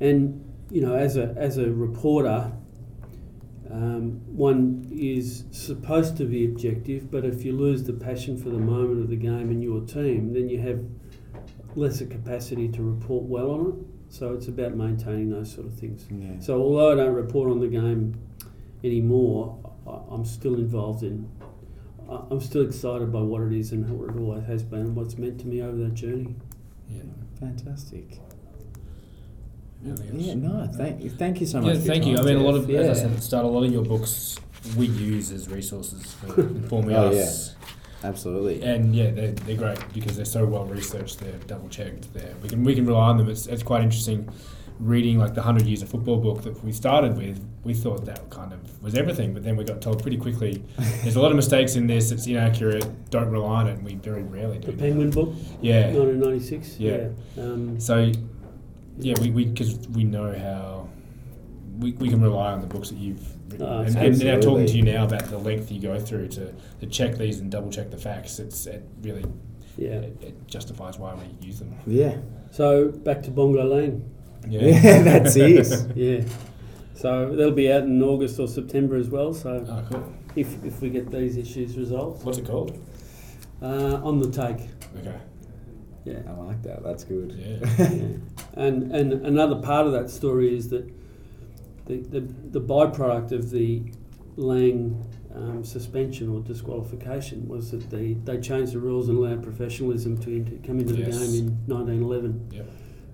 and 0.00 0.44
you 0.70 0.82
know, 0.82 0.94
as 0.94 1.16
a 1.16 1.34
as 1.36 1.56
a 1.56 1.70
reporter, 1.70 2.52
um, 3.70 4.20
one 4.34 4.88
is 4.92 5.44
supposed 5.50 6.16
to 6.18 6.24
be 6.24 6.44
objective, 6.44 7.10
but 7.10 7.24
if 7.24 7.44
you 7.44 7.52
lose 7.52 7.84
the 7.84 7.92
passion 7.92 8.36
for 8.36 8.50
the 8.50 8.58
moment 8.58 9.00
of 9.02 9.08
the 9.08 9.16
game 9.16 9.50
and 9.50 9.62
your 9.62 9.80
team, 9.80 10.32
then 10.32 10.48
you 10.48 10.60
have 10.60 10.84
lesser 11.74 12.06
capacity 12.06 12.68
to 12.68 12.82
report 12.82 13.24
well 13.24 13.50
on 13.50 13.66
it. 13.68 13.97
So 14.10 14.32
it's 14.34 14.48
about 14.48 14.74
maintaining 14.74 15.30
those 15.30 15.52
sort 15.52 15.66
of 15.66 15.74
things. 15.74 16.06
Yeah. 16.10 16.40
So 16.40 16.60
although 16.60 16.92
I 16.92 16.94
don't 16.94 17.14
report 17.14 17.50
on 17.50 17.60
the 17.60 17.68
game 17.68 18.14
anymore, 18.82 19.58
I- 19.86 20.00
I'm 20.14 20.24
still 20.24 20.54
involved 20.54 21.02
in. 21.02 21.28
I- 22.10 22.22
I'm 22.30 22.40
still 22.40 22.62
excited 22.62 23.12
by 23.12 23.20
what 23.20 23.42
it 23.42 23.52
is 23.52 23.70
and 23.72 23.88
what 23.90 24.10
it 24.10 24.18
always 24.18 24.44
has 24.44 24.62
been 24.62 24.80
and 24.80 24.96
what's 24.96 25.18
meant 25.18 25.38
to 25.40 25.46
me 25.46 25.60
over 25.60 25.76
that 25.76 25.94
journey. 25.94 26.36
Yeah. 26.90 27.02
Fantastic. 27.38 28.18
Anything? 29.84 30.20
Yeah, 30.20 30.34
no, 30.34 30.68
thank, 30.74 31.04
you, 31.04 31.10
thank 31.10 31.40
you 31.40 31.46
so 31.46 31.60
much. 31.60 31.76
Yeah, 31.76 31.80
thank 31.82 32.04
you. 32.06 32.18
I 32.18 32.22
mean, 32.22 32.36
a 32.36 32.42
lot 32.42 32.56
of, 32.56 32.68
yeah. 32.68 32.80
as 32.80 32.98
I 32.98 33.02
said 33.02 33.10
at 33.12 33.16
the 33.16 33.22
start, 33.22 33.44
a 33.44 33.48
lot 33.48 33.62
of 33.64 33.72
your 33.72 33.84
books 33.84 34.36
we 34.76 34.86
use 34.86 35.30
as 35.30 35.48
resources 35.48 36.14
for 36.14 36.40
informing 36.48 36.96
Oh, 36.96 37.08
us. 37.10 37.54
Absolutely. 38.04 38.62
And 38.62 38.94
yeah, 38.94 39.10
they're, 39.10 39.32
they're 39.32 39.56
great 39.56 39.78
because 39.92 40.16
they're 40.16 40.24
so 40.24 40.44
well 40.44 40.64
researched. 40.64 41.20
They're 41.20 41.32
double 41.46 41.68
checked. 41.68 42.12
They're, 42.14 42.34
we 42.42 42.48
can 42.48 42.64
we 42.64 42.74
can 42.74 42.86
rely 42.86 43.08
on 43.08 43.16
them. 43.18 43.28
It's, 43.28 43.46
it's 43.46 43.62
quite 43.62 43.82
interesting 43.82 44.28
reading 44.80 45.18
like 45.18 45.34
the 45.34 45.42
hundred 45.42 45.66
years 45.66 45.82
of 45.82 45.88
football 45.88 46.18
book 46.18 46.42
that 46.42 46.62
we 46.64 46.72
started 46.72 47.16
with. 47.16 47.44
We 47.64 47.74
thought 47.74 48.04
that 48.06 48.30
kind 48.30 48.52
of 48.52 48.82
was 48.82 48.94
everything, 48.94 49.34
but 49.34 49.42
then 49.42 49.56
we 49.56 49.64
got 49.64 49.82
told 49.82 50.00
pretty 50.02 50.16
quickly 50.16 50.62
there's 51.02 51.16
a 51.16 51.20
lot 51.20 51.30
of 51.30 51.36
mistakes 51.36 51.74
in 51.74 51.86
this. 51.86 52.12
It's 52.12 52.26
inaccurate. 52.26 53.10
Don't 53.10 53.30
rely 53.30 53.60
on 53.62 53.68
it. 53.68 53.72
And 53.72 53.84
we 53.84 53.94
very 53.96 54.22
rarely 54.22 54.58
do. 54.58 54.66
The 54.66 54.72
that. 54.72 54.78
Penguin 54.78 55.10
book, 55.10 55.34
Yeah. 55.60 55.86
1996. 55.92 56.78
Yeah. 56.78 57.08
Um, 57.36 57.80
So, 57.80 58.12
yeah, 59.00 59.14
we 59.20 59.44
because 59.44 59.76
we, 59.88 60.04
know 60.04 60.32
how 60.38 60.88
we, 61.78 61.92
we 61.92 62.08
can 62.08 62.20
rely 62.20 62.52
on 62.52 62.60
the 62.60 62.66
books 62.66 62.90
that 62.90 62.98
you've 62.98 63.26
written, 63.48 63.66
Oh, 63.66 63.80
and, 63.80 63.96
and 63.96 64.18
now 64.24 64.38
talking 64.40 64.66
to 64.66 64.72
you 64.76 64.82
now 64.82 65.04
about 65.04 65.24
the 65.26 65.38
length 65.38 65.70
you 65.70 65.80
go 65.80 65.98
through 65.98 66.28
to, 66.28 66.52
to 66.80 66.86
check 66.86 67.16
these 67.16 67.40
and 67.40 67.50
double 67.50 67.70
check 67.70 67.90
the 67.90 67.96
facts. 67.98 68.38
It's 68.38 68.66
it 68.66 68.84
really 69.02 69.24
yeah. 69.76 69.90
it, 69.92 70.16
it 70.22 70.46
justifies 70.48 70.98
why 70.98 71.14
we 71.14 71.46
use 71.46 71.58
them. 71.58 71.74
Yeah. 71.86 72.16
So 72.50 72.88
back 72.90 73.22
to 73.24 73.30
Bongo 73.30 73.64
Lang. 73.64 74.14
Yeah, 74.48 75.02
that's 75.02 75.36
it. 75.36 75.66
Yeah. 75.96 76.22
So 76.94 77.34
they'll 77.34 77.50
be 77.50 77.70
out 77.72 77.82
in 77.82 78.02
August 78.02 78.38
or 78.40 78.48
September 78.48 78.96
as 78.96 79.08
well. 79.08 79.34
So 79.34 79.64
Oh, 79.68 79.84
cool. 79.90 80.14
if, 80.36 80.64
if 80.64 80.80
we 80.80 80.90
get 80.90 81.10
these 81.10 81.36
issues 81.36 81.76
resolved, 81.76 82.24
What's 82.24 82.38
it 82.38 82.46
called? 82.46 82.78
uh, 83.60 84.00
on 84.02 84.20
the 84.20 84.30
take. 84.30 84.68
Okay. 85.00 85.18
Yeah. 86.04 86.20
I 86.28 86.32
like 86.32 86.62
that. 86.62 86.82
That's 86.82 87.04
good. 87.04 87.32
Yeah. 87.32 87.68
yeah. 87.90 88.16
And 88.54 88.92
and 88.94 89.12
another 89.26 89.56
part 89.56 89.86
of 89.86 89.92
that 89.92 90.08
story 90.08 90.56
is 90.56 90.68
that 90.70 90.88
the 91.88 91.96
the, 91.96 92.20
the 92.20 92.60
byproduct 92.60 93.32
of 93.32 93.50
the 93.50 93.82
Lang 94.36 95.04
um, 95.34 95.64
suspension 95.64 96.28
or 96.28 96.40
disqualification 96.40 97.48
was 97.48 97.70
that 97.72 97.90
they, 97.90 98.12
they 98.24 98.38
changed 98.40 98.72
the 98.72 98.78
rules 98.78 99.08
and 99.08 99.18
allowed 99.18 99.42
professionalism 99.42 100.16
to 100.18 100.30
into, 100.30 100.52
come 100.66 100.78
into 100.78 100.94
Yes. 100.94 101.18
the 101.18 101.26
game 101.26 101.48
in 101.48 101.74
1911. 101.74 102.48
Yep. 102.52 102.66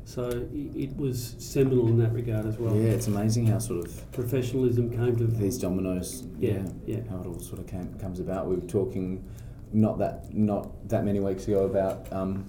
So 0.07 0.47
it 0.53 0.95
was 0.99 1.35
seminal 1.39 1.89
in 1.89 1.99
that 1.99 2.13
regard 2.13 2.45
as 2.45 2.59
well. 2.59 2.77
Yeah, 2.77 2.91
it's 2.91 3.07
amazing 3.07 3.47
how 3.47 3.59
sort 3.59 3.87
of 3.87 4.13
Professionalism 4.13 4.91
came 4.91 5.17
to 5.17 5.27
these 5.27 5.57
dominoes. 5.57 6.25
Yeah, 6.39 6.63
yeah. 6.85 7.01
How 7.09 7.21
it 7.21 7.27
all 7.27 7.39
sort 7.41 7.61
of 7.61 7.67
came, 7.67 7.95
comes 7.99 8.21
about. 8.21 8.47
We 8.47 8.57
were 8.57 8.67
talking 8.67 9.25
not 9.73 9.99
that 9.99 10.33
not 10.35 10.89
that 10.91 11.05
many 11.07 11.21
weeks 11.21 11.49
ago 11.49 11.65
about 11.65 12.13
um, 12.13 12.45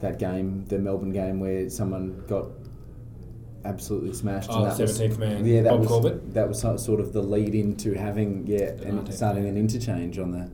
that 0.00 0.20
game, 0.20 0.64
the 0.66 0.78
Melbourne 0.78 1.12
game, 1.12 1.40
where 1.40 1.68
someone 1.68 2.22
got 2.28 2.46
absolutely 3.64 4.12
smashed. 4.12 4.50
Oh, 4.52 4.64
and 4.64 4.72
that 4.72 4.80
was- 4.80 5.18
man, 5.18 5.44
Yeah, 5.44 5.62
that 5.62 5.70
Bob 5.70 5.80
was 5.80 5.88
Corbett? 5.88 6.34
that 6.34 6.48
was 6.48 6.60
sort 6.60 7.00
of 7.00 7.12
the 7.12 7.22
lead 7.22 7.54
into 7.54 7.94
having 7.94 8.44
yeah, 8.46 8.70
and 8.84 9.12
starting 9.12 9.46
an 9.46 9.56
interchange 9.56 10.18
on 10.18 10.32
the. 10.32 10.50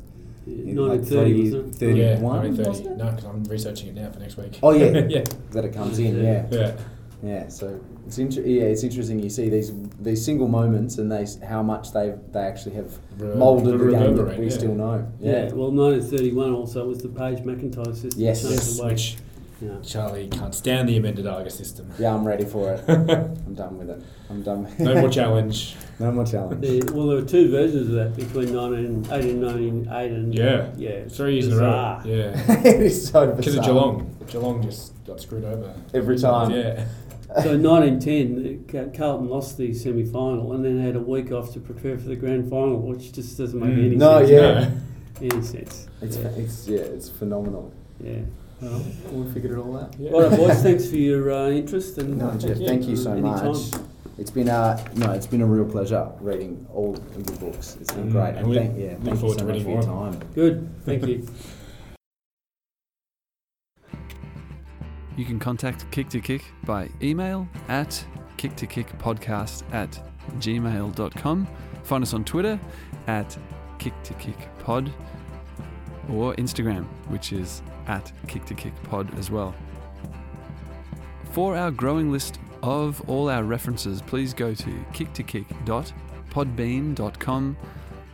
Yeah, 0.47 0.81
like 0.81 1.01
1930, 1.03 1.51
30, 1.51 1.71
30 1.73 1.73
31, 1.77 2.23
1930. 2.23 2.69
wasn't? 2.69 2.97
No, 2.97 3.05
because 3.11 3.25
I'm 3.27 3.45
researching 3.45 3.89
it 3.89 3.95
now 3.97 4.11
for 4.11 4.19
next 4.21 4.39
week. 4.39 4.59
Oh, 4.63 4.73
yeah. 4.73 5.07
yeah. 5.09 5.25
That 5.51 5.67
it 5.67 5.75
comes 5.75 5.99
in, 5.99 6.25
yeah. 6.25 6.47
Yeah. 6.51 6.77
Yeah, 7.23 7.49
so 7.49 7.81
it's 8.07 8.17
inter- 8.19 8.43
yeah, 8.43 8.63
it's 8.63 8.85
interesting. 8.85 9.19
You 9.19 9.29
see 9.29 9.49
these 9.49 9.73
these 10.01 10.25
single 10.25 10.47
moments 10.47 10.99
and 10.99 11.11
they 11.11 11.27
how 11.45 11.65
much 11.65 11.91
they 11.93 12.15
they 12.33 12.39
actually 12.41 12.77
have 12.77 12.97
Re- 13.19 13.35
moulded 13.35 13.79
the 13.81 13.91
game 13.91 14.17
that 14.17 14.39
we 14.39 14.45
yeah. 14.45 14.51
still 14.51 14.75
know. 14.75 15.05
Yeah. 15.19 15.53
well, 15.53 15.73
1931 15.73 16.53
also 16.53 16.87
was 16.87 16.99
the 16.99 17.09
Page 17.09 17.41
McIntyre 17.41 17.93
system. 17.93 18.13
Yes. 18.21 18.43
changed 18.43 18.55
Yes, 18.55 18.77
the 18.79 18.85
which 18.85 19.17
Yeah. 19.61 19.71
Charlie 19.83 20.29
can't 20.29 20.55
stand 20.55 20.89
the 20.89 20.97
amended 20.97 21.27
Argus 21.27 21.57
system. 21.57 21.91
Yeah, 21.99 22.15
I'm 22.15 22.25
ready 22.27 22.45
for 22.45 22.73
it. 22.75 22.85
I'm 22.89 23.55
done 23.55 23.77
with 23.79 23.91
it. 23.91 24.03
I'm 24.31 24.43
done. 24.43 24.73
No 24.79 24.95
more 25.01 25.09
challenge. 25.21 25.75
no 25.99 26.13
more 26.13 26.25
challenge. 26.25 26.61
There- 26.61 26.95
well, 26.95 27.09
there 27.09 27.17
were 27.21 27.29
two 27.29 27.51
versions 27.51 27.89
of 27.89 27.95
that 27.97 28.15
between 28.17 28.53
19, 28.55 29.03
1898 29.09 30.11
and 30.13 30.35
Yeah. 30.35 30.71
yeah, 30.77 31.09
Three 31.09 31.35
years 31.35 31.49
in 31.49 31.55
a 31.55 31.57
row. 31.57 32.01
Yeah. 32.05 32.53
it 32.65 32.81
is 32.83 33.09
so 33.09 33.27
Because 33.35 33.57
of 33.57 33.63
bizarre. 33.63 33.65
Geelong. 33.65 34.17
Geelong 34.29 34.63
just 34.63 34.93
got 35.07 35.21
screwed 35.21 35.45
over. 35.45 35.75
Every 35.93 36.19
time. 36.19 36.51
Yeah. 36.53 36.87
So 37.43 37.53
in 37.55 37.63
1910, 37.63 38.93
Carlton 38.97 39.29
lost 39.29 39.59
the 39.59 39.75
semi-final 39.75 40.53
and 40.53 40.65
then 40.65 40.81
had 40.81 40.97
a 40.97 41.01
week 41.01 41.31
off 41.33 41.53
to 41.55 41.61
prepare 41.61 41.99
for 41.99 42.09
the 42.09 42.17
grand 42.17 42.49
final, 42.49 42.81
which 42.81 43.13
just 43.13 43.37
doesn't 43.37 43.59
make 43.59 43.71
Mm. 43.71 43.87
any 43.87 43.97
No, 43.97 44.25
sense. 44.25 44.31
yeah. 44.31 44.71
Any 45.31 45.43
sense. 45.43 45.89
It's 46.01 46.17
yeah. 46.17 46.29
it's 46.29 46.69
yeah, 46.69 46.79
it's 46.81 47.09
phenomenal. 47.09 47.73
yeah. 48.03 48.21
Well, 48.61 48.85
we 49.13 49.31
figured 49.33 49.53
it 49.53 49.59
all 49.59 49.77
out. 49.79 49.95
Yeah. 49.99 50.11
Well, 50.13 50.37
boys, 50.37 50.63
thanks 50.63 50.89
for 50.89 50.97
your 50.97 51.31
uh, 51.31 51.49
interest 51.49 51.99
and 51.99 52.19
No, 52.19 52.35
Jeff, 52.37 52.59
you. 52.59 52.67
thank 52.67 52.85
you 52.87 52.97
so 52.97 53.13
Anytime. 53.13 53.53
much. 53.53 53.59
It's 54.19 54.33
been 54.33 54.49
uh 54.49 54.85
no, 54.97 55.13
it's 55.13 55.29
been 55.29 55.43
a 55.43 55.47
real 55.47 55.65
pleasure 55.65 56.11
reading 56.21 56.67
all 56.75 56.97
of 56.97 57.15
your 57.31 57.39
books. 57.39 57.77
It's 57.81 57.93
been 57.93 58.09
Mm, 58.09 58.13
great. 58.13 58.35
and 58.35 58.47
And 58.47 58.55
thank, 58.55 58.77
yeah, 58.79 58.91
look 58.91 59.03
thank 59.03 59.15
you 59.15 59.17
forward 59.21 59.39
so 59.39 59.47
to 59.47 59.53
much 59.53 59.63
for 59.63 59.71
your 59.71 59.83
time. 59.83 60.21
Good, 60.35 60.69
thank 60.85 61.07
you. 61.07 61.29
You 65.17 65.25
can 65.25 65.39
contact 65.39 65.89
Kick 65.93 66.09
to 66.11 66.21
Kick 66.21 66.43
by 66.65 66.89
email 67.03 67.49
at 67.69 68.05
kick 68.37 68.55
to 68.57 68.67
kick 68.67 68.87
podcast 68.99 69.63
at 69.73 70.01
gmail.com. 70.39 71.49
Find 71.85 72.03
us 72.03 72.15
on 72.15 72.25
Twitter 72.25 72.59
at 73.07 73.37
kick 73.79 73.95
to 74.05 74.15
kick 74.15 74.37
pod 74.61 74.93
or 76.13 76.35
Instagram, 76.37 76.85
which 77.09 77.33
is 77.33 77.63
at 77.89 78.13
kick 78.27 78.45
to 78.47 78.55
kick 78.55 78.73
pod 78.85 79.17
as 79.19 79.31
well. 79.31 79.55
For 81.33 81.57
our 81.57 81.71
growing 81.71 82.11
list 82.13 82.39
of 82.63 83.01
all 83.09 83.31
our 83.31 83.45
references, 83.45 84.03
please 84.03 84.35
go 84.35 84.53
to 84.55 84.85
kicktokick.podbean.com 84.93 87.57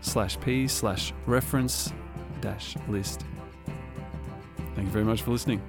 slash 0.00 0.40
p 0.40 0.68
slash 0.68 1.12
reference 1.26 1.92
dash 2.40 2.76
list. 2.88 3.24
Thank 4.74 4.86
you 4.86 4.92
very 4.92 5.04
much 5.04 5.22
for 5.22 5.30
listening. 5.30 5.62